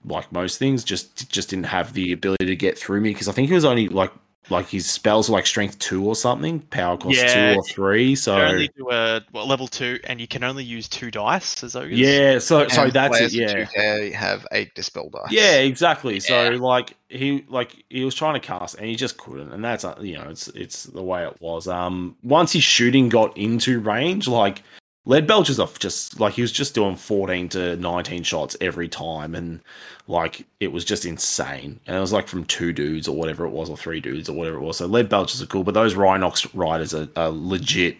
[0.05, 3.32] like most things just just didn't have the ability to get through me because I
[3.32, 4.12] think he was only like
[4.51, 7.55] like his spells were like strength two or something, power cost Yeah.
[7.55, 8.14] two or three.
[8.14, 11.62] So you only do a well, level two, and you can only use two dice
[11.64, 11.99] as ogres.
[11.99, 13.30] yeah, so so that's it.
[13.30, 15.30] players in Yeah, 2K have eight dispel dice.
[15.30, 16.20] yeah, exactly.
[16.20, 19.84] So like he like he was trying to cast and he just couldn't, and that's
[19.84, 21.66] uh, you know it's it's the way it was.
[21.68, 24.62] Um, once his shooting got into range, like
[25.07, 29.34] Lead Belcher's off just like he was just doing fourteen to nineteen shots every time,
[29.34, 29.61] and
[30.09, 31.78] like it was just insane.
[31.86, 34.32] And it was like from two dudes or whatever it was, or three dudes or
[34.32, 34.78] whatever it was.
[34.78, 37.98] So Lead Belchers are cool, but those Rhinox riders are, are legit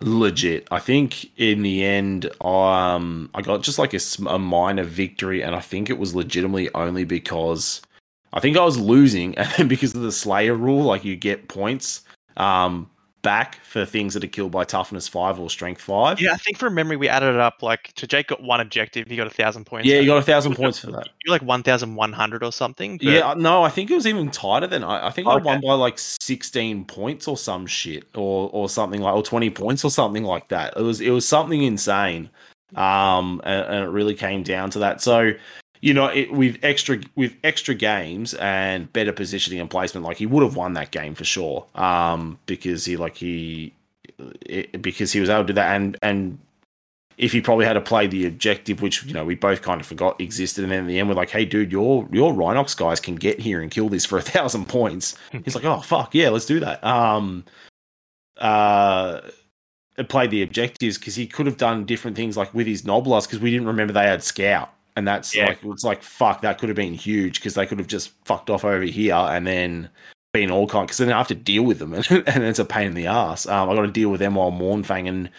[0.00, 0.66] legit.
[0.70, 5.54] I think in the end, um, I got just like a, a minor victory, and
[5.54, 7.80] I think it was legitimately only because
[8.32, 11.48] I think I was losing, and then because of the Slayer rule, like you get
[11.48, 12.02] points
[12.36, 12.90] um,
[13.24, 16.20] back for things that are killed by toughness five or strength five.
[16.20, 17.60] Yeah, I think from memory we added it up.
[17.60, 19.88] Like, so Jake got one objective, he got a thousand points.
[19.88, 21.08] Yeah, you got a thousand points for that.
[21.24, 22.98] You're like one thousand one hundred or something.
[22.98, 25.08] but- Yeah, no, I think it was even tighter than I.
[25.08, 29.14] I think I won by like sixteen points or some shit, or or something like,
[29.14, 30.74] or twenty points or something like that.
[30.76, 32.30] It was it was something insane,
[32.76, 35.00] um, and, and it really came down to that.
[35.00, 35.32] So,
[35.84, 40.24] you know, it, with extra with extra games and better positioning and placement, like he
[40.24, 43.74] would have won that game for sure, um, because he like he
[44.46, 46.38] it, because he was able to do that, and and
[47.18, 49.86] if he probably had to play the objective, which you know we both kind of
[49.86, 52.98] forgot existed, and then in the end we're like, "Hey, dude, your your Rhinox guys
[52.98, 55.14] can get here and kill this for a thousand points."
[55.44, 57.44] He's like, "Oh fuck yeah, let's do that." Um,
[58.38, 59.20] uh,
[60.08, 63.40] played the objectives because he could have done different things like with his Gnoblars because
[63.40, 65.46] we didn't remember they had Scout, and that's Yeah.
[65.46, 68.50] like it's like fuck that could have been huge because they could have just fucked
[68.50, 69.88] off over here and then
[70.32, 72.64] been all kind because then I have to deal with them and, and it's a
[72.64, 73.46] pain in the ass.
[73.46, 75.30] Um, I got to deal with them while Mournfang and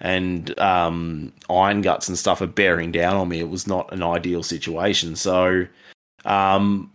[0.00, 3.38] and um, Iron Guts and stuff are bearing down on me.
[3.40, 5.14] It was not an ideal situation.
[5.16, 5.66] So
[6.24, 6.90] um,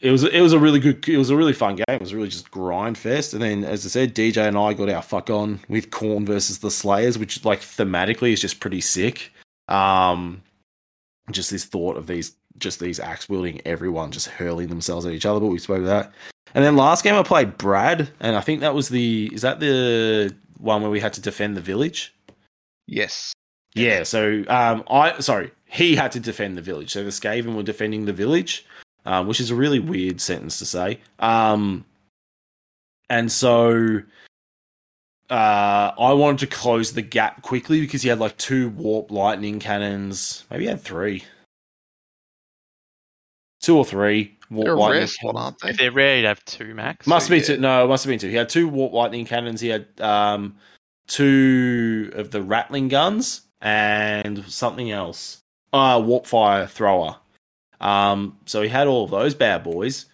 [0.00, 1.84] it was it was a really good it was a really fun game.
[1.88, 3.32] It was really just grind fest.
[3.34, 6.58] And then as I said, DJ and I got our fuck on with Khorne versus
[6.58, 9.32] the Slayers, which like thematically is just pretty sick.
[9.68, 10.42] Um,
[11.30, 15.26] just this thought of these just these axe wielding everyone just hurling themselves at each
[15.26, 15.40] other.
[15.40, 16.12] But we spoke of that.
[16.54, 19.60] And then last game I played Brad, and I think that was the is that
[19.60, 22.14] the one where we had to defend the village.
[22.86, 23.32] Yes.
[23.74, 26.90] Yeah, so um, I sorry, he had to defend the village.
[26.92, 28.66] So the Skaven were defending the village,
[29.04, 31.00] um, which is a really weird sentence to say.
[31.18, 31.84] Um,
[33.10, 34.00] and so
[35.30, 39.58] uh, I wanted to close the gap quickly because he had like two warp lightning
[39.60, 40.44] cannons.
[40.50, 41.24] Maybe he had three,
[43.60, 45.44] two or three warp They're a lightning rare slot, cannons.
[45.62, 45.82] aren't they?
[45.84, 47.06] They're rare, you'd have two max.
[47.06, 47.44] Must So, be yeah.
[47.44, 47.56] two.
[47.58, 48.28] No, it must have been two.
[48.28, 49.60] He had two warp lightning cannons.
[49.60, 50.56] He had um,
[51.08, 55.40] two of the ratling guns and something else.
[55.72, 57.16] Uh, warp fire thrower.
[57.80, 60.06] Um, so he had all of those bad boys.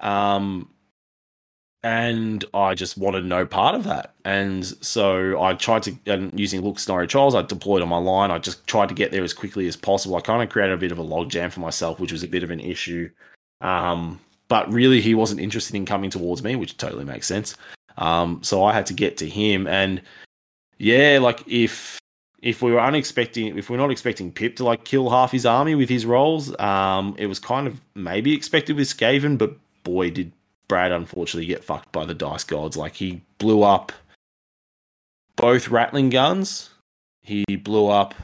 [0.00, 0.68] Um,
[1.82, 4.14] and I just wanted no part of that.
[4.24, 8.30] And so I tried to, and using Look Scenario Trials, I deployed on my line.
[8.30, 10.16] I just tried to get there as quickly as possible.
[10.16, 12.42] I kind of created a bit of a logjam for myself, which was a bit
[12.42, 13.10] of an issue.
[13.62, 17.56] Um, but really, he wasn't interested in coming towards me, which totally makes sense.
[17.96, 20.02] Um, so I had to get to him, and
[20.78, 21.98] yeah, like if
[22.42, 25.74] if we were unexpecting, if we're not expecting Pip to like kill half his army
[25.74, 29.54] with his rolls, um, it was kind of maybe expected with Skaven, but
[29.84, 30.32] boy, did
[30.70, 32.76] Brad unfortunately get fucked by the dice gods.
[32.76, 33.90] Like he blew up
[35.34, 36.70] both ratling guns.
[37.22, 38.14] He blew up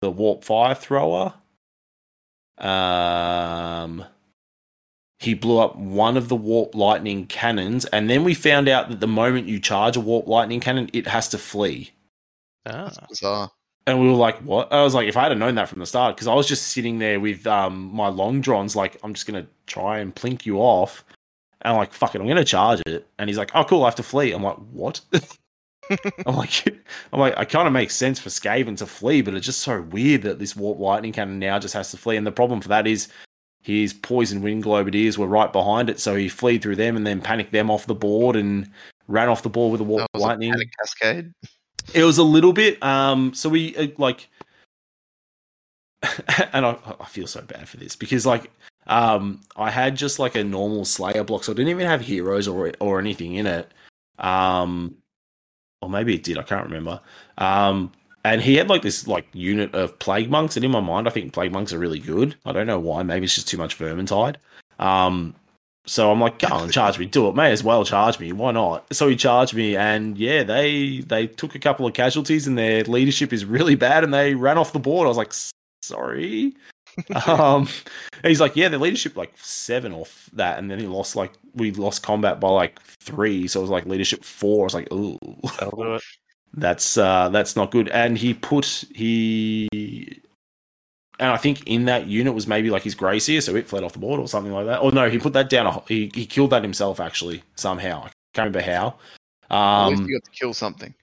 [0.00, 1.34] the warp fire thrower.
[2.56, 4.04] Um,
[5.18, 9.00] he blew up one of the warp lightning cannons, and then we found out that
[9.00, 11.90] the moment you charge a warp lightning cannon, it has to flee.
[12.64, 13.50] Ah, bizarre.
[13.88, 15.86] And we were like, "What?" I was like, "If I had known that from the
[15.86, 19.48] start, because I was just sitting there with um, my Longdrongs, like I'm just gonna
[19.66, 21.04] try and plink you off."
[21.62, 23.86] And I'm like, "Fuck it, I'm gonna charge it." And he's like, "Oh, cool, I
[23.86, 25.00] have to flee." I'm like, "What?"
[26.26, 26.66] I'm like,
[27.12, 29.80] I'm like, I kind of makes sense for Skaven to flee, but it's just so
[29.82, 32.16] weird that this warp lightning cannon now just has to flee.
[32.16, 33.08] And the problem for that is
[33.62, 37.20] his poison wind globadiers were right behind it, so he fleed through them and then
[37.20, 38.70] panicked them off the board and
[39.08, 40.54] ran off the board with the warp That was a lightning.
[40.78, 41.32] cascade.
[41.94, 42.80] It was a little bit.
[42.82, 44.28] Um, so we uh, like,
[46.52, 48.50] and I, I feel so bad for this because like,
[48.88, 52.48] um, I had just like a normal Slayer block, so I didn't even have heroes
[52.48, 53.70] or or anything in it.
[54.18, 54.96] Um,
[55.80, 56.38] or maybe it did.
[56.38, 57.00] I can't remember.
[57.36, 57.92] Um,
[58.24, 61.10] and he had like this like unit of plague monks, and in my mind, I
[61.10, 62.34] think plague monks are really good.
[62.44, 63.02] I don't know why.
[63.02, 64.36] Maybe it's just too much vermintide.
[64.78, 65.34] Um,
[65.86, 67.34] so I'm like, go on, charge me, do it.
[67.34, 68.32] May as well charge me.
[68.32, 68.92] Why not?
[68.92, 72.84] So he charged me, and yeah, they they took a couple of casualties, and their
[72.84, 75.06] leadership is really bad, and they ran off the board.
[75.06, 75.32] I was like,
[75.82, 76.54] sorry.
[77.26, 77.68] Um,
[78.22, 81.70] he's like, yeah, the leadership like seven off that, and then he lost like we
[81.72, 84.62] lost combat by like three, so it was like leadership four.
[84.62, 85.18] I was like, ooh,
[85.58, 86.02] that'll do it.
[86.54, 87.88] that's uh that's not good.
[87.88, 89.68] And he put he
[91.20, 93.84] and I think in that unit was maybe like his Grey Seer, so it fled
[93.84, 94.78] off the board or something like that.
[94.78, 95.66] Or no, he put that down.
[95.66, 98.04] A, he he killed that himself actually somehow.
[98.04, 98.94] I can't remember how.
[99.50, 100.94] At least Um, you got to kill something.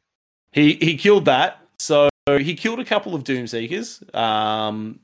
[0.52, 1.60] he he killed that.
[1.78, 4.16] So he killed a couple of Doomseekers.
[4.16, 5.00] Um,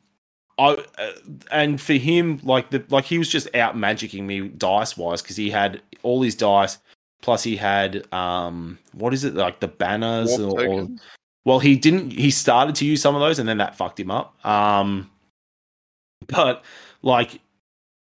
[0.62, 1.12] I uh,
[1.52, 5.36] and for him, like the like he was just out magicking me dice wise because
[5.36, 6.78] he had all his dice
[7.22, 10.88] plus he had um what is it like the banners or, or
[11.44, 12.12] well, he didn't.
[12.12, 14.46] He started to use some of those, and then that fucked him up.
[14.46, 15.10] Um,
[16.28, 16.64] but
[17.02, 17.42] like,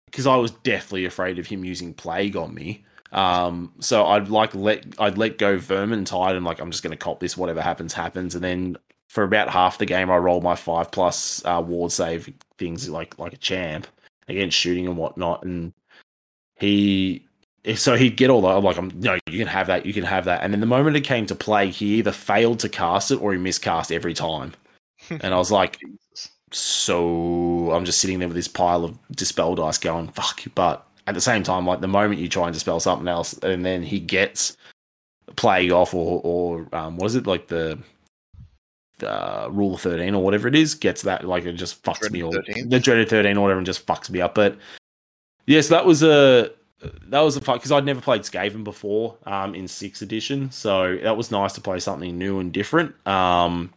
[0.05, 2.83] because I was deathly afraid of him using plague on me.
[3.11, 7.19] Um, so I'd like let I'd let go Vermintide, and like I'm just gonna cop
[7.19, 7.37] this.
[7.37, 8.33] Whatever happens, happens.
[8.33, 8.77] And then
[9.09, 13.17] for about half the game, I rolled my five plus uh, ward save things like
[13.19, 13.87] like a champ
[14.27, 15.73] against shooting and whatnot, and
[16.55, 17.25] he
[17.75, 20.03] so he'd get all the I'm like I'm no you can have that you can
[20.03, 20.43] have that.
[20.43, 23.33] And then the moment it came to play he either failed to cast it or
[23.33, 24.53] he miscast every time.
[25.09, 25.79] And I was like
[26.51, 30.51] so I'm just sitting there with this pile of dispel dice going fuck you.
[30.55, 33.65] But at the same time like the moment you try and dispel something else and
[33.65, 34.55] then he gets
[35.35, 37.79] plague off or or um, what is it like the
[39.03, 42.13] uh, rule of 13 or whatever it is gets that like it just fucks Dreaded
[42.13, 42.69] me all 13?
[42.69, 44.57] the dreaded 13 or whatever and just fucks me up but
[45.45, 46.51] yes that was a
[47.07, 50.97] that was a fun because I'd never played Skaven before um, in sixth edition, so
[51.03, 52.95] that was nice to play something new and different.
[53.07, 53.73] Um,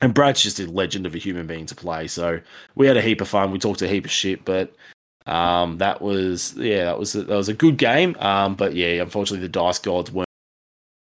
[0.00, 2.40] and Brad's just a legend of a human being to play, so
[2.74, 3.50] we had a heap of fun.
[3.50, 4.74] We talked a heap of shit, but
[5.26, 8.16] um, that was yeah, that was a, that was a good game.
[8.18, 10.25] Um, but yeah, unfortunately, the dice gods weren't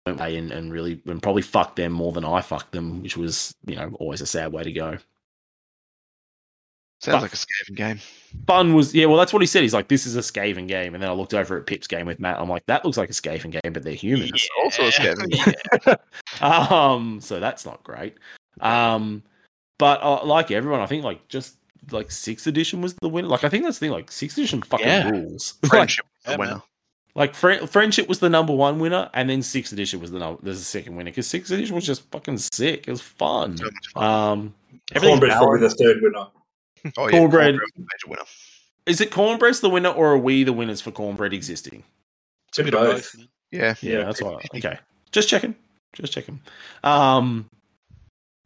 [0.06, 3.76] and, and really and probably fucked them more than I fucked them, which was you
[3.76, 4.98] know always a sad way to go.
[7.00, 8.00] Sounds But- like a Skaven game.
[8.46, 9.62] Fun was yeah, well that's what he said.
[9.62, 12.06] He's like, this is a Skaven game, and then I looked over at Pip's game
[12.06, 12.38] with Matt.
[12.38, 14.46] I'm like, that looks like a Skaven game, but they're humans.
[14.62, 15.30] Also a Skaven
[16.40, 16.46] game.
[16.46, 18.16] um, so that's not great.
[18.60, 19.22] Um,
[19.78, 21.56] but uh, like everyone, I think like just
[21.90, 23.28] like sixth edition was the winner.
[23.28, 23.92] Like I think that's the thing.
[23.92, 25.08] Like sixth edition fucking Yeah.
[25.10, 25.54] rules.
[25.68, 26.62] Friendship was the winner.
[27.20, 30.40] Like Fri friendship was the number one winner, and then sixth edition was the number.
[30.42, 32.88] There's a second winner because sixth edition was just fucking sick.
[32.88, 33.56] It was fun.
[33.58, 34.04] So much fun.
[34.04, 34.54] Um,
[34.94, 36.26] Everything's Cornbread's probably the third winner.
[36.96, 38.22] oh, yeah, Cornbread- Cornbread the major winner.
[38.86, 41.84] is it Cornbread's the winner, or are we the winners for Cornbread existing?
[42.52, 43.16] To Bit of both.
[43.18, 43.28] man.
[43.52, 43.74] Yeah.
[43.82, 44.40] Yeah, that's why.
[44.56, 44.78] Okay,
[45.12, 45.54] just checking,
[45.92, 46.40] just checking.
[46.82, 47.48] Um,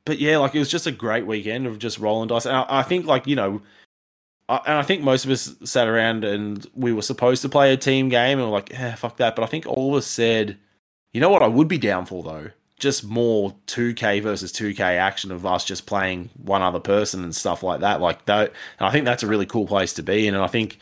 [0.04, 2.66] but yeah, like it was just a great weekend of just rolling dice, and I,
[2.68, 3.62] I think like you know,
[4.48, 7.72] I, and I think most of us sat around and we were supposed to play
[7.72, 9.36] a team game, and we're like, yeah, fuck that.
[9.36, 10.58] But I think all of us said,
[11.12, 14.74] you know what, I would be down for though, just more two K versus two
[14.74, 18.00] K action of us just playing one other person and stuff like that.
[18.00, 20.48] Like that, and I think that's a really cool place to be in, and I
[20.48, 20.78] think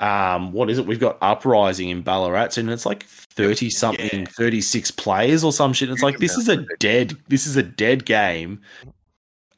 [0.00, 0.86] um, what is it?
[0.86, 4.24] We've got Uprising in Ballarat, and it's like thirty something, Yeah.
[4.24, 5.88] thirty six players or some shit.
[5.90, 8.62] And It's like this is a dead, this is a dead game.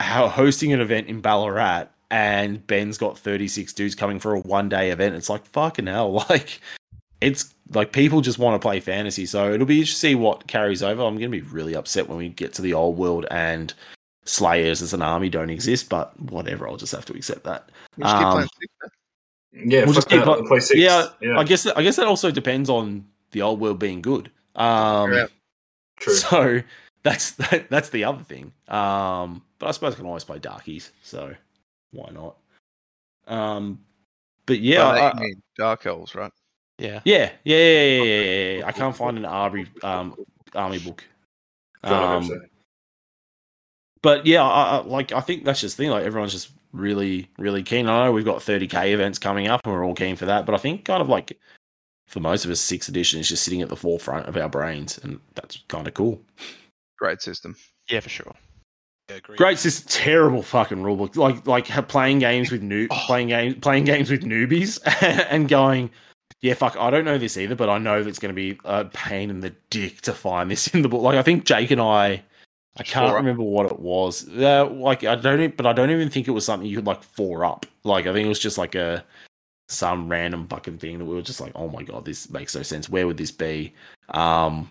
[0.01, 4.41] How hosting an event in Ballarat, and Ben's got thirty six dudes coming for a
[4.41, 5.17] one day event.
[5.17, 6.61] It's like fucking hell, like
[7.21, 9.27] it's like people just want to play fantasy.
[9.27, 11.03] So it'll be interesting to see what carries over.
[11.03, 13.73] I'm going to be really upset when we get to the old world and
[14.25, 16.69] Slayers as an army don't exist, but whatever.
[16.69, 17.71] I'll just have to accept that.
[17.97, 19.71] We'll Um, playing Six, man.
[19.71, 20.79] Yeah, We'll just keep that, play six.
[20.79, 24.31] Yeah, yeah, I guess I guess that also depends on the old world being good.
[24.55, 25.27] Um, Yeah.
[25.97, 26.15] true.
[26.15, 26.63] So
[27.03, 28.53] that's that, that's the other thing.
[28.69, 31.35] Um, but I suppose I can always play darkies, so
[31.93, 32.36] why not?
[33.26, 33.80] Um,
[34.47, 36.32] but yeah, By I- mean Dark Elves, right?
[36.78, 37.01] Yeah.
[37.05, 38.66] yeah, yeah, yeah, yeah, yeah, yeah, yeah.
[38.66, 40.16] I can't find an army um
[40.55, 41.05] army book.
[41.84, 42.43] God, I hope Um,
[44.03, 45.90] but yeah, I, I, like I think that's just the thing.
[45.90, 47.88] Like everyone's just really, really keen.
[47.88, 50.45] I know we've got 30k events coming up, and we're all keen for that.
[50.45, 51.38] But I think kind of like
[52.09, 54.99] for most of us, sixth edition is just sitting at the forefront of our brains,
[54.99, 56.20] and that's kind of cool.
[56.99, 57.55] Great system.
[57.88, 58.34] Yeah, for sure.
[59.09, 59.37] Yeah, agree.
[59.37, 61.17] Great, it's this terrible fucking rulebook.
[61.17, 63.03] Like like playing games with new Oh.
[63.07, 64.79] playing games playing games with newbies
[65.31, 65.91] and going.
[66.41, 66.77] Yeah, fuck.
[66.77, 69.31] I don't know this either, but I know that it's going to be a pain
[69.31, 71.03] in the dick to find this in the book.
[71.03, 72.21] Like, I think Jake and I,
[72.77, 73.15] I can't up.
[73.15, 74.29] remember what it was.
[74.29, 77.03] Uh, like, I don't, but I don't even think it was something you could like
[77.05, 77.65] four up.
[77.85, 79.05] Like, I think it was just like a
[79.69, 82.63] some random fucking thing that we were just like, oh my god, this makes no
[82.63, 82.89] sense.
[82.89, 83.73] Where would this be?
[84.09, 84.69] Um,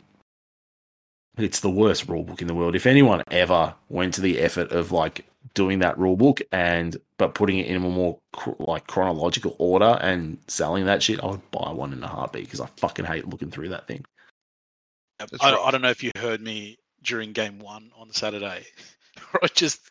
[1.38, 2.76] it's the worst rule book in the world.
[2.76, 7.34] If anyone ever went to the effort of like doing that rule book and but
[7.34, 11.52] putting it in a more cr- like chronological order and selling that shit, I would
[11.52, 14.06] buy one in a heartbeat because I fucking hate looking through that thing.
[15.20, 15.60] I, right.
[15.66, 18.66] I don't know if you heard me during game one on Saturday.
[19.44, 19.82] I just,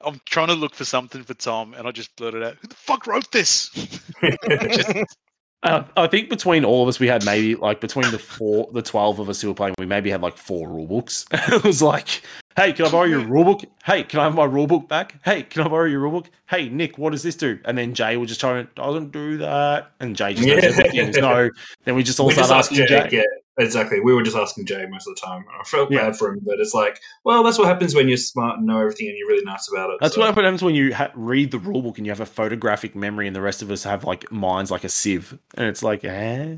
[0.00, 2.74] I'm trying to look for something for Tom, and I just blurted out, "Who the
[2.74, 3.68] fuck wrote this?"
[4.48, 5.16] Just-
[5.62, 8.80] Uh, I think between all of us, we had maybe like between the four, the
[8.80, 11.26] twelve of us who were playing, we maybe had like four rule books.
[11.32, 12.22] it was like,
[12.56, 13.62] hey, can I borrow your rule book?
[13.84, 15.16] Hey, can I have my rule book back?
[15.22, 16.30] Hey, can I borrow your rule book?
[16.48, 17.58] Hey, Nick, what does this do?
[17.66, 20.48] And then Jay would just try and doesn't do that, and Jay just
[20.94, 21.10] Yeah.
[21.12, 21.50] So
[21.84, 22.86] then we just all we start asking Jay.
[22.86, 23.08] Jay.
[23.12, 23.22] Yeah,
[23.60, 24.00] exactly.
[24.00, 25.44] We were just asking Jay most of the time.
[25.58, 26.02] I felt Yeah.
[26.06, 28.78] bad for him, but it's like, well, that's what happens when you're smart and know
[28.80, 29.98] everything and you're really nice about it.
[30.00, 30.20] That's so.
[30.20, 33.26] what happens when you ha- read the rule book and you have a photographic memory,
[33.26, 36.56] and the rest of us have like minds like a sieve, and it's like, eh.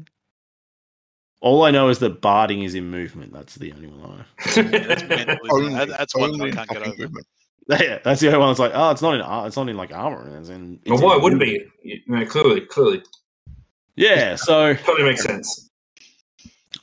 [1.41, 3.33] All I know is that barding is in movement.
[3.33, 4.69] That's the only one I know.
[4.79, 6.97] that's mental, isn't that's one I can't get over.
[6.97, 7.27] movement.
[7.69, 8.49] Yeah, that's the only one.
[8.49, 10.37] That's like, oh, it's not in, ar- it's not in like armor.
[10.39, 10.81] It's in.
[10.87, 11.65] well, why in wouldn't be?
[11.85, 13.03] You know, clearly, clearly,
[13.95, 15.71] Yeah, so totally makes sense.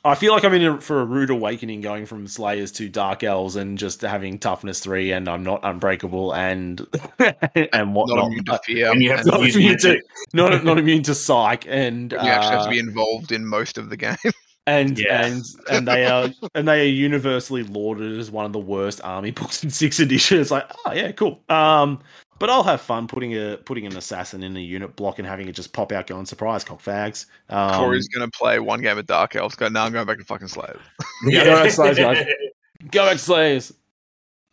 [0.04, 3.22] I feel like I'm in a, for a rude awakening, going from Slayers to Dark
[3.22, 6.80] Elves, and just having toughness three, and I'm not unbreakable, and
[7.18, 8.16] and whatnot.
[8.16, 8.90] Not immune to fear.
[8.90, 12.18] And you have and to not immune to- not not immune to psych, and you
[12.18, 14.16] actually have uh, to be involved in most of the game.
[14.66, 15.26] and Yeah.
[15.26, 19.30] and and they are and they are universally lauded as one of the worst army
[19.32, 20.40] books in sixth edition.
[20.40, 21.42] It's like, oh yeah, cool.
[21.48, 22.00] Um,
[22.40, 25.46] but I'll have fun putting a putting an assassin in a unit block and having
[25.46, 27.26] it just pop out, going surprise, cock fags.
[27.50, 29.54] Um, Corey's going to play one game of Dark Elves.
[29.54, 29.84] Go, now.
[29.84, 30.80] I'm going back to fucking Slayers.
[31.26, 32.26] Yeah, no, that's nice, guys.
[32.90, 33.72] go back to Slayers.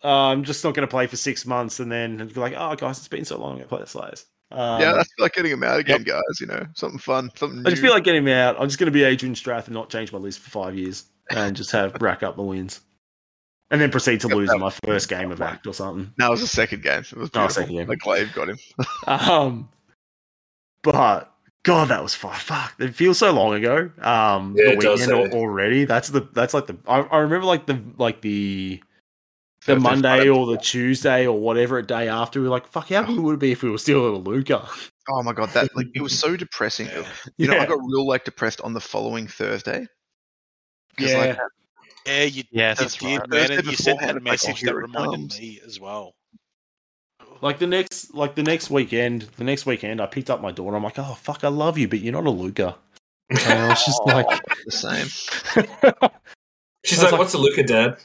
[0.03, 2.75] Uh, I'm just not going to play for six months and then be like, oh
[2.75, 3.51] guys, it's been so long.
[3.51, 4.25] I'm going to play the Slayers.
[4.51, 6.21] Um, yeah, I feel like getting him out again, guys.
[6.41, 7.67] You know, something fun, something new.
[7.67, 8.59] I just feel like getting him out.
[8.59, 11.05] I'm just going to be Adrian Strath and not change my list for five years
[11.29, 12.81] and just have rack up the wins,
[13.71, 16.13] and then proceed to lose in my first game of Act or something.
[16.17, 16.99] no, it was the second game.
[16.99, 17.49] It was Oh, beautiful.
[17.49, 17.87] second game.
[17.87, 18.57] Like Glaive got him.
[19.07, 19.69] Um,
[20.83, 22.35] but God, that was fun.
[22.35, 23.89] Fuck, it feels so long ago.
[24.01, 25.35] Um, Yeah, the it does, weekend eh?
[25.37, 25.85] already.
[25.85, 28.81] That's the that's like the I, I remember like the like the
[29.65, 30.29] the Thursday, Monday Friday.
[30.29, 32.39] or the Tuesday or whatever day after.
[32.39, 34.17] We were like, fuck, how good would it be if we were still at a
[34.17, 34.65] Luca?
[35.09, 36.87] Oh my god, that like it was so depressing.
[36.87, 37.05] Yeah.
[37.37, 39.87] You know, I got real like depressed on the following Thursday.
[40.97, 41.17] 'Cause, Yeah.
[41.17, 41.37] like,
[42.07, 43.29] Yeah, you, Yes, you did, right.
[43.29, 45.39] man, and you sent beforehand, that like, oh, message that reminded comes.
[45.39, 46.13] me as well.
[47.41, 50.75] Like the next, like the next weekend, the next weekend, I picked up my daughter.
[50.75, 52.75] I'm like, oh fuck, I love you, but you're not a Luca.
[53.29, 54.25] And I was just like,
[54.65, 55.07] the same.
[56.85, 57.97] She's like, like- "What's a Luca, Dad?"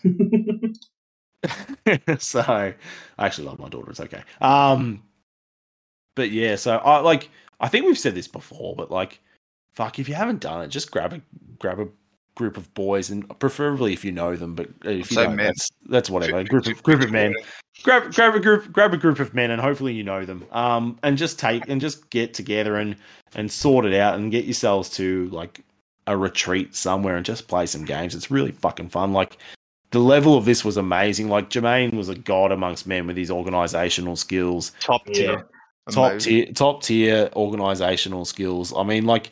[2.20, 2.74] so I
[3.18, 3.90] actually love my daughter.
[3.90, 4.22] It's okay.
[4.40, 5.03] Um,
[6.16, 7.30] but yeah, so I like.
[7.61, 9.20] I think we've said this before, but like,
[9.72, 11.22] fuck, if you haven't done it, just grab a
[11.61, 11.88] grab a
[12.35, 14.55] group of boys, and preferably if you know them.
[14.55, 15.47] But if you Say don't, men.
[15.47, 16.39] that's that's whatever.
[16.39, 17.35] A group of group of men.
[17.83, 20.45] Grab grab a group grab a group of men, and hopefully you know them.
[20.53, 22.97] Um, and just take and just get together and
[23.35, 25.61] and sort it out, and get yourselves to like
[26.07, 28.14] a retreat somewhere and just play some games.
[28.14, 29.12] It's really fucking fun.
[29.12, 29.39] Like
[29.91, 31.28] the level of this was amazing.
[31.28, 35.12] Like Jermaine was a god amongst men with his organizational skills, Top Yeah.
[35.14, 35.47] tier.
[35.91, 38.72] top tier, top tier organizational skills.
[38.76, 39.30] I mean, like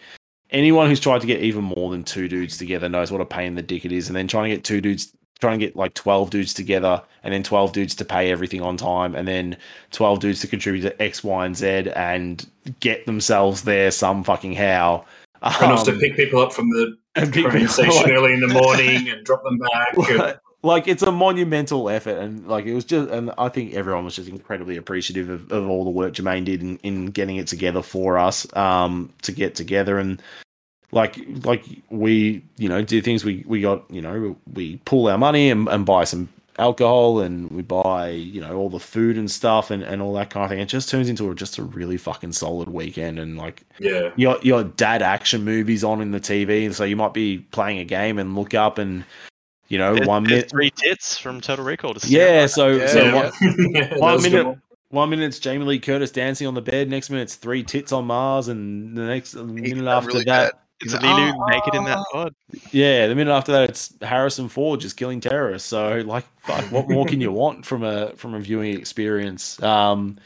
[0.50, 3.48] anyone who's tried to get even more than two dudes together knows what a pain
[3.48, 4.08] in the dick it is.
[4.08, 7.32] And then trying to get two dudes, trying to get like twelve dudes together, and
[7.32, 9.56] then twelve dudes to pay everything on time, and then
[9.90, 12.46] twelve dudes to contribute to X, Y, and Z, and
[12.80, 15.04] get themselves there some fucking how.
[15.42, 18.08] And also Um, pick people up from the and pick station up.
[18.10, 19.96] early in the morning and drop them back.
[19.96, 24.04] and- like, it's a monumental effort and like it was just and i think everyone
[24.04, 27.46] was just incredibly appreciative of, of all the work jermaine did in, in getting it
[27.46, 30.20] together for us um to get together and
[30.92, 35.18] like like we you know do things we we got you know we pull our
[35.18, 39.30] money and, and buy some alcohol and we buy you know all the food and
[39.30, 41.62] stuff and, and all that kind of thing it just turns into a, just a
[41.62, 44.10] really fucking solid weekend and like yeah.
[44.16, 47.84] your your dad action movies on in the TV, so you might be playing a
[47.84, 49.04] game and look up and
[49.70, 50.50] you know There's, one minute.
[50.50, 51.94] three tits from Total Recall.
[51.94, 53.14] To Yeah, so Yeah, so yeah.
[53.14, 53.32] one,
[53.74, 54.62] Yeah, one was a good minute one.
[54.90, 57.92] one minute it's Jamie Lee Curtis dancing on the bed, next minute it's three tits
[57.92, 62.04] on Mars, and the next minute got after really that, Is Leeloo naked in that
[62.12, 62.34] pod?
[62.72, 65.68] yeah, the minute after that it's Harrison Ford just killing terrorists.
[65.68, 69.62] So like, fuck, what more can you want from a from a viewing experience?
[69.62, 70.18] Um,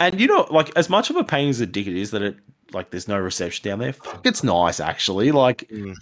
[0.00, 2.22] and you know, like as much of a pain as a dick it is that
[2.22, 2.36] it
[2.72, 3.92] like there's no reception down there.
[3.92, 5.30] Fuck, it's nice actually.
[5.32, 5.94] Like Mm.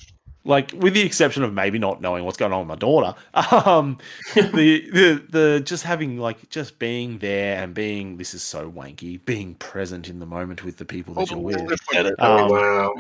[0.45, 3.15] Like with the exception of maybe not knowing what's going on with my daughter
[3.67, 3.99] um
[4.35, 9.23] the the the just having like just being there and being this is so wanky
[9.27, 11.57] being present in the moment with the people that Oh, you're with.
[11.57, 11.77] We'll go
[12.19, 12.95] Oh, Um, wow.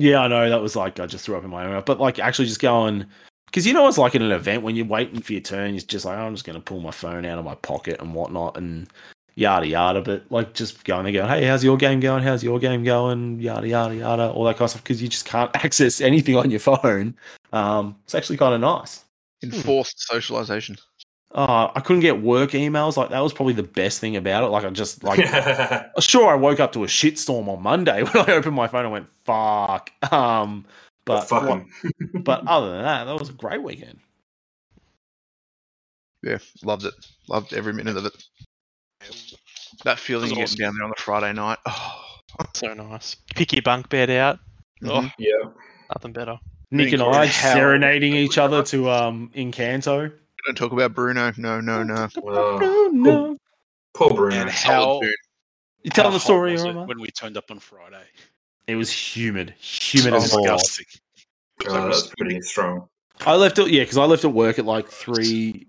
[0.00, 1.98] Yeah i know that was like i just threw up in my own mouth but
[2.00, 3.06] like actually just going
[3.46, 5.80] because you know it's like in an event when you're waiting for your turn you're
[5.80, 8.14] just like oh, i'm just going to pull my phone out of my pocket and
[8.14, 8.88] whatnot and
[9.40, 12.58] yada yada but like just going there going hey how's your game going how's your
[12.58, 16.00] game going yada yada yada all that kind of stuff because you just can't access
[16.02, 17.14] anything on your phone
[17.54, 19.04] um it's actually kind of nice
[19.42, 20.76] Enforced socialization.
[21.34, 22.98] uh, I couldn't get work emails.
[22.98, 24.48] Like that was probably the best thing about it.
[24.48, 25.24] Like I just like
[26.00, 28.92] sure I woke up to a shitstorm on Monday when I opened my phone and
[28.92, 29.90] went fuck.
[30.12, 30.66] Um,
[31.06, 31.70] but fuck 'em.
[32.22, 33.98] but other than that, that was a great weekend.
[36.22, 36.94] Yeah, loved it.
[37.28, 38.24] Loved every minute of it.
[39.84, 41.58] That feeling That getting was down there on the Friday night.
[42.38, 43.16] Oh, So nice.
[43.34, 44.38] Pick your bunk bed out.
[44.84, 45.12] Oh, Mhm.
[45.18, 45.32] yeah.
[45.92, 46.38] nothing better.
[46.70, 47.54] Nick and I hell.
[47.54, 50.12] serenading each other to um Encanto.
[50.46, 51.32] don't talk about Bruno.
[51.36, 52.08] No, no, no.
[52.24, 53.36] Oh, no.
[53.94, 54.36] poor Bruno.
[54.42, 55.00] And how.
[55.82, 56.84] You tell how the story, was it Roma?
[56.84, 58.04] when we turned up on Friday.
[58.68, 60.62] It was humid, humid It as was balls.
[60.62, 61.00] disgusting.
[61.66, 62.88] Oh, that's pretty strong.
[63.26, 65.66] I left it, yeah, because I left at work at like three,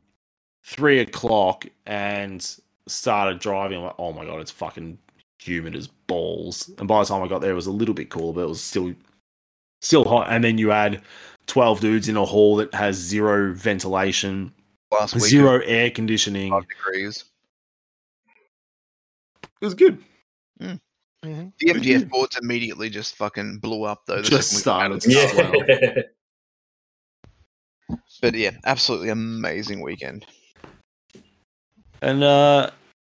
[0.63, 2.47] three o'clock and
[2.91, 3.77] started driving.
[3.79, 4.97] I'm like, oh my god, it's fucking
[5.39, 6.69] humid as balls.
[6.77, 8.49] And by the time I got there, it was a little bit cooler, but it
[8.49, 8.93] was still,
[9.81, 10.27] still hot.
[10.29, 11.01] And then you add
[11.47, 14.53] twelve dudes in a hall that has zero ventilation,
[14.91, 16.51] Last week, zero air conditioning.
[16.51, 17.25] five degrees.
[19.43, 20.03] It was good.
[20.59, 21.49] Mm-hmm.
[21.59, 24.23] The MDF boards immediately just fucking blew up though.
[24.23, 25.01] Just second started out.
[25.01, 26.01] to Yeah.
[28.21, 30.25] But yeah, absolutely amazing weekend.
[32.01, 32.69] And uh,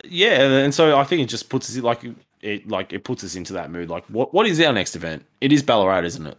[0.06, 2.04] yeah, and so I think it just puts us like
[2.42, 3.90] it like it puts us into that mood.
[3.90, 5.26] Like, what what is our next event?
[5.42, 6.38] It is Ballarat, isn't it?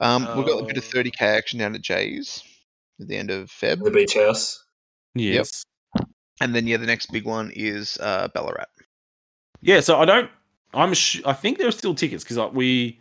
[0.00, 2.42] Um, we've got a bit of Uh, 30k action down at Jay's
[3.00, 4.64] at the end of Feb, the beach house.
[5.14, 5.64] Yes.
[6.40, 8.66] and then yeah, the next big one is uh, Ballarat.
[9.60, 10.30] Yeah, so I don't.
[10.74, 10.94] I'm.
[10.94, 13.00] Sh- I think there are still tickets because like, we.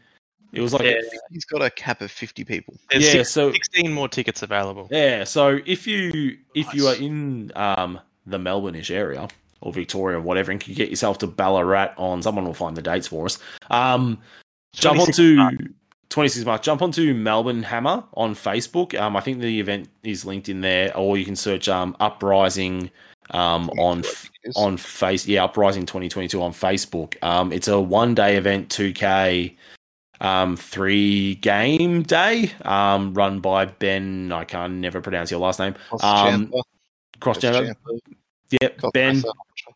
[0.53, 0.83] It was like.
[0.83, 1.01] Yeah.
[1.29, 2.75] He's got a cap of 50 people.
[2.89, 4.87] There's Yeah, six- so- 16 more tickets available.
[4.89, 9.27] Yeah, so if you if you are in um the Melbourne-ish area
[9.61, 12.81] or Victoria or whatever, and can get yourself to Ballarat on, someone will find the
[12.81, 13.39] dates for us.
[13.69, 14.19] Um,
[14.73, 15.55] jump 26 onto March.
[16.09, 16.63] 26 March.
[16.63, 18.99] Jump onto Melbourne Hammer on Facebook.
[18.99, 22.91] Um, I think the event is linked in there, or you can search um Uprising
[23.31, 24.57] um on I think it is.
[24.57, 29.55] on face yeah uprising 2022 on facebook um it's a one day event 2k
[30.21, 35.75] um three game day um run by ben i can never pronounce your last name
[35.89, 36.47] Cost um,
[37.19, 37.99] cross Cost channel Champa,
[38.61, 39.23] yep Cost ben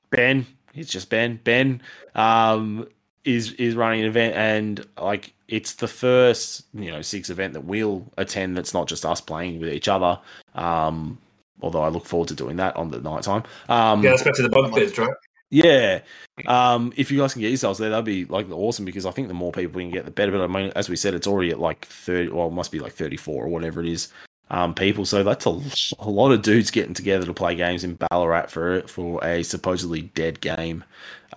[0.10, 1.82] ben it's just ben ben
[2.16, 2.88] um
[3.24, 7.66] is is running an event and like it's the first you know six event that
[7.66, 10.20] we'll attend that's not just us playing with each other
[10.56, 11.18] um
[11.62, 14.34] although i look forward to doing that on the night time um Yeah, that's back
[14.36, 15.14] to the bunk beds, right?
[15.52, 16.00] yeah.
[16.48, 19.28] Um, if you guys can get yourselves there, that'd be like awesome because I think
[19.28, 20.32] the more people we can get, the better.
[20.32, 22.30] But I mean, as we said, it's already at like thirty.
[22.30, 24.08] Well, it must be like thirty-four or whatever it is.
[24.54, 25.06] Um, people.
[25.06, 25.62] So that's a,
[26.00, 30.02] a lot of dudes getting together to play games in Ballarat for for a supposedly
[30.02, 30.84] dead game.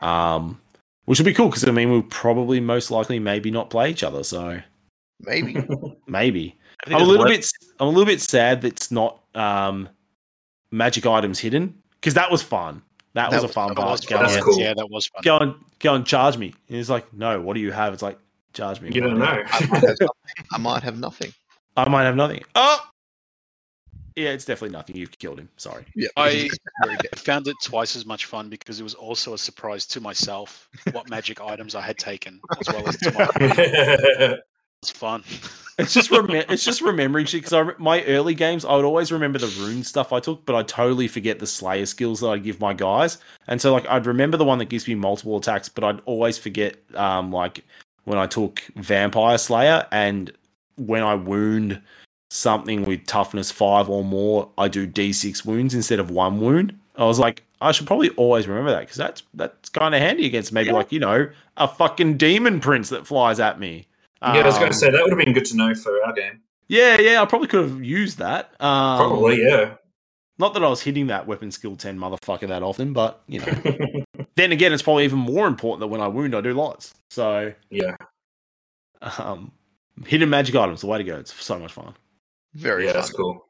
[0.03, 0.61] Um,
[1.05, 4.03] which would be cool because I mean we'll probably most likely maybe not play each
[4.03, 4.25] other.
[4.25, 4.61] So
[5.21, 5.55] Maybe.
[6.09, 7.47] maybe I think I'm a little one- bit.
[7.79, 9.89] I'm a little bit sad that it's not um,
[10.73, 12.83] magic items hidden because that was fun.
[13.15, 13.91] That, That was, was- a fun that part.
[13.93, 14.25] was Go fun.
[14.25, 14.59] That's on, cool.
[14.59, 15.23] Yeah, that was fun.
[15.23, 16.47] go and go and charge me.
[16.69, 17.41] And he's like, no.
[17.41, 17.93] What do you have?
[17.95, 18.19] It's like
[18.55, 18.91] charge me.
[18.93, 19.43] You don't know.
[19.53, 20.09] I might have nothing.
[20.53, 21.33] I might have nothing.
[21.77, 22.43] I might have nothing.
[22.57, 22.85] Oh,
[24.17, 24.97] Yeah, it's definitely nothing.
[24.97, 25.49] You've killed him.
[25.57, 25.85] Sorry.
[25.97, 26.49] Yeah, I-
[27.17, 31.09] found it twice as much fun because it was also a surprise to myself what
[31.11, 34.39] magic items I had taken, as well as to my
[34.83, 35.25] it's fun.
[35.79, 38.85] It's just rem- it's just remembering shit because I re- my early games I would
[38.85, 42.29] always remember the rune stuff I took, but I totally forget the Slayer skills that
[42.29, 43.19] I give my guys.
[43.49, 46.39] And so like I'd remember the one that gives me multiple attacks, but I'd always
[46.39, 47.65] forget um like
[48.05, 50.31] when I took Vampire Slayer and
[50.77, 51.81] when I wound
[52.35, 56.79] something with toughness five or more, I do D6 wounds instead of one wound.
[56.97, 60.27] I was like, I should probably always remember that because that's that's kind of handy
[60.27, 60.75] against maybe Yeah.
[60.75, 63.87] like you know a fucking demon prince that flies at me.
[64.23, 65.93] yeah, I was going Um, to say that would have been good to know for
[66.05, 66.41] our game.
[66.69, 68.51] yeah, yeah, I probably could have used that.
[68.61, 69.75] Um, Probably, yeah.
[70.39, 74.05] Not that I was hitting that weapon skill 10 motherfucker that often, but, you know.
[74.35, 76.93] then again, it's probably even more important that when I wound, I do lots.
[77.11, 77.95] So, yeah,
[79.19, 79.53] um,
[80.07, 81.17] hidden magic items, the way to go.
[81.17, 81.95] It's so much fun.
[82.55, 83.01] Very yeah, fun.
[83.01, 83.47] that's cool.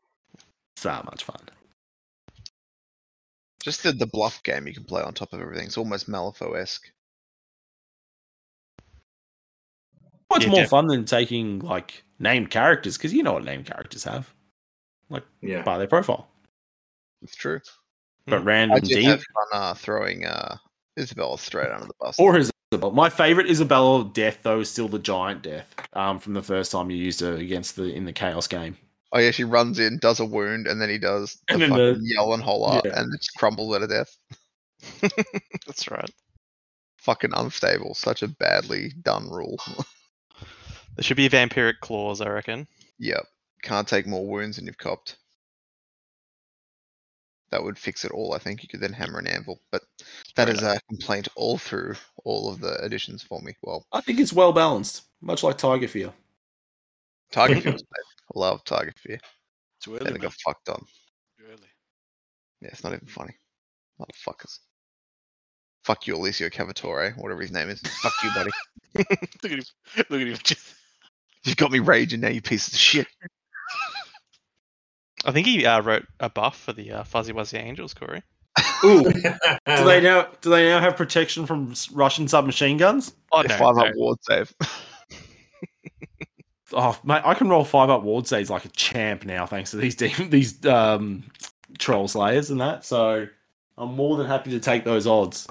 [0.77, 1.41] So much fun.
[3.63, 5.67] Just the, the bluff game you can play on top of everything.
[5.67, 6.91] It's almost Malifaux esque.
[10.31, 10.71] Much Yeah, more Jeff.
[10.71, 14.33] fun than taking, like, named characters, because you know what named characters have
[15.11, 16.29] like Yeah, by their profile.
[17.23, 17.61] It's true.
[18.27, 18.45] But Hmm.
[18.45, 20.57] random I did D have fun uh, throwing uh,
[20.99, 22.19] Isabella straight under the bus.
[22.19, 22.93] or Isabella.
[22.93, 26.91] My favorite Isabella death, though, is still the giant death um, from the first time
[26.91, 28.77] you used her against the in the Chaos game.
[29.15, 31.71] Oh yeah, she runs in, does a wound, and then he does the And then
[31.71, 33.01] fucking the- yell and holler, Yeah.
[33.01, 34.17] and just crumbles to death.
[35.67, 36.11] That's right.
[36.99, 37.95] Fucking unstable.
[37.95, 39.59] Such a badly done rule.
[40.97, 42.67] There should be vampiric claws, I reckon.
[42.99, 43.25] yep.
[43.63, 45.17] Can't take more wounds than you've copped.
[47.51, 48.35] That would fix it all.
[48.35, 49.83] I think you could then hammer an anvil, but
[50.37, 53.55] that Fair is a complaint all through all of the editions for me.
[53.63, 56.13] Well, I think it's well balanced, much like Tiger Fear.
[57.33, 58.03] Target Fear was bad.
[58.35, 59.19] Love Target Fear.
[59.83, 60.37] Too Then early, it got man.
[60.45, 60.81] fucked on.
[61.39, 61.69] Too early.
[62.61, 63.35] Yeah, it's not even funny.
[64.01, 64.59] Motherfuckers.
[65.85, 67.81] Fuck you, Alessio Cavatore, whatever his name is.
[67.81, 68.51] Fuck you, buddy.
[69.43, 69.65] look at him.
[70.09, 70.57] Look at him.
[71.45, 73.07] You've got me raging now, you pieces of shit.
[75.27, 78.23] I think he uh, wrote a buff for the uh, Fuzzy Wuzzy Angels, Corey.
[78.85, 79.13] Ooh, do
[79.67, 83.13] they now do they now have protection from Russian submachine guns?
[83.33, 83.83] Oh, Yeah, no, five no.
[83.85, 84.53] up ward save.
[86.75, 89.77] Oh mate, I can roll five up ward saves like a champ now, thanks to
[89.77, 91.25] these demon, these um,
[91.79, 92.85] troll slayers and that.
[92.85, 93.27] So
[93.79, 95.47] I'm more than happy to take those odds.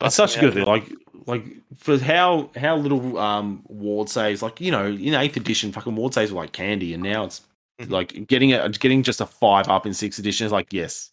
[0.00, 0.64] That's such a good thing.
[0.66, 0.92] Like
[1.26, 1.44] like
[1.76, 6.12] for how how little um ward saves, like you know, in eighth edition, fucking ward
[6.14, 7.42] saves were like candy, and now it's
[7.80, 7.90] Mhm.
[7.90, 11.10] like getting a getting just a five up in sixth edition is like yes,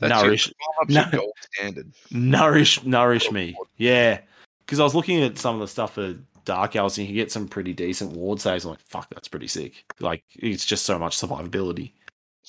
[0.00, 0.52] That's nourish
[0.88, 1.10] your No.
[1.12, 1.92] gold standard.
[2.10, 4.18] nourish nourish me yeah
[4.66, 7.16] because i was looking at some of the stuff for dark elves and you can
[7.16, 8.64] get some pretty decent ward saves.
[8.64, 9.84] I'm like fuck that's pretty sick.
[10.00, 11.92] Like it's just so much survivability.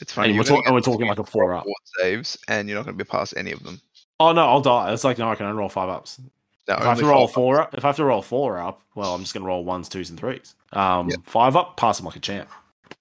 [0.02, 0.30] It's funny.
[0.30, 1.66] and we're, talk- and we're talking like a four four up.
[1.66, 3.80] ward saves, and you're not going to be past any of them.
[4.20, 4.92] oh no i'll die.
[4.94, 6.20] It's like no i can only roll five ups.
[6.68, 8.58] No, if i have to roll five four up if i have to roll four
[8.58, 10.56] up well i'm just gonna roll ones twos and threes.
[10.72, 11.18] Um Yeah.
[11.26, 12.50] five up pass them like a champ.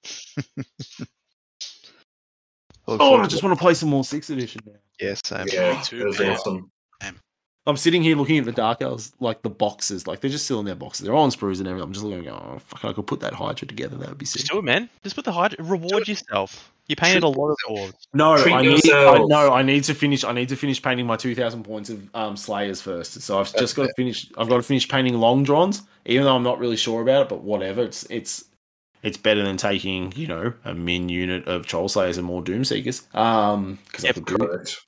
[2.89, 4.73] Oh i just want to play some more sixth edition now.
[5.01, 5.47] Yeah, same.
[5.52, 6.70] yeah, too, that was awesome.
[7.67, 10.59] I'm sitting here looking at the Dark Elves, like the boxes, like they're just still
[10.59, 11.07] in their boxes.
[11.07, 11.87] They're all on sprues and everything.
[11.87, 13.97] I'm just looking, oh, fuck, I could put that Hydra together.
[13.97, 14.41] That would be sick.
[14.41, 14.89] Just do it, man.
[15.05, 15.65] Just put the Hydra.
[15.65, 16.73] Reward yourself.
[16.89, 18.09] You painted a lot of orbs.
[18.13, 20.25] No, Treat I need, I, no, I need to finish.
[20.25, 23.21] I need to finish painting my two thousand points of um, Slayers first.
[23.23, 24.31] So I've just got to finish.
[24.37, 27.29] I've got to finish painting Longdrongs, even though I'm not really sure about it.
[27.29, 28.45] But whatever, it's it's
[29.05, 32.65] it's better than taking you know a min unit of Troll Slayers and more Doom
[32.65, 33.07] Seekers.
[33.15, 34.15] Um, because I Yep.
[34.17, 34.81] could do Correct.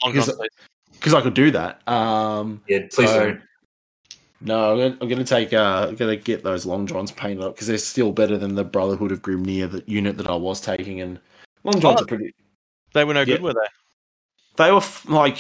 [1.13, 1.13] Long Because- johns, please.
[1.13, 1.89] because I could do that.
[1.89, 3.41] Um, Yeah, please So- don't.
[4.41, 5.53] No, I'm gonna, I'm gonna take.
[5.55, 9.11] Uh, I'm gonna get those Longdrongs painted up because they're still better than the Brotherhood
[9.11, 11.01] of Grimnir, the unit that I was taking.
[11.01, 11.19] And
[11.65, 12.05] Longdrongs Oh.
[12.05, 12.35] are pretty.
[12.93, 13.25] They were no Yeah.
[13.37, 13.67] good, were they?
[14.65, 15.39] They were f- like,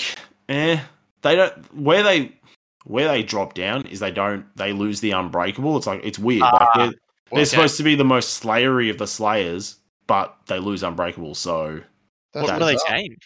[0.48, 0.80] eh.
[1.20, 2.32] They don't where they
[2.84, 5.76] where they drop down is they don't they lose the unbreakable.
[5.76, 6.40] It's like it's weird.
[6.42, 6.94] like Ah, they're, they're
[7.40, 7.44] okay.
[7.44, 9.76] supposed to be the most slayery of the slayers,
[10.06, 11.34] but they lose unbreakable.
[11.34, 11.82] So,
[12.32, 12.96] What, what do they bizarre.
[12.96, 13.16] gain?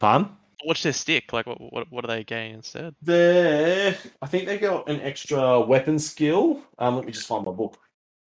[0.00, 0.28] pardon?
[0.64, 1.32] What's their stick?
[1.32, 2.94] Like, what, what, what do they gain instead?
[3.02, 6.60] They, I think they got an extra weapon skill.
[6.78, 7.78] Um, let me just find my book.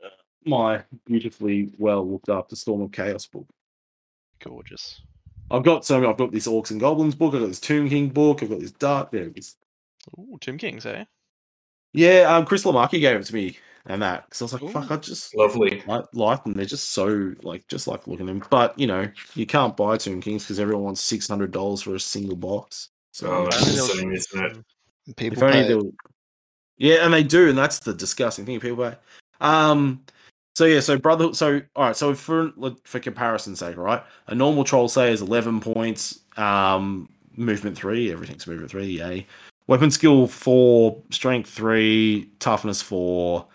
[0.04, 0.10] Uh,
[0.46, 3.48] My beautifully well looked after Storm of Chaos book.
[4.44, 5.02] Gorgeous.
[5.52, 7.34] I've got so I've got this Orcs and Goblins book.
[7.34, 8.42] I've got this Tomb King book.
[8.42, 9.12] I've got this Dark.
[9.12, 9.56] There it is.
[10.18, 11.06] Ooh, Tomb Kings, eh?
[11.94, 13.58] Yeah, um, Chris Lamarcky gave it to me
[13.88, 14.70] and that because I was like, Ooh.
[14.70, 15.84] fuck, I just Lovely.
[15.88, 16.54] like, like them.
[16.54, 18.44] They're just so like just like looking at them.
[18.50, 21.96] But you know, you can't buy Tomb Kings because everyone wants six hundred dollars for
[21.96, 22.90] a single box.
[23.12, 25.16] So Oh, If only insane, isn't it?
[25.16, 25.68] People if only pay.
[25.68, 25.92] they were-
[26.78, 28.60] yeah, and they do, and that's the disgusting thing.
[28.60, 28.98] People pay.
[29.40, 30.04] Um,
[30.56, 32.52] So yeah, so brother, so all right, so for
[32.86, 38.48] for comparison's sake, right, a normal troll say is eleven points, um, movement three, everything's
[38.48, 39.28] movement three, yay.
[39.68, 43.46] Weapon skill four, strength three, toughness four,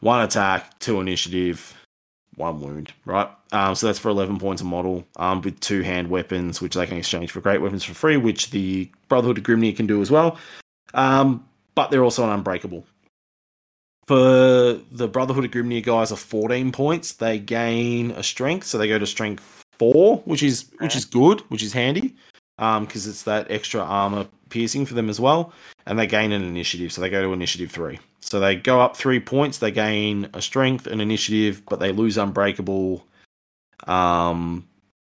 [0.00, 1.74] one attack, two initiative,
[2.36, 3.28] one wound, right?
[3.52, 6.86] Um, so that's for eleven points a model, um, with two hand weapons, which they
[6.86, 10.10] can exchange for great weapons for free, which the Brotherhood of Grimnir can do as
[10.10, 10.38] well.
[10.94, 12.86] Um, but they're also an unbreakable.
[14.06, 17.12] For the Brotherhood of Grimnir guys are 14 points.
[17.12, 21.40] They gain a strength, so they go to strength four, which is which is good,
[21.50, 22.16] which is handy,
[22.58, 25.52] um, because it's that extra armor piercing for them as well.
[25.86, 27.98] And they gain an initiative, so they go to initiative three.
[28.20, 29.58] So they go up three points.
[29.58, 33.06] They gain a strength, an initiative, but they lose unbreakable.
[33.86, 34.66] Um,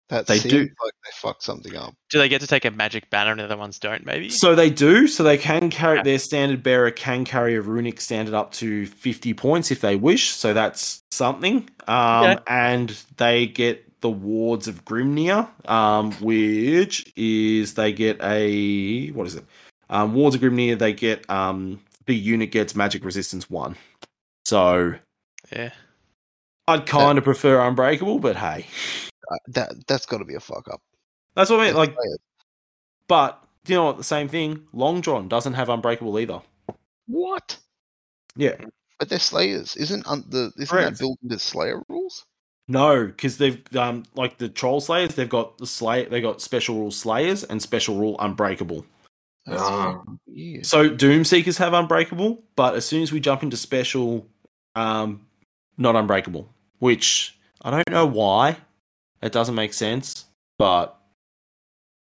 [0.10, 1.94] That They seems do- like they fucked something up.
[2.10, 4.03] Do they get to take a magic banner and the other ones don't?
[4.07, 4.31] Maybe.
[4.31, 5.06] So they do.
[5.07, 6.03] So they can carry Yeah.
[6.03, 10.31] their standard bearer can carry a runic standard up to fifty points if they wish.
[10.31, 11.69] So that's something.
[11.88, 12.38] Um, Okay.
[12.48, 19.36] and they get the wards of Grimnir, um, which is they get a what is
[19.36, 19.45] it?
[19.91, 20.76] Um, wards of Grimnir.
[20.80, 23.76] They get um, the unit gets magic resistance one.
[24.45, 24.95] So
[25.52, 25.72] yeah.
[26.68, 28.65] I'd kind of prefer unbreakable, but hey,
[29.31, 30.81] Uh, that that's got to be a fuck up.
[31.36, 31.76] that's what I mean.
[31.76, 31.95] Like,
[33.07, 33.98] but you know what?
[33.98, 34.65] The same thing.
[34.73, 36.41] Longdrong doesn't have unbreakable either.
[37.07, 37.57] what?
[38.36, 38.56] Yeah.
[38.98, 39.76] But they're slayers.
[39.76, 40.91] Isn't un- the isn't Correct.
[40.91, 42.26] that built into Slayer rules?
[42.68, 46.76] No, because they've um like the troll slayers, they've got the slay they got special
[46.76, 48.86] rule slayers and special rule unbreakable.
[49.49, 50.01] That's Ah.
[50.27, 50.65] weird.
[50.65, 54.26] So doom seekers have unbreakable, but as soon as we jump into special,
[54.76, 55.26] um,
[55.77, 56.47] not unbreakable,
[56.80, 58.57] which I don't know why.
[59.21, 60.26] It doesn't make sense,
[60.57, 60.97] but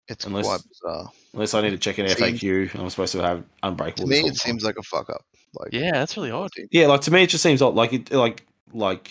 [0.08, 1.12] It's unless- quite bizarre.
[1.32, 4.04] unless I need to check an Seems- FAQ, I'm supposed to have unbreakable.
[4.08, 5.24] To me, it seems like a fuck up.
[5.54, 6.50] Like Yeah, that's really odd.
[6.72, 7.74] Yeah, like to me, it just seems odd.
[7.74, 9.10] Like it, like like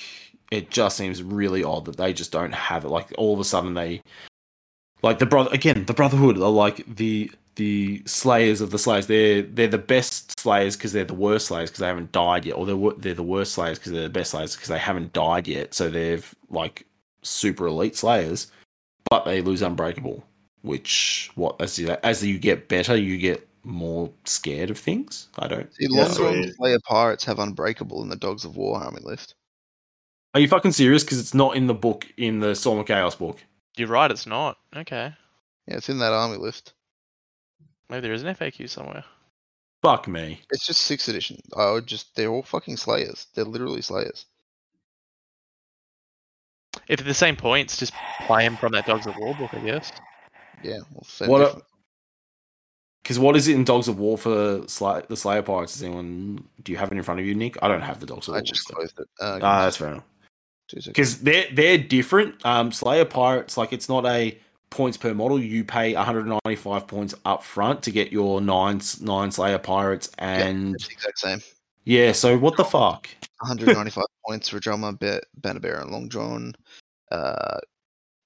[0.51, 2.89] it just seems really odd that they just don't have it.
[2.89, 4.01] Like all of a sudden they,
[5.01, 9.08] like the brother again, the Brotherhood are like the the Slayers of the Slayers.
[9.08, 12.54] They're they're the best Slayers because they're the worst Slayers because they haven't died yet,
[12.54, 15.48] or they're they're the worst Slayers because they're the best Slayers because they haven't died
[15.48, 15.74] yet.
[15.74, 16.20] So they're
[16.50, 16.86] like
[17.22, 18.52] super elite Slayers,
[19.10, 20.24] but they lose Unbreakable.
[20.62, 25.28] Which what as you as you get better, you get more scared of things.
[25.40, 25.74] I don't.
[25.74, 28.78] See, Yeah, Long so John it- Slayer pirates have unbreakable in the Dogs of War
[28.82, 29.36] army list.
[30.34, 31.04] Are you fucking serious?
[31.04, 33.44] Because it's not in the book in the Storm of Chaos book.
[33.78, 34.10] You're right.
[34.10, 34.58] It's not.
[34.76, 35.14] Okay.
[35.68, 36.74] Yeah, it's in that army list.
[37.89, 39.03] Maybe there is an FAQ somewhere.
[39.81, 40.41] Fuck me.
[40.51, 41.39] It's just sixth edition.
[41.57, 43.27] I would just they're all fucking slayers.
[43.35, 44.26] They're literally slayers.
[46.88, 47.93] If they're the same points, just
[48.26, 49.91] play him from that Dogs of War book, I guess.
[50.64, 50.80] Yeah.
[50.91, 51.61] Well, same What?
[53.03, 55.73] Because what is it in Dogs of War for Slay- the Slayer Pirates?
[55.73, 56.47] Does anyone?
[56.64, 57.57] Do you have it in front of you, Nick?
[57.61, 58.39] I don't have the Dogs of War.
[58.39, 58.77] I just stuff.
[58.77, 59.07] closed it.
[59.19, 60.03] Uh, Ah, that's fair enough.
[60.85, 62.43] Because they're they're different.
[62.45, 64.38] Um, Slayer Pirates, like it's not a
[64.74, 65.40] points per model.
[65.40, 70.88] You pay 195 points up front to get your nine nine Slayer Pirates, and It's
[70.88, 71.40] the exact same.
[71.86, 72.12] yeah.
[72.12, 73.08] So what the fuck?
[73.41, 76.54] 195 points for drummer, Be- Banner Bearer, and Longdrong.
[77.12, 77.60] Uh,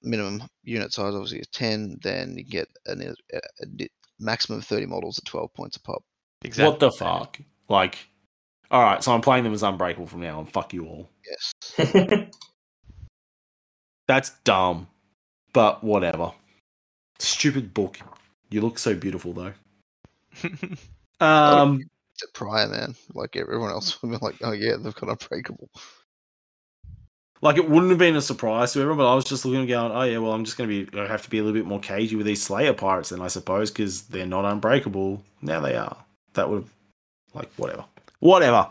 [0.04, 1.98] minimum unit size obviously is 10.
[2.02, 3.02] Then you get an,
[3.34, 3.88] a, a
[4.20, 6.04] maximum of 30 models at 12 points a pop.
[6.44, 6.70] Exactly.
[6.72, 7.40] What the fuck?
[7.68, 7.98] Like,
[8.72, 9.04] all right.
[9.04, 10.46] So I'm playing them as Unbreakable from now on.
[10.46, 11.10] Fuck you all.
[11.78, 12.30] Yes.
[14.08, 14.88] That's dumb,
[15.58, 16.34] but whatever.
[17.18, 17.98] Stupid book.
[18.52, 19.54] You look so beautiful though.
[21.20, 21.82] Um,
[22.14, 22.94] It's a prior man.
[23.16, 25.68] Like everyone else would be like, oh yeah, they've got unbreakable.
[27.42, 29.68] like it wouldn't have been a surprise to everyone, but I was just looking and
[29.68, 31.66] going, oh yeah, well I'm just gonna be, I have to be a little bit
[31.66, 35.24] more cagey with these Slayer pirates then I suppose because they're not unbreakable.
[35.42, 35.98] Now they are.
[36.36, 36.70] That would have,
[37.34, 37.86] like, whatever,
[38.20, 38.70] whatever.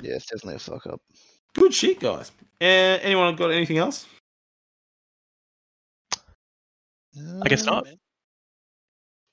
[0.00, 1.00] Yeah, it's definitely a fuck up.
[1.54, 2.30] Good shit, guys.
[2.60, 4.06] Uh, anyone got anything else?
[7.42, 7.86] I guess not.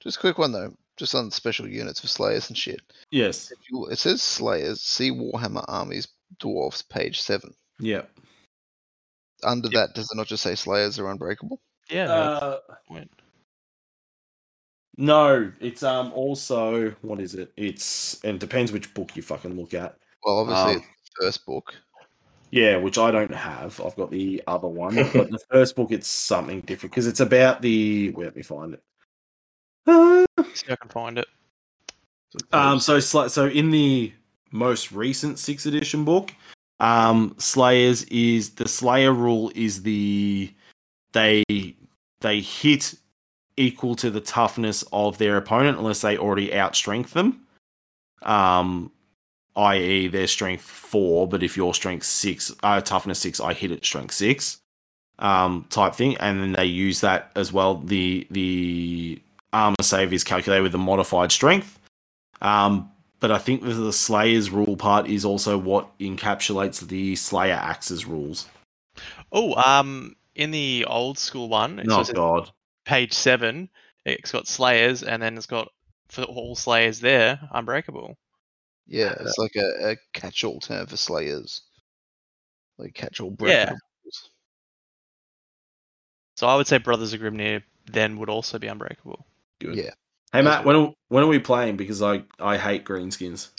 [0.01, 0.73] Just a quick one though.
[0.97, 2.81] Just on special units for Slayers and shit.
[3.09, 3.51] Yes.
[3.51, 4.81] If you, it says Slayers.
[4.81, 6.07] See Warhammer Armies
[6.39, 7.53] Dwarfs, page seven.
[7.79, 8.03] Yeah.
[9.43, 11.59] Under that, does it not just say Slayers are unbreakable?
[11.89, 12.05] yeah.
[12.07, 13.11] that's Uh, the point.
[14.97, 17.51] no, it's um also what is it?
[17.57, 19.97] It's and it depends which book you fucking look at.
[20.23, 21.73] Well, obviously, Um, it's the first book.
[22.53, 23.81] Yeah, which I don't have.
[23.81, 27.63] I've got the other one, but the first book it's something different because it's about
[27.63, 28.11] the.
[28.11, 28.83] Where let me find it.
[29.87, 30.23] Uh,
[30.53, 31.25] See if I can find it.
[32.31, 34.13] So um, so so in the
[34.51, 36.31] most recent sixth edition book,
[36.79, 40.53] um, Slayers is the Slayer rule is the
[41.13, 41.43] they
[42.21, 42.93] they hit
[43.57, 47.47] equal to the toughness of their opponent unless they already outstrength them.
[48.21, 48.91] Um,
[49.55, 53.85] i.e., their strength four, but if you're strength six, uh, toughness six, I hit at
[53.85, 54.59] strength six,
[55.19, 57.75] um, type thing, and then they use that as well.
[57.75, 59.21] The the
[59.51, 61.79] armor save is calculated with the modified strength,
[62.41, 67.59] um, but I think the, the Slayer's rule part is also what encapsulates the Slayer
[67.61, 68.47] Axe's rules.
[69.31, 72.51] Oh, um, in the old school one, it Oh God,
[72.85, 73.69] page seven,
[74.05, 75.69] it's got Slayers, and then it's got
[76.09, 78.17] for all Slayers there, Unbreakable.
[78.87, 81.61] Yeah, it's like a, a catch-all term for slayers.
[82.77, 83.73] Like catch-all Yeah.
[86.35, 89.25] So I would say Brothers of Grimnir then would also be Unbreakable.
[89.59, 89.75] good.
[89.75, 89.91] Yeah.
[90.31, 91.77] Hey Matt, when are, when are we playing?
[91.77, 93.49] Because I I hate greenskins.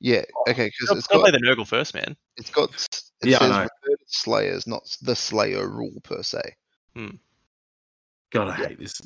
[0.00, 2.16] Yeah, okay, because Gotta it's gotta play the Nurgle first, man.
[2.36, 2.70] it's got
[3.22, 3.68] it Yeah, I know.
[4.06, 6.40] slayers, not the slayer rule per se.
[6.94, 7.16] Hmm.
[8.30, 9.00] God, I hate this.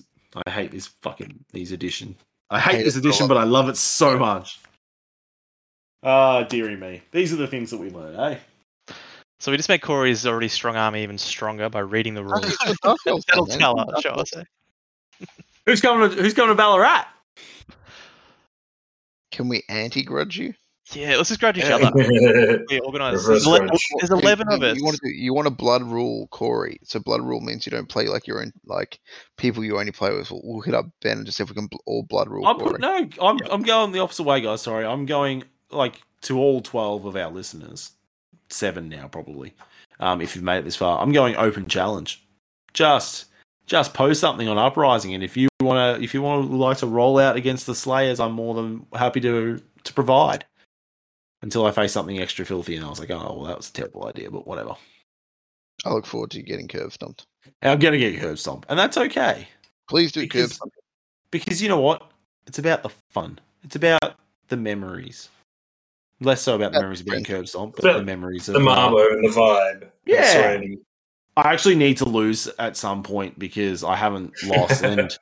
[0.47, 2.17] I hate this fucking these edition.
[2.49, 4.61] I hate Hate this it for a edition, but I love it so much.
[6.03, 7.03] Ah, dearie me.
[7.13, 8.39] These are the things that we learn, eh?
[9.39, 12.57] So we just make Corey's already strong army even stronger by reading the rules.
[12.83, 14.33] Dark Elves That'll then, tell us, Dark show Elves.
[14.35, 14.45] us.
[15.21, 15.25] eh?
[15.67, 16.11] Who's coming?
[16.11, 17.05] To, who's coming to Ballarat?
[19.31, 20.55] Can we anti-grudge you?
[20.93, 21.91] Yeah, let's just grudge each other.
[22.69, 23.27] We organise.
[23.27, 23.69] There's, ele-
[23.99, 24.77] there's eleven you, of us.
[24.77, 26.79] You want to you want a blood rule, Corey.
[26.85, 28.99] So blood rule means you don't play like your own like
[29.37, 30.31] people you only play with.
[30.31, 32.47] We'll, we'll hit up Ben and just see if we can bl- all blood rule
[32.47, 32.79] I'm Corey.
[32.81, 34.63] no, I'm I'm going the opposite way, guys.
[34.63, 37.93] Sorry, I'm going like to all twelve of our listeners,
[38.49, 39.55] seven now probably.
[39.99, 42.25] Um, if you've made it this far, I'm going open challenge.
[42.73, 43.27] Just
[43.67, 46.87] just post something on Uprising, and if you wanna if you want to like to
[46.87, 50.45] roll out against the Slayers, I'm more than happy to to provide.
[51.43, 53.73] Until I face something extra filthy, and I was like, oh well, that was a
[53.73, 54.75] terrible idea, but whatever.
[55.87, 57.25] I look forward to you getting curve stomped.
[57.63, 59.49] And I'm gonna get curb stomped, and that's okay.
[59.89, 60.73] Please do curve Because- stomp.
[61.31, 62.11] Because you know what?
[62.47, 63.39] It's about the fun.
[63.63, 64.17] It's about
[64.49, 65.29] the memories.
[66.21, 67.39] Less so about the memories of being friend.
[67.41, 69.89] curb stomped, but But the memories of the uh, Marbo and the vibe.
[70.05, 70.61] Yeah.
[71.37, 75.17] I actually need to lose at some point because I haven't lost, and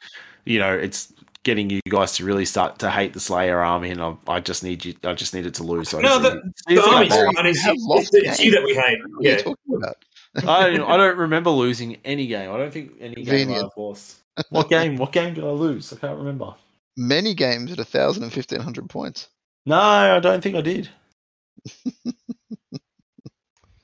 [0.45, 1.13] you know it's
[1.45, 4.65] getting you guys to really start to hate the Slayer army, and I, I just
[4.65, 4.95] need you.
[5.05, 5.91] I just needed to lose.
[5.91, 7.35] So I No, the, need- the it's army's bad.
[7.37, 7.47] fine.
[7.47, 8.99] It's, have it's, it's you that we hate.
[9.07, 9.37] What are you Yeah.
[9.37, 9.97] talking about?
[10.37, 12.51] I don't, I don't remember losing any game.
[12.51, 13.65] I don't think any game Convenient.
[13.67, 14.17] I've lost.
[14.51, 14.97] What game?
[14.97, 15.93] What game did I lose?
[15.93, 16.55] I can't remember.
[16.97, 19.29] Many games at a thousand and fifteen hundred points.
[19.69, 20.89] No, I don't think I did.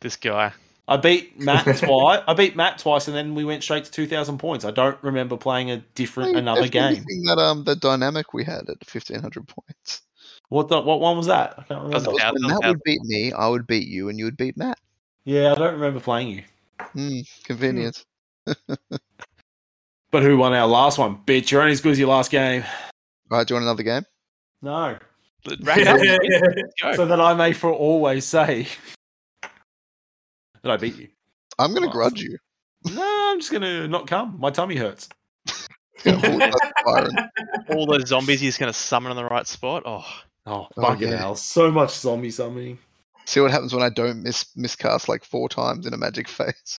[0.00, 0.52] This guy.
[0.86, 2.22] I beat Matt twice.
[2.28, 4.66] I beat Matt twice, and then we went straight to two thousand points.
[4.66, 7.02] I don't remember playing a different Well, another game.
[7.24, 10.02] That um, the dynamic we had at fifteen hundred points.
[10.50, 11.54] What the, what one was that?
[11.56, 12.00] I can't remember.
[12.00, 12.74] That was count, when Matt count.
[12.76, 14.78] would beat me, I would beat you, and you would beat Matt.
[15.24, 16.42] Yeah, I don't remember playing you.
[16.92, 18.04] Hmm, convenience.
[20.10, 21.16] But who won our last one?
[21.24, 22.62] Bitch, you're only as good as your last game.
[23.30, 24.04] Right, do you want another game?
[24.62, 24.96] No,
[25.62, 28.66] Right up, let's so that I may for always say
[29.42, 31.08] that I beat you.
[31.58, 31.90] I'm gonna Oh.
[31.92, 32.38] grudge you.
[32.92, 34.38] No, I'm just gonna not come.
[34.38, 35.08] My tummy hurts.
[36.02, 39.46] Gonna hold that fire and- All those zombies he's going to summon in the right
[39.46, 39.84] spot.
[39.86, 40.04] Oh,
[40.46, 41.16] Oh, Oh, fucking yeah.
[41.16, 41.36] hell!
[41.36, 42.78] So much zombie summoning.
[43.26, 46.78] See what happens when I don't miss miscast like four times in a magic phase.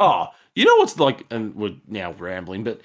[0.00, 2.80] Oh, you know what's like, and we're now rambling, but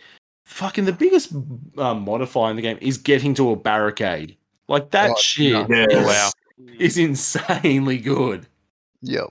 [0.45, 1.31] fucking the biggest
[1.77, 4.35] uh, modifier in the game is getting to a barricade.
[4.67, 5.85] Like that Oh, shit yeah.
[5.89, 6.29] is, wow.
[6.79, 8.47] is insanely good.
[9.01, 9.27] Yep.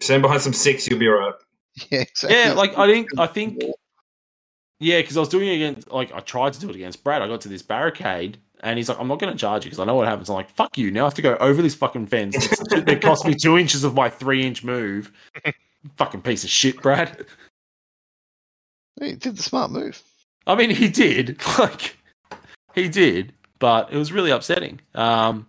[0.00, 1.34] Stand behind some six, you'll be alright.
[1.90, 2.38] Yeah, exactly.
[2.38, 3.62] Yeah, like I think I think
[4.80, 7.20] yeah, because I was doing it against like I tried to do it against Brad.
[7.20, 8.38] I got to this barricade.
[8.60, 10.30] And he's like, I'm not going to charge you because I know what happens.
[10.30, 10.90] I'm like, fuck you.
[10.90, 12.34] Now I have to go over this fucking fence.
[12.72, 15.12] It cost me two inches of my three inch move.
[15.96, 17.26] fucking piece of shit, Brad.
[19.00, 20.02] He did the smart move.
[20.46, 21.38] I mean, he did.
[21.58, 21.98] Like,
[22.74, 24.80] he did, but it was really upsetting.
[24.94, 25.46] Um,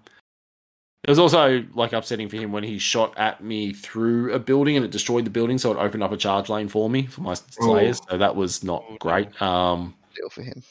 [1.03, 4.75] it was also like upsetting for him when he shot at me through a building
[4.75, 7.21] and it destroyed the building, so it opened up a charge lane for me for
[7.21, 8.01] my slayers.
[8.09, 9.41] So that was not great.
[9.41, 10.63] Um, Deal for him.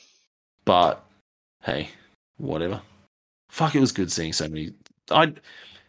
[0.65, 1.05] but
[1.63, 1.89] hey,
[2.37, 2.83] whatever.
[3.49, 4.73] Fuck, it was good seeing so many.
[5.11, 5.33] I.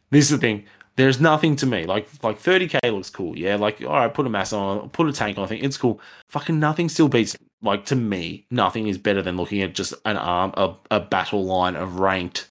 [0.10, 0.64] This is the thing.
[0.96, 3.38] There's nothing to me like like 30k looks cool.
[3.38, 5.44] Yeah, like all right, put a mass on, put a tank on.
[5.44, 6.00] I think it's cool.
[6.30, 8.46] Fucking nothing still beats like to me.
[8.52, 12.50] Nothing is better than looking at just an arm a, a battle line of ranked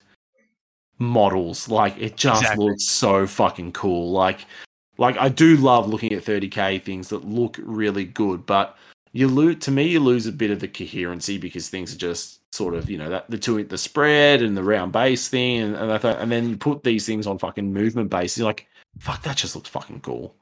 [0.99, 1.69] models.
[1.69, 2.67] Like it just Exactly.
[2.67, 4.11] looks so fucking cool.
[4.13, 4.41] Like
[4.99, 8.77] like I do love looking at 30k things that look really good, but
[9.13, 12.41] you lose to me you lose a bit of the coherency because things are just
[12.55, 15.75] sort of you know that the two the spread and the round base thing and
[15.75, 18.67] and, I thought, and then you put these things on fucking movement base you're like
[18.99, 20.35] fuck that just looks fucking cool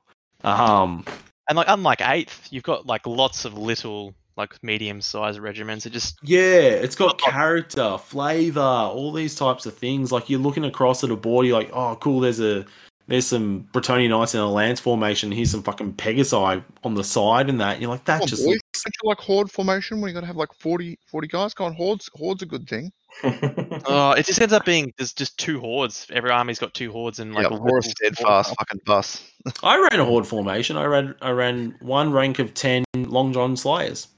[0.43, 1.05] um
[1.49, 5.86] and like unlike eighth, you've got like lots of little like medium sized regiments.
[5.86, 10.12] It just Yeah, it's got character, flavor, all these types of things.
[10.12, 12.20] Like you're looking across at a board, you're like, oh, cool.
[12.20, 12.65] There's a
[13.06, 15.31] there's some Bretonnian Knights in a lance formation.
[15.31, 17.81] Here's some fucking Pegasi on the side and that.
[17.81, 18.55] You're like, that Come on, just boys.
[18.55, 18.82] looks.
[18.82, 21.55] Don't you like horde formation when you got to have like 40, 40 guys?
[21.55, 22.09] Go on, hordes.
[22.15, 22.90] Hordes a good thing.
[23.23, 26.06] oh, it just ends up being there's just two hordes.
[26.12, 28.59] Every army's got two hordes and like yeah, a or a steadfast horde.
[28.59, 29.31] fucking bus.
[29.62, 30.77] I ran a horde formation.
[30.77, 34.09] I ran I ran one rank of ten Longdrong Slayers.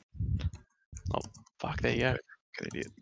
[1.15, 1.21] Oh,
[1.61, 2.17] fuck, there you go.
[2.59, 2.93] Fucking idiot.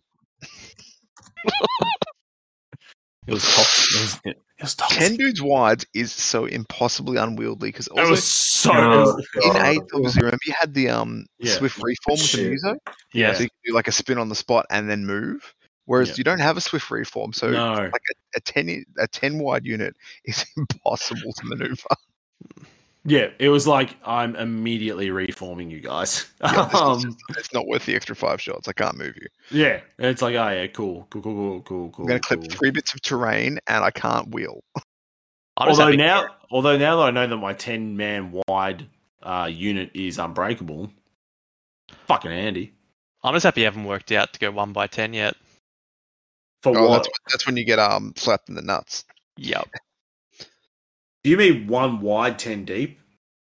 [3.26, 3.94] It was toxic.
[3.97, 4.98] It was, it was toxic.
[4.98, 8.70] Ten dudes wide is so impossibly unwieldy because it also was so.
[8.74, 9.66] Oh, in God.
[9.66, 11.52] eight, obviously, remember you had the um Yeah.
[11.55, 12.51] swift reform with the Shit.
[12.51, 12.74] muso,
[13.14, 13.32] yeah.
[13.32, 15.55] so you can do like a spin on the spot and then move.
[15.86, 16.14] Whereas Yeah.
[16.18, 17.72] you don't have a swift reform, so no.
[17.74, 19.94] like a, a ten i- a ten wide unit
[20.26, 21.89] is impossible to maneuver.
[23.06, 26.24] Yeah, it was like I'm immediately reforming you guys.
[26.40, 28.66] Yeah, um, just- it's not worth the extra five shots.
[28.68, 29.26] I can't move you.
[29.51, 32.05] yeah, it's like oh yeah, cool, cool, cool, cool, cool, cool.
[32.05, 32.48] I'm going to clip cool.
[32.51, 34.62] three bits of terrain and I can't wheel.
[35.56, 38.86] I'm just Although happy- now, although now that I know that my ten man wide
[39.22, 40.90] uh, unit is unbreakable,
[42.09, 42.72] fucking handy.
[43.22, 45.35] I'm just happy you haven't worked out to go one by ten yet.
[46.62, 47.02] For Oh, what?
[47.05, 49.05] that's, that's when you get um slapped in the nuts.
[49.36, 49.68] Yep.
[51.25, 53.01] Do you mean one wide, ten deep?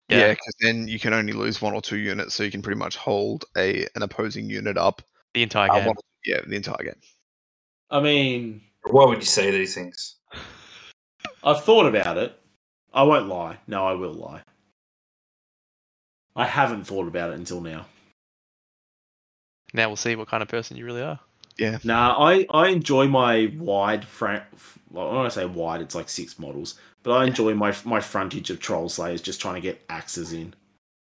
[0.07, 0.29] Yeah, Yeah.
[0.29, 2.95] because then you can only lose one or two units, so you can pretty much
[2.95, 5.01] hold a an opposing unit up.
[5.33, 5.87] The entire uh, game.
[5.87, 5.95] one-
[6.25, 6.99] yeah, the entire game.
[7.89, 10.17] I mean, Why would you say these things?
[11.43, 12.37] I've thought about it.
[12.93, 13.57] I won't lie.
[13.67, 14.43] No, I will lie.
[16.35, 17.87] I haven't thought about it until now.
[19.73, 21.19] Now we'll see what kind of person you really are.
[21.83, 24.43] Nah, I, I enjoy my wide front.
[24.89, 26.75] Well, when I say wide, it's like six models.
[27.03, 30.53] But I enjoy my my frontage of troll slayers, just trying to get axes in.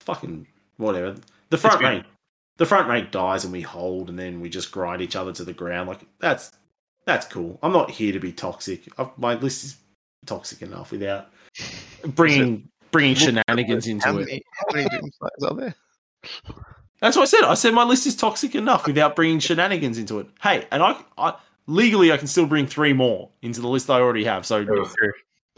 [0.00, 0.46] Fucking
[0.76, 1.16] whatever.
[1.50, 2.06] The front rank,
[2.56, 5.44] the front rank dies, and we hold, and then we just grind each other to
[5.44, 5.88] the ground.
[5.88, 6.52] Like that's
[7.04, 7.58] that's cool.
[7.62, 8.88] I'm not here to be toxic.
[8.98, 9.76] i my list is
[10.26, 11.30] toxic enough without
[12.06, 14.42] bringing bringing shenanigans into how it.
[14.52, 15.74] how many Doom Slayers are there?
[17.04, 17.42] That's what I said.
[17.42, 20.26] I said my list is toxic enough without bringing shenanigans into it.
[20.42, 21.34] Hey, and I, I
[21.66, 24.46] legally I can still bring three more into the list I already have.
[24.46, 24.88] So Ugh.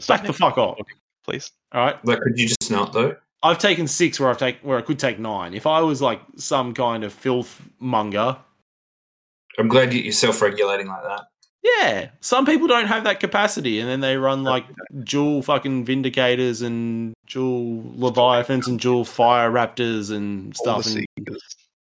[0.09, 0.77] back the fuck off.
[1.23, 1.49] please.
[1.71, 3.15] All right, Like, could you just not though?
[3.43, 5.53] I've taken six where I've take where I could take nine.
[5.53, 8.35] If I was like some kind of filth monger,
[9.57, 11.27] I'm glad you're self-regulating like that.
[11.79, 14.65] Yeah, some people don't have that capacity, and then they run like
[15.03, 21.05] dual fucking vindicators and dual leviathans and dual fire raptors and stuff, and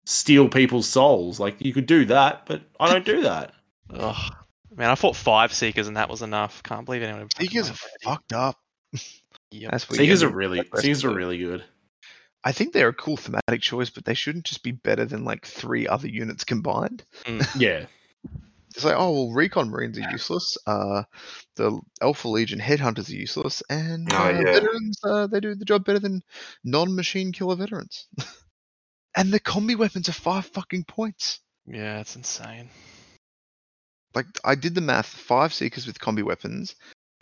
[0.04, 1.38] steal people's souls.
[1.40, 3.52] Like you could do that, but I don't do that.
[3.94, 4.34] Ugh.
[4.74, 6.62] Man, I fought five seekers and that was enough.
[6.62, 7.22] Can't believe anyone.
[7.22, 8.56] would fucking Seekers are run fucked up.
[9.54, 9.70] Yep.
[9.70, 10.30] That's what you Seekers get.
[10.30, 11.62] are really Seekers are really good.
[12.42, 15.44] I think they're a cool thematic choice, but they shouldn't just be better than like
[15.44, 17.04] three other units combined.
[17.26, 17.46] Mm.
[17.60, 17.84] Yeah.
[18.74, 20.56] It's like, oh well, recon marines are useless.
[20.66, 21.02] Uh,
[21.56, 24.52] the Alpha Legion headhunters are useless, and Oh, uh, yeah.
[24.52, 26.22] veterans uh, they do the job better than
[26.64, 28.06] non-machine killer veterans.
[29.16, 31.40] and the combi weapons are five fucking points.
[31.66, 32.68] Yeah, it's insane.
[34.14, 35.06] Like I did the math.
[35.06, 36.74] Five seekers with combi weapons,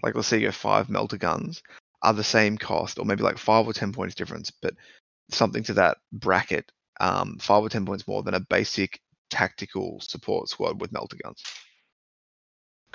[0.02, 1.62] like let's say you have five melter guns,
[2.02, 4.74] are the same cost, or maybe like five or ten points difference, but
[5.30, 6.70] something to that bracket.
[7.00, 9.00] Um, five or ten points more than a basic
[9.30, 11.42] tactical support squad with melter guns.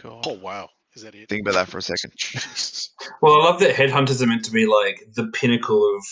[0.02, 0.26] God.
[0.28, 1.30] Oh wow, is that it?
[1.30, 2.14] Think about that for a second.
[3.22, 6.04] Well, I love that headhunters are meant to be like the pinnacle of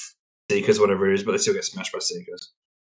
[0.49, 2.51] seekers, whatever it is, but they still get smashed by seekers.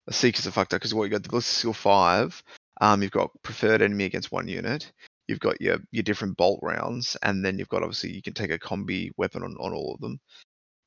[0.07, 2.43] The Seekers are fucked up because what you got the ballistic skill five.
[2.81, 4.91] Um, you've got preferred enemy against one unit.
[5.27, 8.51] You've got your your different bolt rounds, and then you've got obviously you can take
[8.51, 10.19] a combi weapon on, on all of them.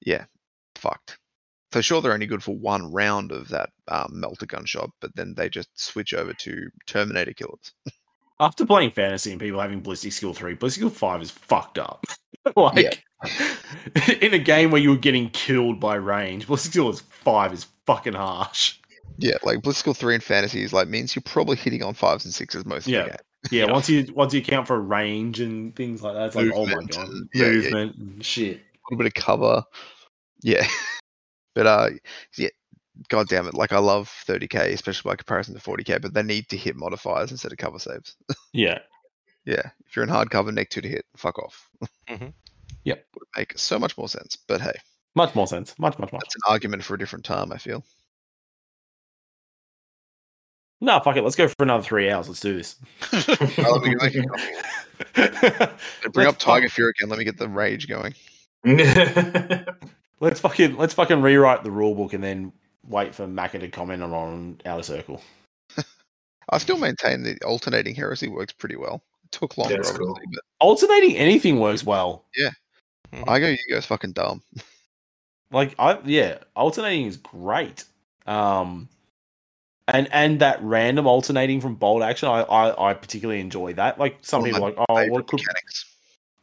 [0.04, 0.26] Yeah,
[0.76, 1.18] fucked.
[1.74, 5.16] So sure, they're only good for one round of that um, melter gun shot, but
[5.16, 7.72] then they just switch over to Terminator killers.
[8.42, 12.06] After playing fantasy and people having ballistic skill three, ballistic skill five is fucked up.
[12.56, 13.04] like
[14.22, 18.14] in a game where you were getting killed by range, ballistic skill five is fucking
[18.14, 18.78] harsh.
[19.18, 22.26] Yeah, like ballistic skill three in fantasy is like means you're probably hitting on fives
[22.26, 23.00] and sixes most Yeah.
[23.00, 23.18] of the game.
[23.52, 23.72] Yeah, Yeah.
[23.72, 26.74] once you once you account for range and things like that, it's like oh my
[26.86, 27.50] god, yeah, yeah.
[27.50, 28.58] movement and shit.
[28.58, 29.64] a little bit of cover.
[30.42, 30.68] Yeah.
[31.54, 31.90] but uh
[32.38, 32.50] yeah,
[33.10, 33.54] god damn it.
[33.54, 37.32] Like I love 30k, especially by comparison to 40k, but they need to hit modifiers
[37.32, 38.16] instead of cover saves.
[38.54, 38.80] Yeah,
[39.46, 39.72] yeah.
[39.88, 41.70] If you're in hard cover, neck two to hit, fuck off.
[42.10, 42.34] Mhm.
[42.84, 43.06] Yep.
[43.16, 44.38] Would make so much more sense.
[44.48, 44.74] But hey,
[45.16, 45.78] much more sense.
[45.80, 46.22] Much much much.
[46.22, 47.84] that's an argument for a different time, I feel.
[50.84, 51.24] No, fuck it.
[51.24, 52.28] Let's go for another three hours.
[52.28, 52.76] Let's do this.
[53.14, 54.26] Let me make it
[55.14, 58.14] Bring Let's up Tiger Fury again, let me get the rage going.
[60.22, 62.54] Let's fucking let's fucking rewrite the rule book and then
[62.88, 65.22] wait for Macca to comment on on Outer Circle.
[66.50, 69.04] I still maintain the alternating heresy works pretty well.
[69.26, 70.20] It took longer, That's obviously, cool.
[70.34, 72.26] but Alternating anything works well.
[72.36, 72.52] Yeah.
[73.28, 74.42] I go, you guys fucking dumb.
[75.52, 77.84] Like I yeah, alternating is great.
[78.26, 78.88] Um
[79.88, 83.98] and and that random alternating from Bolt Action, I I, I particularly enjoy that.
[84.00, 85.86] Like some One of people are my like, oh, Favorite well, it could, mechanics.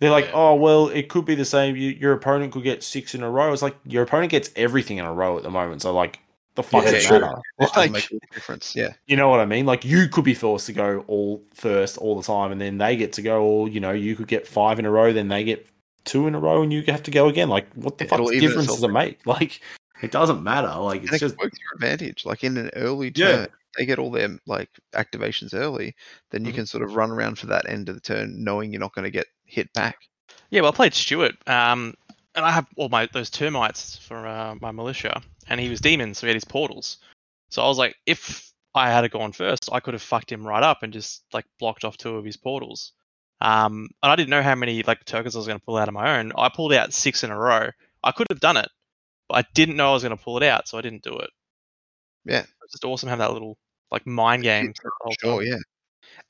[0.01, 0.33] They're like, Yeah.
[0.35, 1.77] oh, well, it could be the same.
[1.77, 3.53] You, your opponent could get six in a row.
[3.53, 5.83] It's like your opponent gets everything in a row at the moment.
[5.83, 6.21] So like,
[6.55, 7.41] the fuck Yeah, does it matter?
[7.77, 8.75] Like, make a difference.
[8.75, 8.93] Yeah.
[9.07, 9.65] you know what I mean?
[9.67, 12.97] Like you could be forced to go all first all the time, and then they
[12.97, 13.43] get to go.
[13.45, 15.69] Or you know, you could get five in a row, then they get
[16.05, 17.49] two in a row, and you have to go again.
[17.49, 19.21] Like, what the fuck difference does it make?
[19.27, 19.61] Like,
[20.03, 20.75] it doesn't matter.
[20.81, 22.25] Like, it's it just works your advantage.
[22.25, 23.47] Like in an early Yeah.
[23.79, 25.95] They get all their like activations early,
[26.31, 26.57] then you Mhm.
[26.57, 29.05] can sort of run around for that end of the turn knowing you're not going
[29.05, 29.97] to get hit back.
[30.51, 31.95] Yeah, well, I played Stuart, um,
[32.35, 36.15] and I have all my those termites for uh, my militia, and he was demon,
[36.15, 36.99] so he had his portals.
[37.51, 40.63] So I was like, if I had gone first, I could have fucked him right
[40.63, 42.93] up and just like blocked off two of his portals.
[43.41, 45.89] Um, and I didn't know how many like tokens I was going to pull out
[45.89, 46.33] of my own.
[46.37, 47.71] I pulled out six in a row.
[48.03, 48.69] I could have done it,
[49.29, 51.17] but I didn't know I was going to pull it out, so I didn't do
[51.19, 51.31] it.
[52.25, 52.45] Yeah.
[52.63, 53.57] It's just awesome having that little
[53.91, 54.73] like mind game.
[54.73, 55.51] the Sure, time.
[55.51, 55.59] yeah.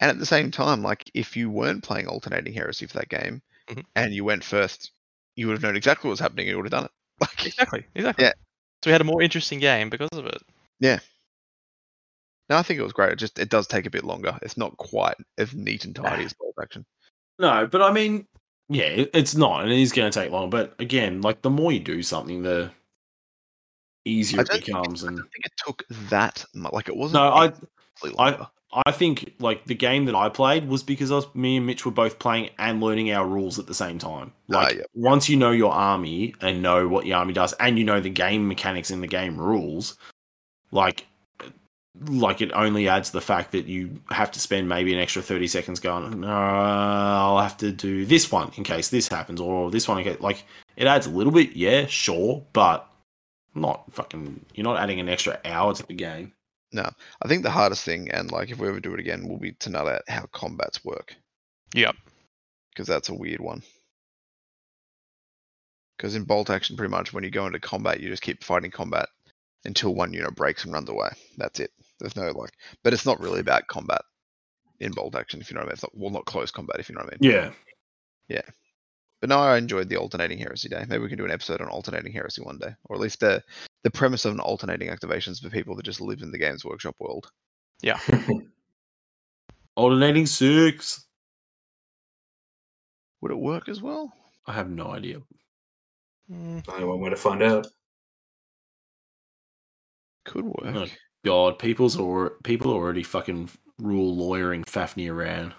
[0.01, 3.43] And at the same time, like if you weren't playing alternating heresy for that game
[3.69, 3.85] Mhm.
[3.97, 4.93] and you went first,
[5.37, 6.91] you would have known exactly what was happening and you would have done it.
[7.21, 7.85] Like Exactly.
[7.95, 8.25] Exactly.
[8.27, 8.33] Yeah.
[8.85, 10.41] So we had a more interesting game because of it.
[10.79, 11.01] Yeah.
[12.49, 13.13] No, I think it was great.
[13.13, 14.39] It just it does take a bit longer.
[14.43, 16.87] It's not quite as neat and tidy as bolt action.
[17.39, 17.67] no.
[17.67, 18.27] But I mean,
[18.69, 20.49] yeah, it's not, and it is going to take long.
[20.49, 22.71] But again, like the more you do something, the
[24.09, 25.05] easier I it becomes.
[25.05, 26.73] I And don't think it took that much.
[26.73, 27.23] Like it wasn't.
[27.23, 27.53] no, I
[28.19, 28.47] I-
[28.85, 31.87] I think like the game that I played was because I was, me and Mitch
[31.87, 34.31] were both playing and learning our rules at the same time.
[34.53, 34.83] Ah, Like yeah.
[34.95, 38.11] once you know your army and know what your army does, and you know the
[38.11, 39.97] game mechanics and the game rules,
[40.71, 41.07] like
[42.09, 45.47] like it only adds the fact that you have to spend maybe an extra thirty
[45.47, 46.21] seconds going.
[46.21, 50.05] No, I'll have to do this one in case this happens, or this one in
[50.05, 50.45] case like
[50.77, 51.57] it adds a little bit.
[51.57, 52.87] Yeah, sure, but
[53.59, 54.45] not fucking.
[54.55, 56.33] You're not adding an extra hour to the game.
[56.73, 56.89] No,
[57.23, 59.53] I think the hardest thing, and like if we ever do it again, will be
[59.53, 61.15] to nut out how combats work.
[61.75, 61.97] Yep.
[62.79, 63.63] because that's a weird one.
[65.97, 68.71] Because in bolt action, pretty much when you go into combat, you just keep fighting
[68.71, 69.09] combat
[69.65, 71.11] until one unit breaks and runs away.
[71.37, 71.73] That's it.
[71.99, 72.53] There's no like,
[72.85, 74.03] but it's not really about combat
[74.79, 75.73] in bolt action, if you know what I mean.
[75.73, 77.33] It's not well, not close combat, if you know what I mean.
[77.33, 77.51] Yeah.
[78.29, 78.43] Yeah.
[79.21, 80.85] But no, I enjoyed the alternating heresy day.
[80.89, 83.43] Maybe we can do an episode on alternating heresy one day, or at least the
[83.85, 86.97] the premise of an alternating activations for people that just live in the Games Workshop
[86.99, 87.31] world.
[87.83, 87.99] Yeah.
[89.77, 91.07] alternating six.
[93.21, 94.13] Would it work as well?
[94.47, 95.19] I have no idea.
[96.31, 97.67] Mm, I know one way to find out.
[100.25, 100.75] Could work.
[100.75, 100.87] Oh,
[101.25, 105.55] God, people's or people already fucking rule lawyering Fafnir around.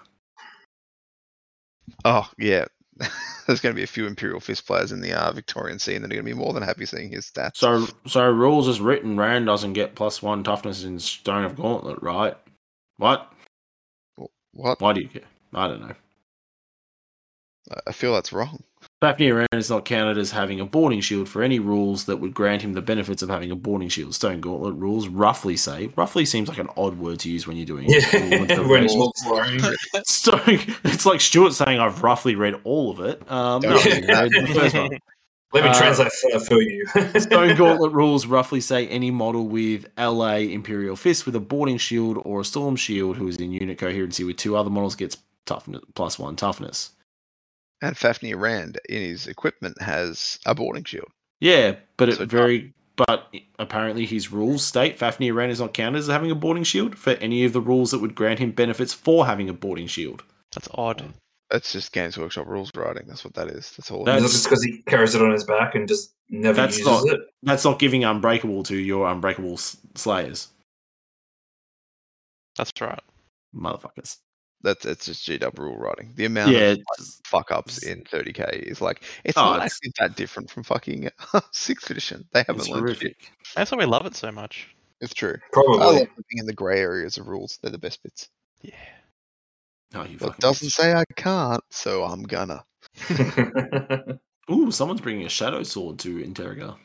[2.04, 2.66] Oh yeah,
[3.46, 6.10] there's going to be a few Imperial Fist players in the uh, Victorian scene that
[6.10, 7.56] are going to be more than happy seeing his stats.
[7.56, 12.02] So, so rules as written, Rand doesn't get plus one toughness in Stone of Gauntlet,
[12.02, 12.36] right?
[12.96, 13.32] What?
[14.52, 14.80] what?
[14.80, 15.22] Why do you care?
[15.54, 15.94] I don't know.
[17.86, 18.62] I feel that's wrong.
[19.00, 22.60] Fafnir is not counted as having a boarding shield for any rules that would grant
[22.60, 24.14] him the benefits of having a boarding shield.
[24.14, 25.90] Stone Gauntlet rules roughly say.
[25.96, 28.00] Roughly seems like an odd word to use when you're doing Yeah,
[28.66, 28.94] when it's.
[30.12, 33.30] Stone, it's like Stuart saying I've roughly read all of it.
[33.30, 33.94] Um, no, Yeah.
[34.00, 34.90] you read the first one.
[35.52, 36.86] Let me Uh, translate for, for you.
[37.18, 42.18] Stone Gauntlet rules roughly say any model with LA Imperial Fist with a boarding shield
[42.22, 45.16] or a storm shield who is in unit coherency with two other models gets
[45.46, 46.90] toughness plus one toughness.
[47.82, 51.08] And Fafnir Rand in his equipment has a boarding shield.
[51.40, 56.06] Yeah, but it very but apparently his rules state Fafnir Rand is not counted as
[56.08, 59.24] having a boarding shield for any of the rules that would grant him benefits for
[59.24, 60.22] having a boarding shield.
[60.52, 61.00] That's odd.
[61.00, 61.14] Um,
[61.50, 63.04] that's just Games Workshop rules writing.
[63.08, 63.72] That's what that is.
[63.76, 64.02] That's all.
[64.02, 67.04] it That's- just because he carries it on his back and just never That's uses
[67.04, 67.20] not- it?
[67.42, 70.48] That's not giving unbreakable to your unbreakable slayers,
[72.56, 73.00] That's right.
[73.54, 74.18] motherfuckers.
[74.62, 76.12] That's it's just GW rule writing.
[76.16, 79.72] The amount Yeah, of it's- fuck ups in 30k is like it's Oh, not it's-
[79.72, 82.28] actually that different from fucking uh, sixth edition.
[82.32, 83.16] They haven't it's learned shit.
[83.56, 84.68] That's why we love it so much.
[85.00, 85.36] It's true.
[85.36, 85.78] I Probably.
[85.78, 87.58] love living in the grey areas of rules.
[87.62, 88.28] They're the best bits.
[88.60, 88.74] Yeah.
[89.94, 90.72] Oh, you Well, it doesn't bitch.
[90.72, 92.62] say I can't, so I'm gonna.
[94.50, 96.76] Ooh, someone's bringing a shadow sword to Interroga.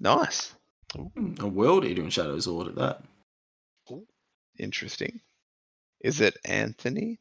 [0.00, 0.54] Nice.
[1.38, 3.04] A world eater and shadow sword at that.
[4.58, 5.20] Interesting.
[6.00, 7.18] Is it Anthony?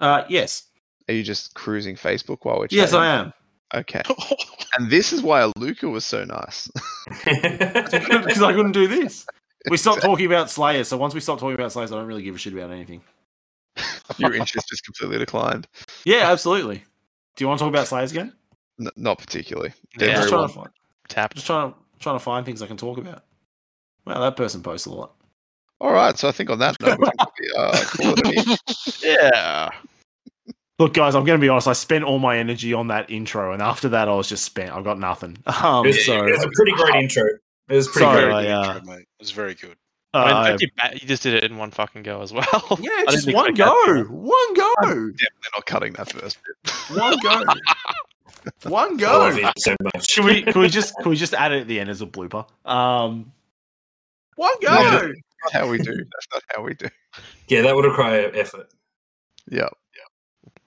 [0.00, 0.64] Uh, yes,
[1.08, 2.78] Are you just cruising Facebook while we're chatting?
[2.78, 2.92] yes.
[2.92, 3.32] I am.
[3.74, 4.02] Okay.
[4.78, 6.68] And this is why Luca was so nice.
[7.24, 9.24] because I couldn't do this.
[9.70, 12.22] We stopped talking about Slayer, so once we stop talking about Slayer, I don't really
[12.22, 13.00] give a shit about anything.
[14.18, 15.66] Your interest just completely declined.
[16.04, 16.84] Yeah, absolutely.
[17.36, 18.34] Do you want to talk about Slayers again?
[18.78, 19.72] N- not particularly.
[19.92, 20.06] Yeah.
[20.06, 20.68] They're just trying well- to find,
[21.08, 21.34] Tapped.
[21.36, 23.24] just trying to trying to find things I can talk about.
[24.04, 25.14] Well, that person posts a lot.
[25.80, 26.16] All right.
[26.18, 28.56] So I think on that note, probably, uh, call
[29.02, 29.70] Yeah.
[30.78, 31.68] Look, guys, I'm going to be honest.
[31.68, 34.72] I spent all my energy on that intro, and after that, I was just spent.
[34.72, 35.38] I got nothing.
[35.46, 37.24] Um, it, was, so it was a pretty great intro.
[37.68, 38.34] It was pretty Sorry, great.
[38.34, 38.98] I, Very uh, good, mate.
[39.00, 39.76] It was very good.
[40.12, 40.48] uh, I mean, I-
[40.90, 42.44] don't you, just did it in one fucking go as well.
[42.80, 45.16] yeah, just didn't one go, to- one go, Definitely
[45.54, 46.72] not cutting that first bit.
[46.98, 47.42] one go,
[48.70, 49.40] one I love go.
[49.40, 50.14] you so much.
[50.14, 52.06] Can we can we just can we just add it at the end as a
[52.06, 52.46] blooper?
[52.66, 53.32] Um,
[54.36, 54.68] one go.
[54.74, 55.14] No, that's not
[55.52, 55.94] how we do.
[55.96, 56.88] That's not how we do.
[57.48, 58.68] Yeah, that would require effort.
[59.50, 59.68] Yeah.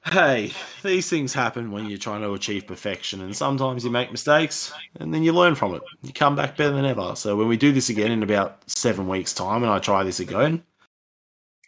[0.06, 4.74] Hey, these things happen when you're trying to achieve perfection, and sometimes you make mistakes,
[5.00, 5.82] and then you learn from it.
[6.02, 7.16] You come back better than ever.
[7.16, 10.20] So when we do this again in about seven weeks' time, and I try this
[10.20, 10.64] again,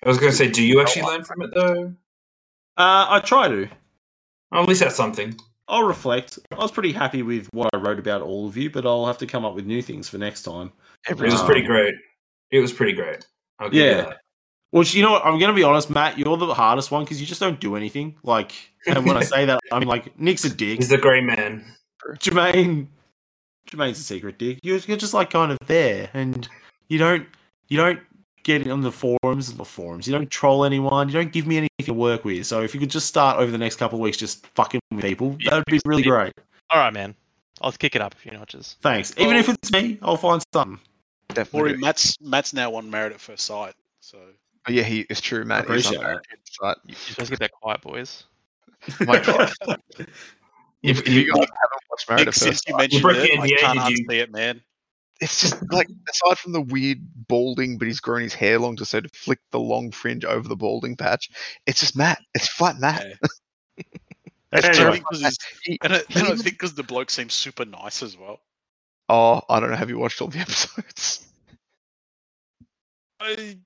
[0.03, 1.93] I was going to say, do you actually learn from it though?
[2.77, 3.67] uh, I try to.
[4.51, 5.37] Well, at least that's something.
[5.67, 6.39] I'll reflect.
[6.51, 9.19] I was pretty happy with what I wrote about all of you, but I'll have
[9.19, 10.71] to come up with new things for next time.
[11.07, 11.95] It was Um, pretty great.
[12.51, 13.25] It was pretty great.
[13.59, 13.93] I'll Yeah.
[14.01, 14.17] that.
[14.71, 15.25] Well, you know what?
[15.25, 16.17] I'm going to be honest, Matt.
[16.17, 18.15] You're the hardest one because you just don't do anything.
[18.23, 18.53] Like,
[18.87, 20.77] and when I say that, I mean like Nick's a dick.
[20.77, 21.65] He's the grey man.
[22.19, 22.87] Jermaine,
[23.69, 24.59] Jermaine's a secret dick.
[24.63, 26.47] You're, you're just like kind of there, and
[26.87, 27.27] you don't
[27.67, 27.99] you don't
[28.43, 30.07] get on the forums, and the forums.
[30.07, 31.09] You don't troll anyone.
[31.09, 32.45] You don't give me anything to work with.
[32.47, 35.03] So if you could just start over the next couple of weeks, just fucking with
[35.03, 36.33] people, that would be really great.
[36.69, 37.13] All right, man.
[37.61, 38.77] I'll kick it up a few notches.
[38.81, 39.13] Thanks.
[39.17, 40.79] Even if it's me, I'll find something.
[41.33, 41.59] Definitely.
[41.61, 41.79] Ori, do.
[41.79, 43.73] Matt's Matt's now on Married at First Sight.
[43.99, 44.17] So
[44.67, 45.61] Oh, yeah, he it's true, Matt.
[45.69, 46.23] He's appreciate on that.
[46.61, 48.23] But You- You're supposed to get that quiet, boys.
[49.01, 49.51] my God,
[50.83, 53.39] if, if you guys haven't watched Married Nick, at since First you Sight, mentioned it,
[53.39, 54.05] I can't did you?
[54.07, 54.61] unsee it, man.
[55.19, 58.85] it's just like aside from the weird balding, but he's grown his hair long to
[58.85, 61.29] sort of flick the long fringe over the balding patch.
[61.67, 62.19] It's just Matt.
[62.33, 63.05] It's flat Matt.
[63.77, 63.83] Yeah.
[64.53, 64.73] It's Anyway.
[64.75, 67.33] just I think 'cause it's- he- And, I- and I think because the bloke seems
[67.33, 68.41] super nice as well.
[69.13, 69.75] Oh, I don't know.
[69.75, 71.27] Have you watched all the episodes?
[73.19, 73.57] I,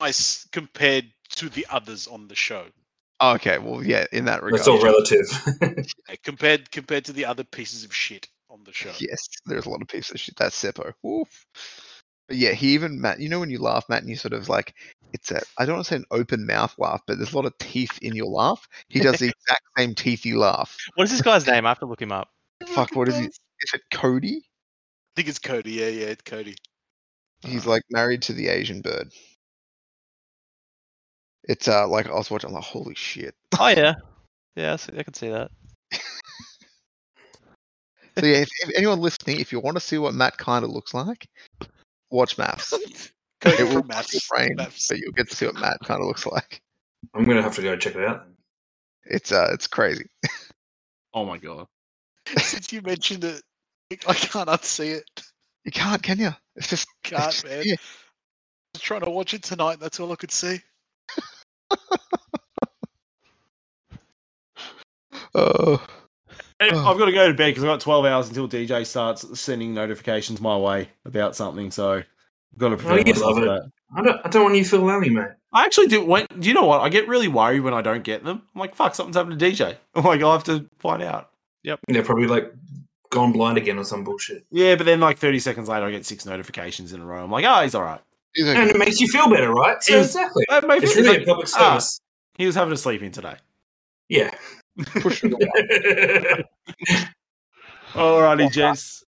[0.00, 2.66] nice compared to the others on the show.
[3.20, 4.60] Okay, well, yeah, in that regard.
[4.60, 5.26] That's all relative.
[6.08, 8.92] Yeah, compared compared to the other pieces of shit on the show.
[9.00, 10.36] Yes, there's a lot of pieces of shit.
[10.36, 10.92] That's Seppo.
[11.04, 11.46] Oof.
[12.28, 13.18] But yeah, he even Matt.
[13.18, 14.72] You know when you laugh, Matt, and you sort of like
[15.12, 17.46] it's a I don't want to say an open mouth laugh, but there's a lot
[17.46, 18.68] of teeth in your laugh.
[18.88, 20.76] He does the exact same teethy laugh.
[20.94, 21.66] What is this guy's name?
[21.66, 22.28] I have to look him up.
[22.68, 23.24] Fuck, what is he?
[23.24, 24.44] Is it Cody?
[25.16, 25.72] I think it's Cody.
[25.72, 26.56] Yeah, yeah, it's Cody.
[27.40, 29.10] He's like married to the Asian bird.
[31.44, 32.48] It's uh like I was watching.
[32.48, 33.34] I'm like, holy shit.
[33.58, 33.94] Oh yeah,
[34.56, 35.50] yeah, I, see, I can see that.
[38.18, 40.70] So yeah, if, if anyone listening, if you want to see what Matt kind of
[40.70, 41.26] looks like,
[42.10, 42.70] watch Maths.
[43.40, 44.88] Cody It will from fuck your brain, Maths.
[44.88, 46.60] but you'll get to see what Matt kind of looks like.
[47.14, 48.26] I'm going to have to go check it out.
[49.04, 50.04] It's uh, it's crazy.
[51.14, 51.66] Oh my god.
[52.36, 53.40] Since you mentioned it,
[54.08, 55.04] I can't unsee it.
[55.64, 56.30] You can't, can you?
[56.56, 57.64] It's just it's Can't, just man.
[57.64, 57.74] there.
[57.74, 57.76] I
[58.74, 59.78] was trying to watch it tonight.
[59.80, 60.58] That's all I could see.
[65.38, 65.86] Oh,
[66.58, 66.90] Oh.
[66.90, 69.74] I've got to go to bed because I've got 12 hours until DJ starts sending
[69.74, 71.70] notifications my way about something.
[71.70, 72.04] So I've
[72.58, 73.46] got to prepare oh, you myself love for it.
[73.48, 73.72] that.
[73.94, 75.28] I don't, I don't want you to feel lonely, mate.
[75.52, 76.02] I actually do.
[76.04, 76.80] When, do you know what?
[76.80, 78.42] I get really worried when I don't get them.
[78.54, 79.76] I'm like, fuck, something's happened to DJ.
[79.94, 81.30] I'm like, I'll have to find out.
[81.64, 81.80] Yep.
[81.88, 82.52] They're probably like
[83.10, 84.44] gone blind again or some bullshit.
[84.50, 87.22] Yeah, but then like 30 seconds later, I get six notifications in a row.
[87.24, 88.00] I'm like, oh, he's all right.
[88.34, 89.82] He's And it makes you feel better, right?
[89.82, 90.44] So exactly.
[90.48, 92.00] Uh, my It's friend's really like, a public ah, service.
[92.36, 93.34] he was having a sleep in today.
[94.08, 94.30] Yeah.
[95.00, 96.44] Push it away.
[97.92, 99.04] Alrighty, gents.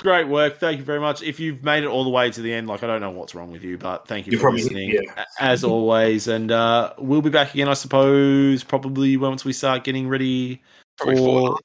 [0.00, 0.58] Great work.
[0.58, 1.22] Thank you very much.
[1.22, 3.34] If you've made it all the way to the end, like I don't know what's
[3.34, 5.24] wrong with you, but thank you You're for probably- listening yeah.
[5.38, 6.28] as always.
[6.28, 10.62] And uh, we'll be back again, I suppose, probably once we start getting ready
[10.96, 11.60] Probably for fortnight.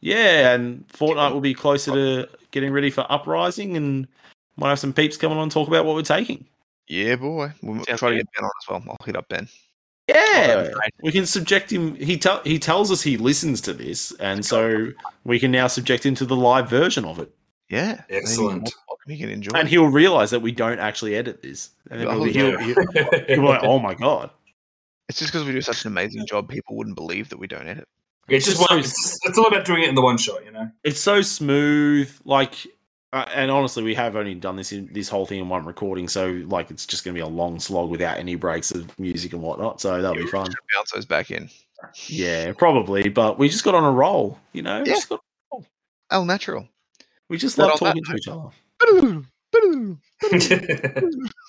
[0.00, 4.08] Yeah, and fortnight will be closer to getting ready for Uprising, and
[4.56, 6.46] might have some peeps coming on and talk about what we're taking.
[6.88, 7.52] Yeah, boy.
[7.62, 8.82] We'll Sounds try to get Ben on as well.
[8.88, 9.48] I'll hit up Ben.
[10.08, 10.68] Yeah,
[11.02, 11.94] we can subject him.
[11.94, 14.88] He tell he tells us he listens to this, and so
[15.24, 17.32] we can now subject him to the live version of it,
[17.68, 18.02] Yeah.
[18.10, 18.72] Excellent.
[19.06, 19.56] He can enjoy.
[19.56, 22.60] and he'll realize that we don't actually edit this, and then Oh, he'll, yeah.
[22.64, 24.30] he'll, he'll, he'll be like, "Oh my god!"
[25.08, 27.66] It's just because we do such an amazing job, people wouldn't believe that we don't
[27.68, 27.88] edit.
[28.30, 30.52] It's just so- one, it's, it's all about doing it in the one shot, you
[30.52, 30.70] know.
[30.84, 32.54] It's so smooth, like,
[33.12, 36.06] uh, and honestly, we have only done this in this whole thing in one recording,
[36.08, 39.32] so like, it's just going to be a long slog without any breaks of music
[39.32, 39.80] and whatnot.
[39.80, 40.48] So that'll be fun.
[40.74, 41.50] Bounce those back in.
[42.06, 44.78] Yeah, probably, but we just got on a roll, you know?
[44.78, 44.84] Yeah.
[44.94, 45.20] Just got-
[46.12, 46.68] El Natural.
[47.28, 48.50] we just But love on that talking to each other.